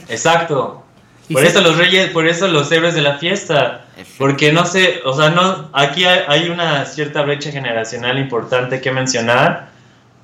Exacto. 0.09 0.84
Por 1.32 1.43
eso 1.43 1.61
los 1.61 1.78
reyes, 1.78 2.09
por 2.11 2.28
eso 2.28 2.47
los 2.47 2.71
héroes 2.71 2.95
de 2.95 3.01
la 3.01 3.17
fiesta. 3.17 3.86
Porque 4.17 4.51
no 4.53 4.65
sé, 4.65 5.01
o 5.05 5.13
sea, 5.13 5.30
no, 5.30 5.69
aquí 5.73 6.05
hay, 6.05 6.21
hay 6.28 6.49
una 6.49 6.86
cierta 6.86 7.21
brecha 7.23 7.51
generacional 7.51 8.17
importante 8.17 8.80
que 8.80 8.91
mencionar, 8.91 9.69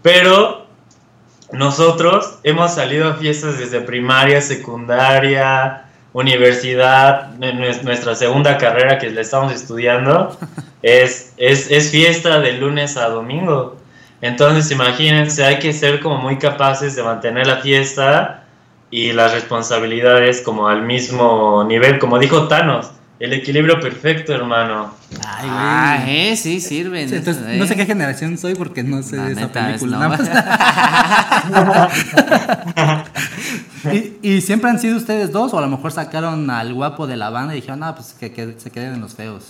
pero 0.01 0.67
nosotros 1.51 2.39
hemos 2.43 2.73
salido 2.73 3.09
a 3.09 3.15
fiestas 3.15 3.57
desde 3.59 3.81
primaria, 3.81 4.41
secundaria, 4.41 5.85
universidad, 6.13 7.29
nuestra 7.83 8.15
segunda 8.15 8.57
carrera 8.57 8.97
que 8.97 9.09
le 9.09 9.21
estamos 9.21 9.51
estudiando, 9.51 10.37
es, 10.81 11.33
es, 11.37 11.69
es 11.69 11.91
fiesta 11.91 12.39
de 12.39 12.53
lunes 12.53 12.95
a 12.97 13.09
domingo. 13.09 13.77
Entonces, 14.21 14.71
imagínense, 14.71 15.43
hay 15.43 15.59
que 15.59 15.73
ser 15.73 15.99
como 15.99 16.17
muy 16.17 16.37
capaces 16.37 16.95
de 16.95 17.03
mantener 17.03 17.45
la 17.45 17.57
fiesta 17.57 18.42
y 18.95 19.11
las 19.11 19.31
responsabilidades 19.33 20.41
como 20.41 20.67
al 20.67 20.83
mismo 20.83 21.63
nivel, 21.67 21.97
como 21.97 22.19
dijo 22.19 22.47
Thanos, 22.47 22.91
el 23.19 23.33
equilibrio 23.33 23.79
perfecto, 23.79 24.35
hermano. 24.35 24.93
Ay, 25.25 25.47
Ah, 25.49 26.05
eh, 26.07 26.35
sí, 26.35 26.61
sirven. 26.61 27.09
Sí, 27.09 27.15
entonces, 27.15 27.41
esas, 27.43 27.57
no 27.57 27.65
sé 27.65 27.73
eh. 27.73 27.77
qué 27.77 27.85
generación 27.87 28.37
soy 28.37 28.53
porque 28.53 28.83
no 28.83 29.01
sé 29.01 29.15
La 29.17 29.23
de 29.25 29.31
esa 29.31 29.41
neta, 29.41 29.73
es 29.73 29.81
película. 29.81 30.07
más. 30.09 30.21
¿Y, 34.21 34.35
y 34.35 34.41
siempre 34.41 34.69
han 34.69 34.79
sido 34.79 34.97
ustedes 34.97 35.31
dos? 35.31 35.53
O 35.53 35.57
a 35.57 35.61
lo 35.61 35.67
mejor 35.69 35.91
sacaron 35.91 36.49
al 36.49 36.73
guapo 36.73 37.07
de 37.07 37.17
la 37.17 37.29
banda 37.29 37.53
y 37.53 37.57
dijeron, 37.57 37.79
no, 37.79 37.93
pues 37.95 38.15
que, 38.19 38.31
que 38.31 38.55
se 38.57 38.71
queden 38.71 38.93
en 38.93 39.01
los 39.01 39.15
feos. 39.15 39.45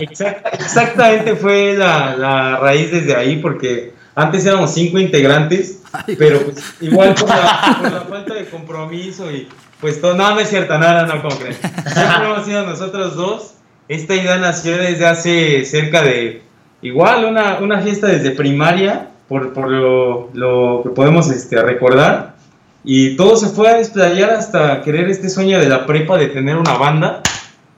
Exacta- 0.00 0.50
exactamente 0.50 1.36
fue 1.36 1.74
la, 1.76 2.16
la 2.16 2.56
raíz 2.58 2.90
desde 2.90 3.14
ahí, 3.16 3.36
porque 3.36 3.94
antes 4.14 4.44
éramos 4.44 4.72
cinco 4.74 4.98
integrantes, 4.98 5.82
pero 6.18 6.40
pues 6.40 6.74
igual 6.80 7.14
por 7.14 7.28
la, 7.28 7.78
por 7.80 7.92
la 7.92 8.00
falta 8.02 8.34
de 8.34 8.46
compromiso 8.46 9.30
y 9.30 9.48
pues 9.80 10.00
todo, 10.00 10.14
no, 10.14 10.34
no 10.34 10.40
es 10.40 10.48
cierto, 10.48 10.78
nada, 10.78 11.06
no, 11.06 11.20
como 11.22 11.36
creen. 11.36 11.54
Siempre 11.54 12.24
hemos 12.24 12.44
sido 12.44 12.64
nosotros 12.64 13.16
dos. 13.16 13.54
Esta 13.88 14.14
idea 14.14 14.38
nació 14.38 14.78
desde 14.78 15.06
hace 15.06 15.64
cerca 15.64 16.02
de, 16.02 16.42
igual, 16.82 17.24
una, 17.24 17.58
una 17.58 17.80
fiesta 17.80 18.06
desde 18.06 18.30
primaria, 18.30 19.08
por, 19.28 19.52
por 19.52 19.68
lo, 19.68 20.30
lo 20.34 20.82
que 20.84 20.90
podemos 20.90 21.28
este, 21.30 21.60
recordar. 21.60 22.36
Y 22.84 23.16
todo 23.16 23.36
se 23.36 23.48
fue 23.48 23.68
a 23.70 23.74
desplayar 23.74 24.30
hasta 24.30 24.82
querer 24.82 25.10
este 25.10 25.28
sueño 25.28 25.58
de 25.58 25.68
la 25.68 25.84
prepa 25.84 26.16
de 26.16 26.28
tener 26.28 26.56
una 26.56 26.74
banda. 26.74 27.22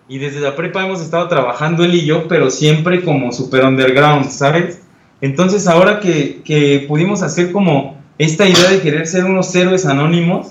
Y 0.07 0.19
desde 0.19 0.41
la 0.41 0.55
prepa 0.55 0.85
hemos 0.85 1.01
estado 1.01 1.27
trabajando 1.29 1.85
él 1.85 1.95
y 1.95 2.05
yo, 2.05 2.29
pero 2.29 2.51
siempre 2.51 3.03
como 3.03 3.33
super 3.33 3.65
underground, 3.65 4.29
¿sabes? 4.29 4.84
Entonces 5.25 5.67
ahora 5.67 6.01
que, 6.01 6.43
que 6.45 6.85
pudimos 6.87 7.23
hacer 7.23 7.51
como 7.51 7.97
esta 8.19 8.47
idea 8.47 8.69
de 8.71 8.83
querer 8.83 9.07
ser 9.07 9.25
unos 9.25 9.55
héroes 9.55 9.87
anónimos, 9.87 10.49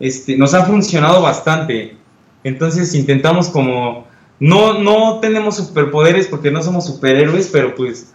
este, 0.00 0.34
nos 0.38 0.54
ha 0.54 0.64
funcionado 0.64 1.20
bastante. 1.20 1.98
Entonces 2.42 2.94
intentamos 2.94 3.48
como, 3.50 4.06
no, 4.40 4.78
no 4.78 5.18
tenemos 5.20 5.56
superpoderes 5.58 6.26
porque 6.26 6.50
no 6.50 6.62
somos 6.62 6.86
superhéroes, 6.86 7.48
pero 7.52 7.74
pues 7.74 8.14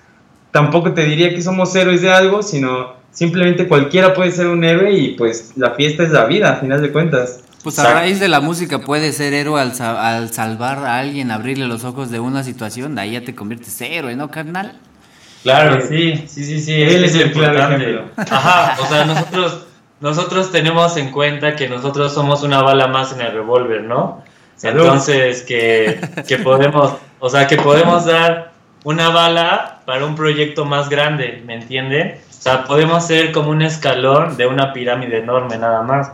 tampoco 0.50 0.94
te 0.94 1.06
diría 1.06 1.30
que 1.30 1.44
somos 1.44 1.76
héroes 1.76 2.02
de 2.02 2.12
algo, 2.12 2.42
sino 2.42 2.94
simplemente 3.12 3.68
cualquiera 3.68 4.16
puede 4.16 4.32
ser 4.32 4.48
un 4.48 4.64
héroe 4.64 4.92
y 4.98 5.10
pues 5.16 5.52
la 5.58 5.76
fiesta 5.76 6.02
es 6.02 6.10
la 6.10 6.26
vida, 6.26 6.54
a 6.54 6.56
final 6.56 6.82
de 6.82 6.92
cuentas. 6.92 7.42
Pues 7.64 7.78
a 7.78 7.84
raíz 7.94 8.20
de 8.20 8.30
la 8.30 8.40
música 8.40 8.80
puedes 8.80 9.16
ser 9.18 9.34
héroe 9.36 9.62
al, 9.62 9.76
sa- 9.76 10.16
al 10.18 10.34
salvar 10.34 10.80
a 10.80 10.98
alguien, 10.98 11.30
abrirle 11.30 11.68
los 11.68 11.84
ojos 11.84 12.10
de 12.10 12.20
una 12.20 12.44
situación, 12.44 12.96
de 12.96 13.02
ahí 13.02 13.12
ya 13.12 13.22
te 13.24 13.36
conviertes 13.36 13.80
héroe, 13.82 14.16
¿no, 14.16 14.32
carnal? 14.32 14.80
Claro, 15.44 15.82
sí, 15.82 16.26
sí, 16.28 16.44
sí, 16.44 16.60
sí, 16.60 16.82
Él 16.82 17.06
es, 17.06 17.16
es 17.16 17.22
el 17.22 17.32
claro 17.32 17.74
importante. 17.74 18.34
Ajá, 18.34 18.78
o 18.82 18.86
sea, 18.88 19.06
nosotros, 19.06 19.66
nosotros 20.02 20.52
tenemos 20.52 20.98
en 20.98 21.12
cuenta 21.12 21.56
que 21.56 21.70
nosotros 21.70 22.14
somos 22.14 22.44
una 22.44 22.62
bala 22.62 22.88
más 22.88 23.14
en 23.14 23.22
el 23.22 23.32
revólver, 23.32 23.84
¿no? 23.84 24.22
Salud. 24.58 24.82
Entonces, 24.82 25.44
que, 25.44 26.02
que 26.28 26.38
podemos, 26.38 26.96
o 27.20 27.30
sea, 27.30 27.48
que 27.48 27.56
podemos 27.56 28.06
dar 28.06 28.52
una 28.84 29.10
bala 29.10 29.80
para 29.86 30.06
un 30.06 30.16
proyecto 30.16 30.66
más 30.66 30.90
grande, 30.90 31.42
¿me 31.46 31.56
entienden? 31.56 32.20
O 32.30 32.42
sea, 32.42 32.66
podemos 32.66 33.06
ser 33.06 33.32
como 33.32 33.52
un 33.52 33.62
escalón 33.62 34.36
de 34.38 34.48
una 34.48 34.74
pirámide 34.74 35.20
enorme 35.20 35.58
nada 35.58 35.82
más. 35.84 36.12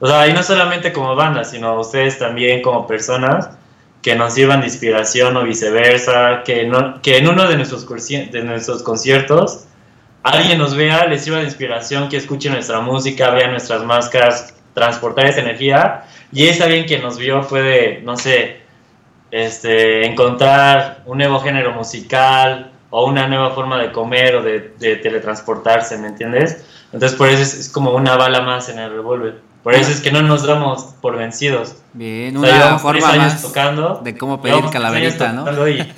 O 0.00 0.06
sea, 0.08 0.26
y 0.28 0.32
no 0.32 0.42
solamente 0.42 0.92
como 0.92 1.14
banda, 1.14 1.44
sino 1.44 1.78
ustedes 1.78 2.18
también 2.18 2.62
como 2.62 2.86
personas 2.86 3.50
que 4.04 4.14
nos 4.14 4.34
sirvan 4.34 4.60
de 4.60 4.66
inspiración 4.66 5.34
o 5.34 5.44
viceversa, 5.44 6.42
que, 6.44 6.66
no, 6.66 7.00
que 7.00 7.16
en 7.16 7.26
uno 7.26 7.48
de 7.48 7.56
nuestros, 7.56 7.86
de 7.88 8.44
nuestros 8.44 8.82
conciertos 8.82 9.64
alguien 10.22 10.58
nos 10.58 10.76
vea, 10.76 11.06
les 11.06 11.24
sirva 11.24 11.38
de 11.38 11.44
inspiración, 11.44 12.10
que 12.10 12.18
escuche 12.18 12.50
nuestra 12.50 12.80
música, 12.80 13.30
vea 13.30 13.48
nuestras 13.48 13.82
máscaras, 13.82 14.54
transportar 14.74 15.24
esa 15.24 15.40
energía, 15.40 16.04
y 16.30 16.48
ese 16.48 16.64
alguien 16.64 16.84
que 16.84 16.98
nos 16.98 17.16
vio 17.16 17.48
puede, 17.48 18.02
no 18.02 18.18
sé, 18.18 18.58
este, 19.30 20.04
encontrar 20.04 21.02
un 21.06 21.16
nuevo 21.16 21.40
género 21.40 21.72
musical 21.72 22.72
o 22.90 23.06
una 23.06 23.26
nueva 23.26 23.52
forma 23.52 23.80
de 23.80 23.90
comer 23.90 24.36
o 24.36 24.42
de, 24.42 24.60
teletransportarse, 24.96 25.96
¿me 25.96 26.08
entiendes? 26.08 26.62
Entonces 26.92 27.16
por 27.16 27.30
eso 27.30 27.40
es, 27.40 27.54
es 27.54 27.68
como 27.70 27.92
una 27.92 28.16
bala 28.16 28.42
más 28.42 28.68
en 28.68 28.80
el 28.80 28.90
revólver. 28.90 29.53
Por 29.64 29.74
eso 29.74 29.90
es 29.90 30.00
que 30.00 30.12
no 30.12 30.20
nos 30.22 30.46
damos 30.46 30.94
por 31.00 31.16
vencidos. 31.16 31.76
Bien, 31.94 32.36
O 32.36 32.44
sea, 32.44 32.68
una 32.68 32.78
forma 32.78 33.08
años 33.08 33.32
más 33.32 33.42
tocando, 33.42 34.00
de 34.04 34.16
cómo 34.16 34.40
pedir 34.42 34.62
calaverita, 34.70 35.32
¿no? 35.32 35.68
y- 35.68 35.80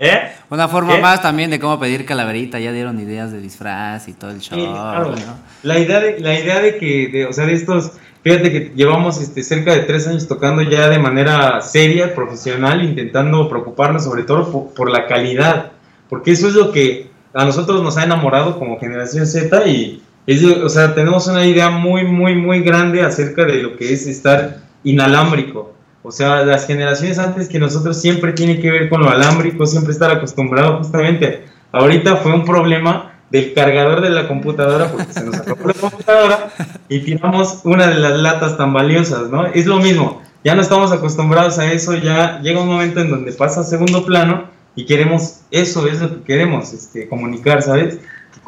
¿Eh? 0.00 0.32
Una 0.50 0.68
forma 0.68 0.96
¿Qué? 0.96 1.00
más 1.02 1.22
también 1.22 1.50
de 1.50 1.58
cómo 1.58 1.78
pedir 1.80 2.04
calaverita, 2.04 2.58
ya 2.58 2.72
dieron 2.72 3.00
ideas 3.00 3.32
de 3.32 3.40
disfraz 3.40 4.08
y 4.08 4.12
todo 4.12 4.30
el 4.30 4.40
show. 4.40 4.58
Sí, 4.58 4.66
claro. 4.66 5.10
¿no? 5.10 5.16
La 5.62 5.78
idea 5.78 6.00
de, 6.00 6.20
la 6.20 6.38
idea 6.38 6.60
de 6.60 6.78
que, 6.78 7.08
de, 7.08 7.26
o 7.26 7.32
sea, 7.32 7.46
de 7.46 7.54
estos, 7.54 7.92
fíjate 8.22 8.50
que 8.52 8.72
llevamos 8.76 9.20
este, 9.20 9.42
cerca 9.42 9.72
de 9.72 9.80
tres 9.80 10.06
años 10.06 10.26
tocando 10.28 10.62
ya 10.62 10.88
de 10.88 10.98
manera 10.98 11.60
seria, 11.62 12.14
profesional, 12.14 12.84
intentando 12.84 13.48
preocuparnos 13.48 14.04
sobre 14.04 14.22
todo 14.22 14.50
por, 14.50 14.74
por 14.74 14.90
la 14.90 15.06
calidad, 15.06 15.72
porque 16.08 16.30
eso 16.32 16.48
es 16.48 16.54
lo 16.54 16.70
que 16.72 17.10
a 17.34 17.44
nosotros 17.44 17.82
nos 17.82 17.96
ha 17.98 18.04
enamorado 18.04 18.58
como 18.58 18.78
generación 18.78 19.26
Z 19.26 19.66
y 19.66 20.02
es, 20.28 20.44
o 20.44 20.68
sea, 20.68 20.94
tenemos 20.94 21.26
una 21.26 21.46
idea 21.46 21.70
muy, 21.70 22.04
muy, 22.04 22.34
muy 22.34 22.60
grande 22.60 23.02
acerca 23.02 23.46
de 23.46 23.62
lo 23.62 23.76
que 23.76 23.94
es 23.94 24.06
estar 24.06 24.58
inalámbrico. 24.84 25.72
O 26.02 26.12
sea, 26.12 26.44
las 26.44 26.66
generaciones 26.66 27.18
antes 27.18 27.48
que 27.48 27.58
nosotros 27.58 27.98
siempre 27.98 28.34
tiene 28.34 28.60
que 28.60 28.70
ver 28.70 28.90
con 28.90 29.00
lo 29.00 29.08
alámbrico, 29.08 29.66
siempre 29.66 29.92
estar 29.92 30.10
acostumbrado 30.10 30.78
justamente. 30.78 31.44
Ahorita 31.72 32.16
fue 32.16 32.34
un 32.34 32.44
problema 32.44 33.14
del 33.30 33.54
cargador 33.54 34.02
de 34.02 34.10
la 34.10 34.28
computadora 34.28 34.92
porque 34.92 35.12
se 35.14 35.24
nos 35.24 35.36
acabó 35.36 35.66
la 35.66 35.74
computadora 35.74 36.50
y 36.90 37.00
tiramos 37.00 37.60
una 37.64 37.86
de 37.86 37.94
las 37.94 38.18
latas 38.18 38.58
tan 38.58 38.74
valiosas, 38.74 39.30
¿no? 39.30 39.46
Es 39.46 39.64
lo 39.64 39.78
mismo, 39.78 40.22
ya 40.44 40.54
no 40.54 40.60
estamos 40.60 40.92
acostumbrados 40.92 41.58
a 41.58 41.72
eso, 41.72 41.94
ya 41.94 42.40
llega 42.42 42.60
un 42.60 42.68
momento 42.68 43.00
en 43.00 43.10
donde 43.10 43.32
pasa 43.32 43.60
a 43.60 43.64
segundo 43.64 44.04
plano 44.04 44.44
y 44.76 44.84
queremos, 44.84 45.40
eso 45.50 45.86
es 45.86 46.00
lo 46.00 46.10
que 46.10 46.22
queremos, 46.22 46.72
este, 46.74 47.08
comunicar, 47.08 47.62
¿sabes? 47.62 47.98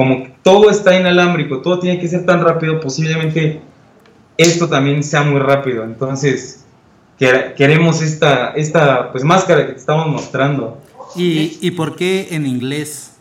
Como 0.00 0.28
todo 0.42 0.70
está 0.70 0.98
inalámbrico, 0.98 1.60
todo 1.60 1.78
tiene 1.78 2.00
que 2.00 2.08
ser 2.08 2.24
tan 2.24 2.42
rápido, 2.42 2.80
posiblemente 2.80 3.60
esto 4.38 4.66
también 4.66 5.02
sea 5.02 5.24
muy 5.24 5.38
rápido, 5.40 5.84
entonces 5.84 6.64
que- 7.18 7.52
queremos 7.54 8.00
esta, 8.00 8.52
esta 8.52 9.12
pues, 9.12 9.24
máscara 9.24 9.66
que 9.66 9.72
te 9.74 9.78
estamos 9.78 10.06
mostrando. 10.06 10.80
¿Y, 11.14 11.58
¿Y 11.60 11.72
por 11.72 11.96
qué 11.96 12.28
en 12.30 12.46
inglés? 12.46 13.12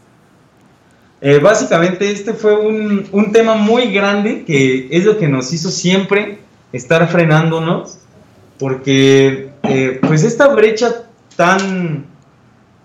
Eh, 1.19 1.39
básicamente 1.39 2.09
este 2.11 2.34
fue 2.34 2.55
un, 2.55 3.05
un 3.11 3.34
tema 3.34 3.55
muy 3.55 3.91
grande 3.91 4.45
que 4.45 4.88
es 4.89 5.03
lo 5.03 5.17
que 5.17 5.27
nos 5.27 5.51
hizo 5.51 5.69
siempre 5.71 6.38
estar 6.71 7.09
frenándonos 7.09 7.97
porque 8.57 9.49
eh, 9.63 9.99
pues 10.07 10.23
esta 10.23 10.47
brecha 10.47 11.09
tan 11.36 12.05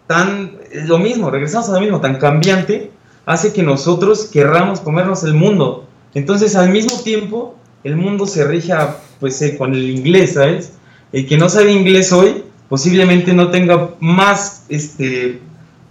tan 0.09 0.51
es 0.73 0.89
lo 0.89 0.99
mismo 0.99 1.31
regresamos 1.31 1.69
a 1.69 1.75
lo 1.75 1.81
mismo 1.81 2.01
tan 2.01 2.19
cambiante 2.19 2.91
hace 3.27 3.53
que 3.53 3.63
nosotros 3.63 4.25
querramos 4.33 4.81
comernos 4.81 5.25
el 5.25 5.35
mundo 5.35 5.87
entonces 6.15 6.55
al 6.57 6.71
mismo 6.71 7.01
tiempo 7.03 7.57
el 7.85 7.97
mundo 7.97 8.27
se 8.27 8.45
rija 8.47 8.99
pues 9.21 9.41
eh, 9.43 9.57
con 9.57 9.75
el 9.75 9.91
inglés 9.91 10.35
sabes 10.35 10.73
el 11.13 11.27
que 11.27 11.37
no 11.37 11.49
sabe 11.49 11.73
inglés 11.73 12.13
hoy 12.13 12.45
posiblemente 12.69 13.33
no 13.35 13.51
tenga 13.51 13.91
más 14.01 14.65
este 14.69 15.41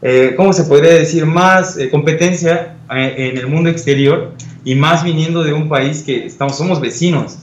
eh, 0.01 0.33
¿cómo 0.35 0.51
se 0.51 0.63
podría 0.65 0.93
decir? 0.95 1.25
Más 1.25 1.77
eh, 1.77 1.89
competencia 1.89 2.75
en 2.89 3.37
el 3.37 3.47
mundo 3.47 3.69
exterior 3.69 4.33
y 4.65 4.75
más 4.75 5.01
viniendo 5.01 5.43
de 5.45 5.53
un 5.53 5.69
país 5.69 6.03
que 6.03 6.25
estamos, 6.25 6.57
somos 6.57 6.81
vecinos. 6.81 7.37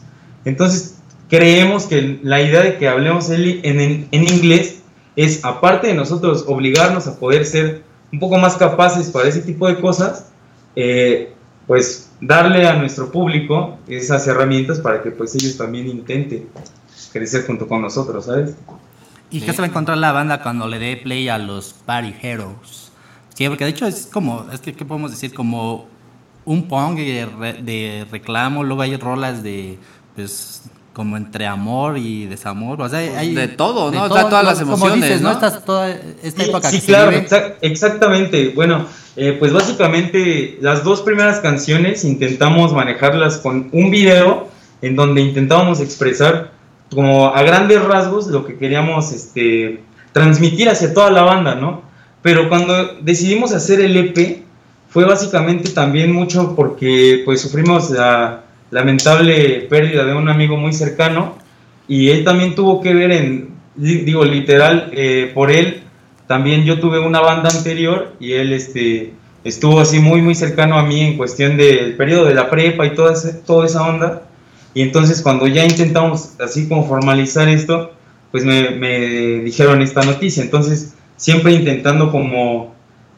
Entonces, 0.44 0.96
creemos 1.30 1.84
que 1.86 2.18
la 2.22 2.42
idea 2.42 2.60
de 2.62 2.76
que 2.76 2.86
hablemos 2.86 3.30
en, 3.30 3.64
en- 3.64 4.08
en 4.10 4.22
inglés 4.28 4.82
es, 5.16 5.42
aparte 5.42 5.86
de 5.86 5.94
nosotros 5.94 6.44
obligarnos 6.46 7.06
a 7.06 7.18
poder 7.18 7.46
ser 7.46 7.82
un 8.12 8.18
poco 8.18 8.38
más 8.38 8.56
capaces 8.56 9.10
para 9.10 9.28
ese 9.28 9.40
tipo 9.42 9.66
de 9.68 9.80
cosas, 9.80 10.26
eh, 10.76 11.32
pues 11.66 12.10
darle 12.20 12.66
a 12.66 12.74
nuestro 12.74 13.10
público 13.10 13.78
esas 13.88 14.26
herramientas 14.26 14.80
para 14.80 15.02
que 15.02 15.10
pues 15.10 15.34
ellos 15.34 15.56
también 15.56 15.88
intenten 15.88 16.48
crecer 17.12 17.46
junto 17.46 17.66
con 17.66 17.80
nosotros, 17.82 18.26
¿sabes? 18.26 18.54
¿Y 19.30 19.40
qué 19.40 19.52
se 19.52 19.58
va 19.58 19.64
a 19.66 19.68
encontrar 19.68 19.96
la 19.98 20.10
banda 20.12 20.42
cuando 20.42 20.66
le 20.66 20.78
dé 20.78 20.96
play 20.96 21.28
a 21.28 21.38
los 21.38 21.72
Party 21.86 22.14
Heroes? 22.20 22.90
Sí, 23.34 23.48
porque 23.48 23.64
de 23.64 23.70
hecho 23.70 23.86
es 23.86 24.06
como, 24.12 24.46
es 24.52 24.60
que, 24.60 24.74
¿qué 24.74 24.84
podemos 24.84 25.12
decir? 25.12 25.32
Como 25.32 25.86
un 26.44 26.66
punk 26.66 26.96
de, 26.98 27.26
re- 27.38 27.62
de 27.62 28.06
reclamo, 28.10 28.64
luego 28.64 28.82
hay 28.82 28.96
rolas 28.96 29.42
de, 29.42 29.78
pues, 30.16 30.62
como 30.92 31.16
entre 31.16 31.46
amor 31.46 31.98
y 31.98 32.26
desamor, 32.26 32.80
o 32.82 32.88
sea, 32.88 32.98
hay... 32.98 33.32
De 33.34 33.48
todo, 33.48 33.90
¿no? 33.92 34.04
O 34.04 34.12
sea, 34.12 34.28
todas 34.28 34.44
las 34.44 34.58
como 34.60 34.74
emociones, 34.74 35.04
dices, 35.04 35.20
¿no? 35.22 35.30
Esta, 35.30 35.60
toda 35.60 35.88
esta 35.90 36.42
Sí, 36.42 36.48
época 36.50 36.68
sí, 36.68 36.76
que 36.76 36.80
se 36.82 36.86
claro, 36.88 37.10
vive. 37.10 37.26
exa- 37.28 37.54
exactamente. 37.60 38.52
Bueno, 38.54 38.86
eh, 39.16 39.36
pues 39.38 39.52
básicamente 39.52 40.58
las 40.60 40.82
dos 40.84 41.00
primeras 41.02 41.38
canciones 41.40 42.04
intentamos 42.04 42.72
manejarlas 42.72 43.38
con 43.38 43.68
un 43.72 43.90
video 43.90 44.48
en 44.82 44.96
donde 44.96 45.20
intentábamos 45.20 45.80
expresar 45.80 46.52
como 46.92 47.28
a 47.28 47.42
grandes 47.42 47.82
rasgos 47.84 48.26
lo 48.26 48.44
que 48.44 48.56
queríamos 48.58 49.12
este, 49.12 49.82
transmitir 50.12 50.68
hacia 50.68 50.92
toda 50.92 51.10
la 51.10 51.22
banda, 51.22 51.54
¿no? 51.54 51.82
Pero 52.22 52.48
cuando 52.48 52.94
decidimos 53.00 53.52
hacer 53.52 53.80
el 53.80 53.96
EP 53.96 54.42
fue 54.88 55.04
básicamente 55.04 55.70
también 55.70 56.12
mucho 56.12 56.54
porque 56.56 57.22
pues 57.24 57.40
sufrimos 57.40 57.90
la 57.90 58.42
lamentable 58.70 59.66
pérdida 59.68 60.04
de 60.04 60.14
un 60.14 60.28
amigo 60.28 60.56
muy 60.56 60.72
cercano 60.72 61.36
y 61.88 62.10
él 62.10 62.24
también 62.24 62.54
tuvo 62.54 62.80
que 62.80 62.94
ver 62.94 63.10
en, 63.12 63.50
di- 63.74 63.98
digo 64.02 64.24
literal, 64.24 64.90
eh, 64.92 65.30
por 65.34 65.50
él 65.50 65.82
también 66.26 66.64
yo 66.64 66.78
tuve 66.78 67.00
una 67.00 67.20
banda 67.20 67.50
anterior 67.50 68.14
y 68.20 68.32
él 68.34 68.52
este, 68.52 69.12
estuvo 69.42 69.80
así 69.80 69.98
muy 69.98 70.22
muy 70.22 70.34
cercano 70.36 70.78
a 70.78 70.84
mí 70.84 71.00
en 71.00 71.16
cuestión 71.16 71.56
del 71.56 71.96
periodo 71.96 72.26
de 72.26 72.34
la 72.34 72.48
prepa 72.48 72.86
y 72.86 72.94
toda, 72.94 73.12
ese- 73.14 73.34
toda 73.34 73.66
esa 73.66 73.82
onda. 73.88 74.22
Y 74.72 74.82
entonces 74.82 75.20
cuando 75.22 75.48
ya 75.48 75.64
intentamos 75.64 76.34
así 76.40 76.68
como 76.68 76.86
formalizar 76.86 77.48
esto, 77.48 77.92
pues 78.30 78.44
me, 78.44 78.70
me 78.70 78.98
dijeron 79.40 79.82
esta 79.82 80.02
noticia. 80.02 80.44
Entonces 80.44 80.94
siempre 81.16 81.52
intentando 81.52 82.12
como 82.12 82.72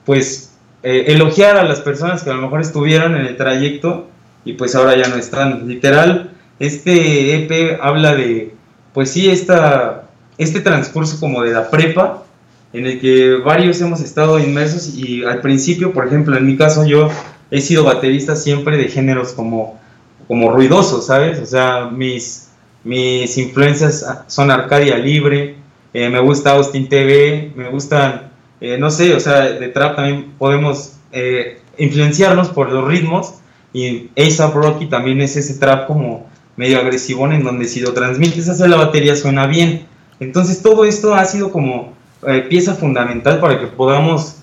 pues 0.07 0.55
eh, 0.83 1.05
elogiar 1.09 1.59
a 1.59 1.65
las 1.65 1.81
personas 1.81 2.23
que 2.23 2.31
a 2.31 2.35
lo 2.35 2.41
mejor 2.41 2.63
estuvieron 2.63 3.15
en 3.17 3.27
el 3.27 3.37
trayecto 3.37 4.09
y 4.45 4.55
pues 4.55 4.75
ahora 4.75 4.97
ya 4.97 5.09
no 5.09 5.17
están. 5.17 5.69
Literal, 5.69 6.33
este 6.59 7.37
EP 7.37 7.79
habla 7.81 8.15
de 8.15 8.55
pues 8.93 9.11
sí, 9.11 9.31
esta, 9.31 10.09
este 10.39 10.61
transcurso 10.61 11.19
como 11.19 11.43
de 11.43 11.53
la 11.53 11.71
prepa 11.71 12.25
en 12.73 12.87
el 12.87 13.01
que 13.01 13.37
varios 13.37 13.81
hemos 13.81 14.01
estado 14.01 14.39
inmersos 14.39 14.95
y 14.95 15.25
al 15.25 15.41
principio, 15.41 15.93
por 15.93 16.07
ejemplo, 16.07 16.37
en 16.37 16.47
mi 16.47 16.57
caso 16.57 16.87
yo 16.87 17.09
he 17.51 17.61
sido 17.61 17.85
baterista 17.85 18.35
siempre 18.35 18.77
de 18.77 18.89
géneros 18.89 19.33
como, 19.33 19.79
como 20.27 20.51
ruidosos, 20.51 21.07
¿sabes? 21.07 21.39
O 21.39 21.47
sea, 21.47 21.87
mis, 21.91 22.49
mis 22.85 23.37
influencias 23.37 24.05
son 24.27 24.51
Arcadia 24.51 24.97
Libre, 24.97 25.57
eh, 25.93 26.09
me 26.09 26.21
gusta 26.21 26.53
Austin 26.53 26.89
TV, 26.89 27.53
me 27.55 27.69
gustan, 27.69 28.31
eh, 28.61 28.79
no 28.79 28.91
sé, 28.91 29.15
o 29.15 29.21
sea, 29.21 29.43
de 29.43 29.69
trap 29.69 29.97
también 29.97 30.33
podemos 30.39 30.95
eh, 31.13 31.61
influenciarnos 31.77 32.49
por 32.49 32.73
los 32.73 32.89
ritmos 32.89 33.35
y 33.73 34.11
ASAP 34.17 34.55
Rocky 34.55 34.87
también 34.87 35.21
es 35.21 35.37
ese 35.37 35.55
trap 35.55 35.87
como 35.87 36.27
medio 36.57 36.79
agresivón 36.79 37.33
en 37.33 37.45
donde 37.45 37.67
si 37.67 37.81
lo 37.81 37.93
transmites 37.93 38.49
hacia 38.49 38.69
la 38.69 38.77
batería 38.77 39.17
suena 39.17 39.47
bien. 39.47 39.87
Entonces 40.21 40.63
todo 40.63 40.85
esto 40.85 41.15
ha 41.15 41.25
sido 41.25 41.51
como 41.51 41.95
eh, 42.27 42.47
pieza 42.49 42.75
fundamental 42.75 43.41
para 43.41 43.59
que 43.59 43.67
podamos, 43.67 44.37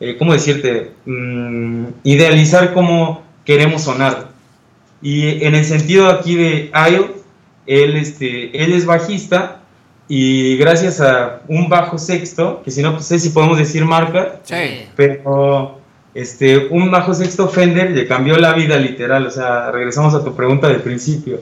eh, 0.00 0.16
¿cómo 0.18 0.32
decirte?, 0.32 0.96
Mm, 1.06 1.86
idealizar 2.02 2.74
cómo 2.74 3.22
queremos 3.44 3.82
sonar. 3.82 4.28
Y 5.00 5.44
en 5.44 5.54
el 5.54 5.64
sentido 5.64 6.08
aquí 6.08 6.34
de 6.34 6.70
Ayo, 6.72 7.14
él, 7.66 7.96
este, 7.96 8.62
él 8.62 8.72
es 8.72 8.86
bajista 8.86 9.60
y 10.08 10.56
gracias 10.56 11.00
a 11.00 11.42
un 11.46 11.68
bajo 11.68 11.96
sexto, 11.98 12.62
que 12.64 12.72
si 12.72 12.82
no 12.82 12.94
pues, 12.94 13.06
sé 13.06 13.20
si 13.20 13.30
podemos 13.30 13.56
decir 13.56 13.84
marca, 13.84 14.40
pero 14.96 15.78
este, 16.20 16.68
un 16.70 16.90
bajo 16.90 17.14
sexto 17.14 17.48
Fender 17.48 17.90
le 17.90 18.06
cambió 18.06 18.36
la 18.38 18.52
vida 18.52 18.76
literal, 18.76 19.26
o 19.26 19.30
sea, 19.30 19.70
regresamos 19.70 20.14
a 20.14 20.24
tu 20.24 20.34
pregunta 20.34 20.68
del 20.68 20.80
principio. 20.80 21.40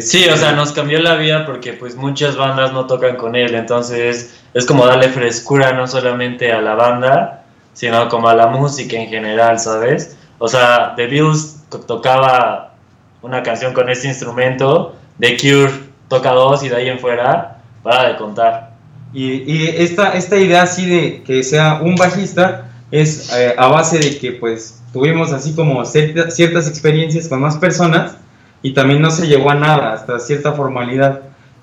Sí, 0.00 0.26
o 0.32 0.36
sea, 0.36 0.52
nos 0.52 0.72
cambió 0.72 0.98
la 1.00 1.16
vida 1.16 1.44
porque 1.44 1.74
pues 1.74 1.96
muchas 1.96 2.36
bandas 2.36 2.72
no 2.72 2.86
tocan 2.86 3.16
con 3.16 3.36
él, 3.36 3.54
entonces 3.54 4.40
es 4.54 4.64
como 4.64 4.86
darle 4.86 5.08
frescura 5.08 5.72
no 5.72 5.86
solamente 5.86 6.50
a 6.50 6.62
la 6.62 6.74
banda, 6.74 7.44
sino 7.74 8.08
como 8.08 8.28
a 8.28 8.34
la 8.34 8.46
música 8.46 8.96
en 8.96 9.08
general, 9.08 9.58
¿sabes? 9.58 10.16
O 10.38 10.48
sea, 10.48 10.94
The 10.96 11.06
Beatles 11.08 11.62
to- 11.70 11.80
tocaba 11.80 12.74
una 13.20 13.42
canción 13.42 13.74
con 13.74 13.90
este 13.90 14.08
instrumento, 14.08 14.96
The 15.20 15.36
Cure 15.36 15.72
toca 16.08 16.30
dos 16.32 16.62
y 16.62 16.70
de 16.70 16.76
ahí 16.76 16.88
en 16.88 16.98
fuera, 16.98 17.58
para 17.82 18.08
de 18.08 18.16
contar. 18.16 18.72
Y, 19.12 19.42
y 19.50 19.74
esta, 19.76 20.14
esta 20.14 20.38
idea 20.38 20.62
así 20.62 20.86
de 20.86 21.22
que 21.22 21.42
sea 21.42 21.80
un 21.82 21.96
bajista 21.96 22.71
es 22.92 23.32
eh, 23.34 23.54
a 23.58 23.66
base 23.68 23.98
de 23.98 24.18
que 24.18 24.32
pues 24.32 24.80
tuvimos 24.92 25.32
así 25.32 25.54
como 25.54 25.84
cierta- 25.84 26.30
ciertas 26.30 26.68
experiencias 26.68 27.26
con 27.26 27.40
más 27.40 27.56
personas 27.56 28.18
y 28.62 28.74
también 28.74 29.00
no 29.00 29.10
se 29.10 29.26
llegó 29.26 29.50
a 29.50 29.54
nada, 29.56 29.94
hasta 29.94 30.20
cierta 30.20 30.52
formalidad. 30.52 31.22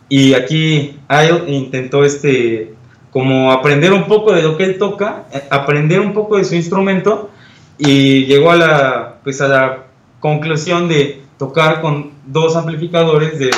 Y 0.09 0.34
aquí 0.34 0.97
Ayo 1.07 1.45
intentó 1.47 2.03
este 2.03 2.73
como 3.11 3.51
aprender 3.51 3.93
un 3.93 4.05
poco 4.05 4.34
de 4.34 4.41
lo 4.43 4.57
que 4.57 4.63
él 4.63 4.77
toca, 4.77 5.25
eh, 5.32 5.43
aprender 5.49 5.99
un 6.01 6.13
poco 6.13 6.38
de 6.38 6.43
su 6.43 6.55
instrumento 6.55 7.30
y 7.77 8.25
llegó 8.25 8.51
a 8.51 8.55
la 8.55 9.15
pues 9.23 9.39
a 9.41 9.47
la 9.47 9.77
conclusión 10.19 10.89
de 10.89 11.21
tocar 11.38 11.80
con 11.82 12.11
dos 12.25 12.55
amplificadores 12.55 13.39
de 13.39 13.51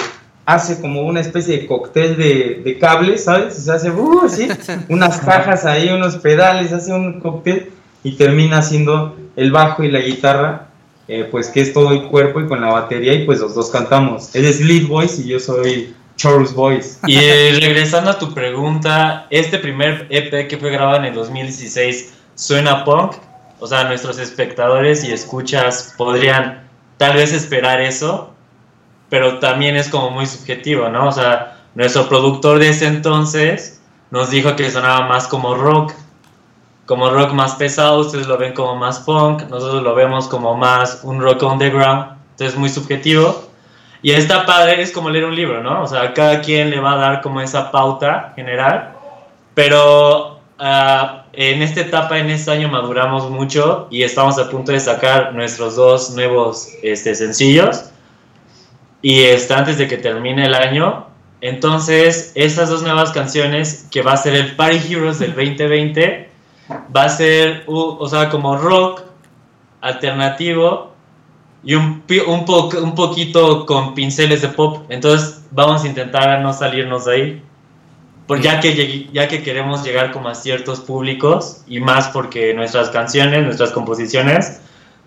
hace 0.45 0.81
como 0.81 1.03
una 1.03 1.19
especie 1.19 1.59
de 1.59 1.67
cóctel 1.67 2.17
de, 2.17 2.61
de 2.63 2.79
cables, 2.79 3.23
¿sabes? 3.23 3.57
O 3.57 3.61
sea, 3.61 3.75
hace 3.75 3.91
uh, 3.91 4.21
así, 4.25 4.47
unas 4.89 5.19
cajas 5.19 5.65
ahí, 5.65 5.89
unos 5.89 6.17
pedales, 6.17 6.73
hace 6.73 6.91
un 6.91 7.19
cóctel 7.19 7.71
y 8.03 8.13
termina 8.13 8.57
haciendo 8.57 9.15
el 9.35 9.51
bajo 9.51 9.83
y 9.83 9.91
la 9.91 9.99
guitarra, 9.99 10.67
eh, 11.07 11.27
pues 11.29 11.49
que 11.49 11.61
es 11.61 11.73
todo 11.73 11.91
el 11.91 12.03
cuerpo 12.03 12.41
y 12.41 12.47
con 12.47 12.61
la 12.61 12.69
batería 12.69 13.13
y 13.13 13.25
pues 13.25 13.39
los 13.39 13.55
dos 13.55 13.69
cantamos. 13.69 14.35
Él 14.35 14.45
es 14.45 14.61
lead 14.61 14.87
voice 14.87 15.21
y 15.21 15.27
yo 15.27 15.39
soy 15.39 15.93
chorus 16.15 16.53
voice. 16.53 16.99
Y 17.05 17.17
eh, 17.17 17.57
regresando 17.59 18.11
a 18.11 18.19
tu 18.19 18.33
pregunta, 18.33 19.27
este 19.29 19.57
primer 19.57 20.07
EP 20.09 20.47
que 20.47 20.57
fue 20.57 20.71
grabado 20.71 20.97
en 20.97 21.05
el 21.05 21.13
2016 21.13 22.13
suena 22.35 22.83
punk. 22.83 23.13
O 23.59 23.67
sea, 23.67 23.83
nuestros 23.83 24.17
espectadores 24.17 25.03
y 25.03 25.11
escuchas 25.11 25.93
podrían 25.95 26.67
tal 26.97 27.15
vez 27.15 27.31
esperar 27.31 27.79
eso, 27.81 28.30
pero 29.11 29.39
también 29.39 29.75
es 29.75 29.89
como 29.89 30.09
muy 30.09 30.25
subjetivo, 30.25 30.87
¿no? 30.87 31.09
O 31.09 31.11
sea, 31.11 31.57
nuestro 31.75 32.07
productor 32.07 32.59
de 32.59 32.69
ese 32.69 32.87
entonces 32.87 33.81
nos 34.09 34.29
dijo 34.29 34.55
que 34.55 34.71
sonaba 34.71 35.05
más 35.05 35.27
como 35.27 35.53
rock, 35.53 35.91
como 36.85 37.09
rock 37.09 37.33
más 37.33 37.55
pesado, 37.55 37.99
ustedes 37.99 38.25
lo 38.27 38.37
ven 38.37 38.53
como 38.53 38.77
más 38.77 39.01
punk, 39.01 39.49
nosotros 39.49 39.83
lo 39.83 39.93
vemos 39.95 40.29
como 40.29 40.55
más 40.55 41.01
un 41.03 41.19
rock 41.21 41.43
underground, 41.43 42.05
entonces 42.31 42.57
muy 42.57 42.69
subjetivo. 42.69 43.49
Y 44.01 44.11
está 44.11 44.45
padre, 44.45 44.81
es 44.81 44.93
como 44.93 45.09
leer 45.09 45.25
un 45.25 45.35
libro, 45.35 45.61
¿no? 45.61 45.83
O 45.83 45.87
sea, 45.87 46.13
cada 46.13 46.39
quien 46.39 46.69
le 46.69 46.79
va 46.79 46.93
a 46.93 46.95
dar 46.95 47.21
como 47.21 47.41
esa 47.41 47.69
pauta 47.69 48.31
general, 48.37 48.93
pero 49.53 50.39
ah, 50.57 51.25
en 51.33 51.61
esta 51.61 51.81
etapa, 51.81 52.17
en 52.17 52.29
este 52.29 52.49
año 52.49 52.69
maduramos 52.69 53.29
mucho 53.29 53.87
y 53.91 54.03
estamos 54.03 54.39
a 54.39 54.49
punto 54.49 54.71
de 54.71 54.79
sacar 54.79 55.33
nuestros 55.33 55.75
dos 55.75 56.11
nuevos 56.11 56.69
este, 56.81 57.13
sencillos. 57.13 57.91
Y 59.01 59.21
este, 59.23 59.53
antes 59.53 59.77
de 59.77 59.87
que 59.87 59.97
termine 59.97 60.45
el 60.45 60.53
año, 60.55 61.07
Entonces, 61.43 62.31
estas 62.35 62.69
dos 62.69 62.83
nuevas 62.83 63.11
canciones, 63.11 63.87
que 63.91 64.03
va 64.03 64.13
a 64.13 64.17
ser 64.17 64.35
el 64.35 64.55
Party 64.55 64.77
Heroes 64.93 65.17
del 65.19 65.31
2020, 65.35 66.29
va 66.95 67.03
a 67.05 67.09
ser, 67.09 67.63
u- 67.67 67.97
o 67.99 68.07
sea, 68.07 68.29
como 68.29 68.57
rock 68.57 69.01
alternativo 69.81 70.93
y 71.63 71.75
un, 71.75 72.03
un, 72.27 72.45
po- 72.45 72.69
un 72.81 72.95
poquito 72.95 73.65
con 73.65 73.93
pinceles 73.93 74.41
de 74.41 74.49
pop. 74.49 74.85
Entonces, 74.89 75.43
vamos 75.51 75.83
a 75.83 75.87
intentar 75.87 76.39
no 76.41 76.53
salirnos 76.53 77.05
de 77.05 77.13
ahí. 77.13 77.41
Por, 78.27 78.39
ya, 78.41 78.59
que, 78.59 79.09
ya 79.11 79.27
que 79.27 79.43
queremos 79.43 79.83
llegar 79.83 80.11
como 80.11 80.29
a 80.29 80.35
ciertos 80.35 80.79
públicos 80.79 81.63
y 81.67 81.79
más 81.79 82.07
porque 82.09 82.53
nuestras 82.53 82.89
canciones, 82.89 83.43
nuestras 83.43 83.71
composiciones, 83.71 84.61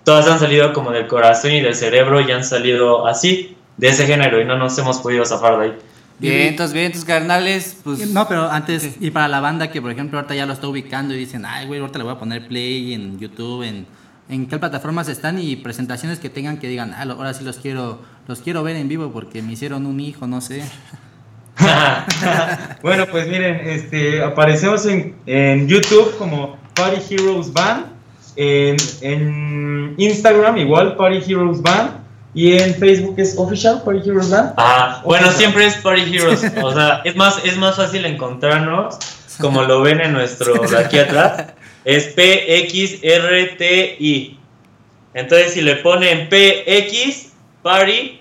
todas 0.04 0.26
han 0.28 0.38
salido 0.38 0.72
como 0.72 0.90
del 0.90 1.06
corazón 1.06 1.52
y 1.52 1.60
del 1.60 1.74
cerebro 1.74 2.20
y 2.20 2.30
han 2.32 2.44
salido 2.44 3.06
así, 3.06 3.56
de 3.76 3.88
ese 3.88 4.06
género 4.06 4.40
y 4.40 4.44
no 4.44 4.56
nos 4.56 4.76
hemos 4.78 4.98
podido 4.98 5.24
zafar 5.24 5.58
de 5.58 5.64
ahí. 5.66 5.78
Vientos, 6.18 6.72
vientos, 6.72 7.04
carnales. 7.04 7.76
Pues, 7.82 8.08
No, 8.10 8.28
pero 8.28 8.48
antes, 8.50 8.96
y 9.00 9.10
para 9.10 9.26
la 9.28 9.40
banda 9.40 9.70
que 9.70 9.82
por 9.82 9.90
ejemplo 9.90 10.18
ahorita 10.18 10.34
ya 10.34 10.46
lo 10.46 10.52
está 10.52 10.68
ubicando 10.68 11.12
y 11.14 11.18
dicen, 11.18 11.44
ay, 11.44 11.66
güey, 11.66 11.80
ahorita 11.80 11.98
le 11.98 12.04
voy 12.04 12.12
a 12.14 12.18
poner 12.18 12.46
play 12.46 12.94
en 12.94 13.18
YouTube, 13.18 13.62
en, 13.64 13.86
en 14.28 14.46
qué 14.46 14.58
plataformas 14.58 15.08
están 15.08 15.40
y 15.40 15.56
presentaciones 15.56 16.20
que 16.20 16.30
tengan 16.30 16.58
que 16.58 16.68
digan, 16.68 16.94
ah, 16.96 17.04
lo- 17.04 17.14
ahora 17.14 17.34
sí 17.34 17.42
los 17.44 17.56
quiero, 17.56 18.00
los 18.28 18.40
quiero 18.40 18.62
ver 18.62 18.76
en 18.76 18.88
vivo 18.88 19.10
porque 19.12 19.42
me 19.42 19.52
hicieron 19.54 19.86
un 19.86 19.98
hijo, 20.00 20.26
no 20.28 20.40
sé. 20.40 20.62
Bueno, 22.82 23.06
pues 23.10 23.28
miren, 23.28 23.60
este, 23.68 24.22
aparecemos 24.22 24.86
en, 24.86 25.14
en 25.26 25.66
YouTube 25.68 26.16
como 26.18 26.56
Party 26.74 27.14
Heroes 27.14 27.52
Band, 27.52 27.86
en, 28.36 28.76
en 29.02 29.94
Instagram 29.96 30.56
igual 30.58 30.96
Party 30.96 31.18
Heroes 31.32 31.62
Band 31.62 32.03
y 32.34 32.56
en 32.56 32.74
Facebook 32.74 33.14
es 33.18 33.38
Official 33.38 33.82
Party 33.84 34.10
Heroes 34.10 34.28
Band. 34.28 34.54
Ah, 34.56 35.00
bueno, 35.04 35.30
siempre 35.30 35.66
es 35.66 35.76
Party 35.76 36.02
Heroes. 36.14 36.42
O 36.62 36.72
sea, 36.72 37.00
es 37.04 37.14
más, 37.14 37.44
es 37.44 37.56
más 37.56 37.76
fácil 37.76 38.04
encontrarnos, 38.04 38.98
como 39.40 39.62
lo 39.62 39.80
ven 39.82 40.00
en 40.00 40.12
nuestro 40.12 40.54
de 40.54 40.76
aquí 40.76 40.98
atrás. 40.98 41.52
Es 41.84 42.08
PXRTI. 42.14 43.60
Entonces, 45.14 45.52
si 45.52 45.60
le 45.62 45.76
ponen 45.76 46.28
PX, 46.28 47.32
Party 47.62 48.20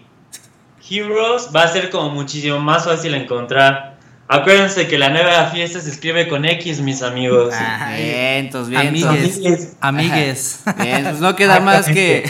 Heroes, 0.90 1.50
va 1.56 1.64
a 1.64 1.68
ser 1.68 1.90
como 1.90 2.10
muchísimo 2.10 2.60
más 2.60 2.86
fácil 2.86 3.16
encontrar. 3.16 3.93
Acuérdense 4.34 4.88
que 4.88 4.98
la 4.98 5.12
nueva 5.12 5.52
fiesta 5.52 5.80
se 5.80 5.92
escribe 5.92 6.28
con 6.28 6.44
X, 6.44 6.82
mis 6.82 7.04
amigos. 7.04 7.54
Vientos, 7.96 8.68
vientos. 8.68 9.04
Amigues, 9.04 9.74
amigues. 9.80 10.60
Bien, 10.82 11.04
pues 11.04 11.20
no 11.20 11.36
queda 11.36 11.60
más 11.60 11.86
que, 11.86 12.24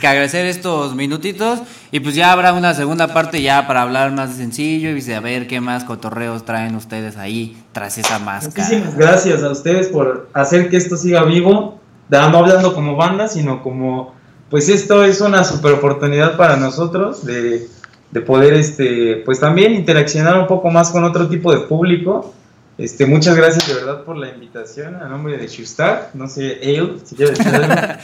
que 0.00 0.06
agradecer 0.06 0.46
estos 0.46 0.94
minutitos 0.94 1.60
y 1.92 2.00
pues 2.00 2.14
ya 2.14 2.32
habrá 2.32 2.54
una 2.54 2.72
segunda 2.72 3.12
parte 3.12 3.42
ya 3.42 3.66
para 3.66 3.82
hablar 3.82 4.10
más 4.12 4.34
sencillo 4.36 4.96
y 4.96 5.12
a 5.12 5.20
ver 5.20 5.46
qué 5.46 5.60
más 5.60 5.84
cotorreos 5.84 6.46
traen 6.46 6.76
ustedes 6.76 7.18
ahí 7.18 7.62
tras 7.72 7.98
esa 7.98 8.18
máscara. 8.18 8.66
Muchísimas 8.66 8.96
gracias 8.96 9.42
a 9.42 9.50
ustedes 9.50 9.88
por 9.88 10.30
hacer 10.32 10.70
que 10.70 10.78
esto 10.78 10.96
siga 10.96 11.24
vivo, 11.24 11.78
no 12.08 12.38
hablando 12.38 12.74
como 12.74 12.96
banda, 12.96 13.28
sino 13.28 13.62
como, 13.62 14.14
pues 14.48 14.70
esto 14.70 15.04
es 15.04 15.20
una 15.20 15.44
super 15.44 15.72
oportunidad 15.72 16.38
para 16.38 16.56
nosotros 16.56 17.26
de, 17.26 17.68
de 18.14 18.20
poder, 18.20 18.54
este, 18.54 19.16
pues 19.24 19.40
también 19.40 19.74
interaccionar 19.74 20.38
un 20.38 20.46
poco 20.46 20.70
más 20.70 20.90
con 20.90 21.02
otro 21.04 21.28
tipo 21.28 21.52
de 21.52 21.66
público. 21.66 22.32
Este, 22.78 23.06
muchas 23.06 23.36
gracias 23.36 23.66
de 23.68 23.74
verdad 23.74 24.04
por 24.04 24.16
la 24.16 24.28
invitación 24.28 24.94
a 24.96 25.08
nombre 25.08 25.36
de 25.36 25.46
Shustar, 25.48 26.10
no 26.14 26.28
sé, 26.28 26.58
Ale, 26.62 26.94
si 27.04 27.16
quieres 27.16 27.36
decir 27.38 27.54
algo. 27.54 27.74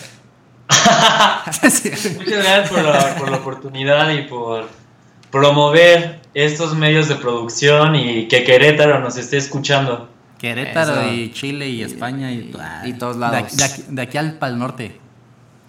Muchas 1.50 1.82
gracias 2.44 2.70
por 2.70 2.82
la, 2.82 3.14
por 3.16 3.30
la 3.30 3.36
oportunidad 3.38 4.10
y 4.12 4.22
por 4.22 4.66
promover 5.30 6.20
estos 6.34 6.76
medios 6.76 7.08
de 7.08 7.16
producción 7.16 7.94
y 7.96 8.28
que 8.28 8.44
Querétaro 8.44 9.00
nos 9.00 9.16
esté 9.16 9.36
escuchando. 9.36 10.08
Querétaro 10.38 11.00
Eso. 11.02 11.12
y 11.12 11.32
Chile 11.32 11.68
y 11.68 11.82
España 11.82 12.32
y, 12.32 12.52
ah, 12.58 12.82
y 12.86 12.94
todos 12.94 13.16
de 13.16 13.20
lados. 13.20 13.38
aquí- 13.44 13.56
De, 13.56 13.64
aquí, 13.64 13.84
de 13.88 14.02
aquí 14.02 14.18
al 14.18 14.34
Pal 14.38 14.58
Norte. 14.58 14.99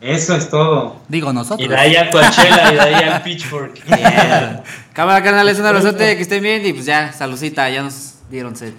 Eso 0.01 0.35
es 0.35 0.49
todo. 0.49 0.95
Digo 1.07 1.31
nosotros. 1.31 1.63
Y 1.63 1.69
de 1.69 1.77
ahí 1.77 1.95
a 1.95 2.09
Coachella 2.09 2.71
y 2.71 2.75
de 2.75 2.81
ahí 2.81 3.03
al 3.07 3.21
Pitchfork. 3.21 3.79
Cámara 4.93 5.23
canales, 5.23 5.59
un 5.59 5.65
abrazote, 5.67 6.15
que 6.15 6.23
estén 6.23 6.41
bien 6.41 6.65
y 6.65 6.73
pues 6.73 6.87
ya, 6.87 7.13
saludcita, 7.13 7.69
ya 7.69 7.83
nos 7.83 8.15
dieron 8.31 8.55
sed. 8.55 8.73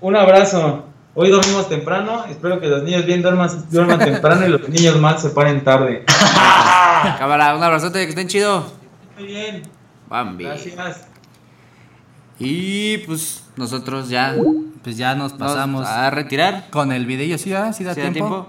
Un 0.00 0.16
abrazo. 0.16 0.86
Hoy 1.14 1.30
dormimos 1.30 1.68
temprano, 1.68 2.24
espero 2.30 2.60
que 2.60 2.66
los 2.66 2.82
niños 2.82 3.04
bien 3.04 3.20
duerman, 3.20 3.50
duerman 3.70 3.98
temprano 3.98 4.46
y 4.46 4.50
los 4.50 4.68
niños 4.68 4.98
mal 4.98 5.18
se 5.18 5.30
paren 5.30 5.62
tarde. 5.62 6.04
Cámara, 7.18 7.54
un 7.54 7.62
abrazote, 7.62 8.02
que 8.04 8.10
estén 8.10 8.28
chido. 8.28 8.72
Muy 9.18 9.26
bien. 9.26 9.62
Bambi. 10.08 10.44
Gracias. 10.44 11.08
Y 12.38 12.98
pues 12.98 13.44
nosotros 13.56 14.08
ya 14.08 14.34
Pues 14.82 14.96
ya 14.96 15.14
nos 15.14 15.32
pasamos 15.34 15.86
a 15.86 16.08
retirar. 16.10 16.70
con 16.70 16.92
el 16.92 17.04
video. 17.04 17.36
¿Sí 17.36 17.44
sí 17.44 17.50
da 17.50 17.72
¿Sí 17.72 17.84
da 17.84 17.94
tiempo? 17.94 18.48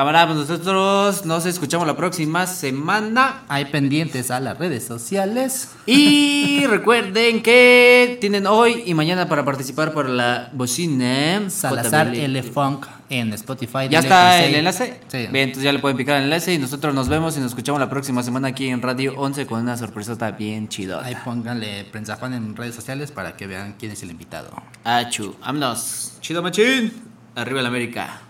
Cámara, 0.00 0.26
pues 0.26 0.38
nosotros 0.38 1.26
nos 1.26 1.44
escuchamos 1.44 1.86
la 1.86 1.94
próxima 1.94 2.46
semana. 2.46 3.42
Hay 3.48 3.66
pendientes 3.66 4.30
a 4.30 4.40
las 4.40 4.56
redes 4.56 4.86
sociales. 4.86 5.72
Y 5.84 6.64
recuerden 6.70 7.42
que 7.42 8.16
tienen 8.18 8.46
hoy 8.46 8.82
y 8.86 8.94
mañana 8.94 9.28
para 9.28 9.44
participar 9.44 9.92
por 9.92 10.08
la 10.08 10.48
bocina. 10.54 11.50
Salazar. 11.50 12.14
L 12.14 12.42
Funk 12.44 12.86
en 13.10 13.34
Spotify. 13.34 13.90
¿Ya 13.90 13.98
está 13.98 14.42
el 14.42 14.54
enlace? 14.54 15.02
Sí. 15.08 15.26
Bien, 15.30 15.48
entonces 15.48 15.64
ya 15.64 15.72
le 15.74 15.80
pueden 15.80 15.98
picar 15.98 16.16
el 16.16 16.24
enlace 16.24 16.54
y 16.54 16.58
nosotros 16.58 16.94
nos 16.94 17.10
vemos 17.10 17.36
y 17.36 17.40
nos 17.40 17.50
escuchamos 17.50 17.78
la 17.78 17.90
próxima 17.90 18.22
semana 18.22 18.48
aquí 18.48 18.68
en 18.68 18.80
Radio 18.80 19.12
11 19.18 19.44
con 19.44 19.60
una 19.60 19.76
sorpresota 19.76 20.30
bien 20.30 20.68
chido. 20.68 20.98
Ahí 20.98 21.14
pónganle 21.22 21.84
Prensa 21.84 22.16
Juan 22.16 22.32
en 22.32 22.56
redes 22.56 22.74
sociales 22.74 23.12
para 23.12 23.36
que 23.36 23.46
vean 23.46 23.74
quién 23.78 23.92
es 23.92 24.02
el 24.02 24.12
invitado. 24.12 24.50
Achu, 24.82 25.36
vámonos. 25.42 26.14
Chido 26.22 26.42
machín. 26.42 26.90
Arriba 27.34 27.60
el 27.60 27.66
América. 27.66 28.29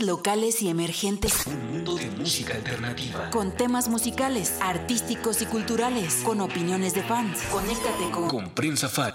Locales 0.00 0.62
y 0.62 0.68
emergentes 0.68 1.46
Un 1.46 1.72
mundo 1.72 1.94
de 1.96 2.10
música 2.10 2.54
alternativa. 2.54 3.30
con 3.30 3.52
temas 3.52 3.88
musicales, 3.88 4.58
artísticos 4.60 5.42
y 5.42 5.46
culturales, 5.46 6.22
con 6.24 6.40
opiniones 6.40 6.94
de 6.94 7.02
fans. 7.02 7.42
Conéctate 7.50 8.10
con 8.10 8.28
Con 8.28 8.50
Prensa 8.50 8.88
Fan. 8.88 9.14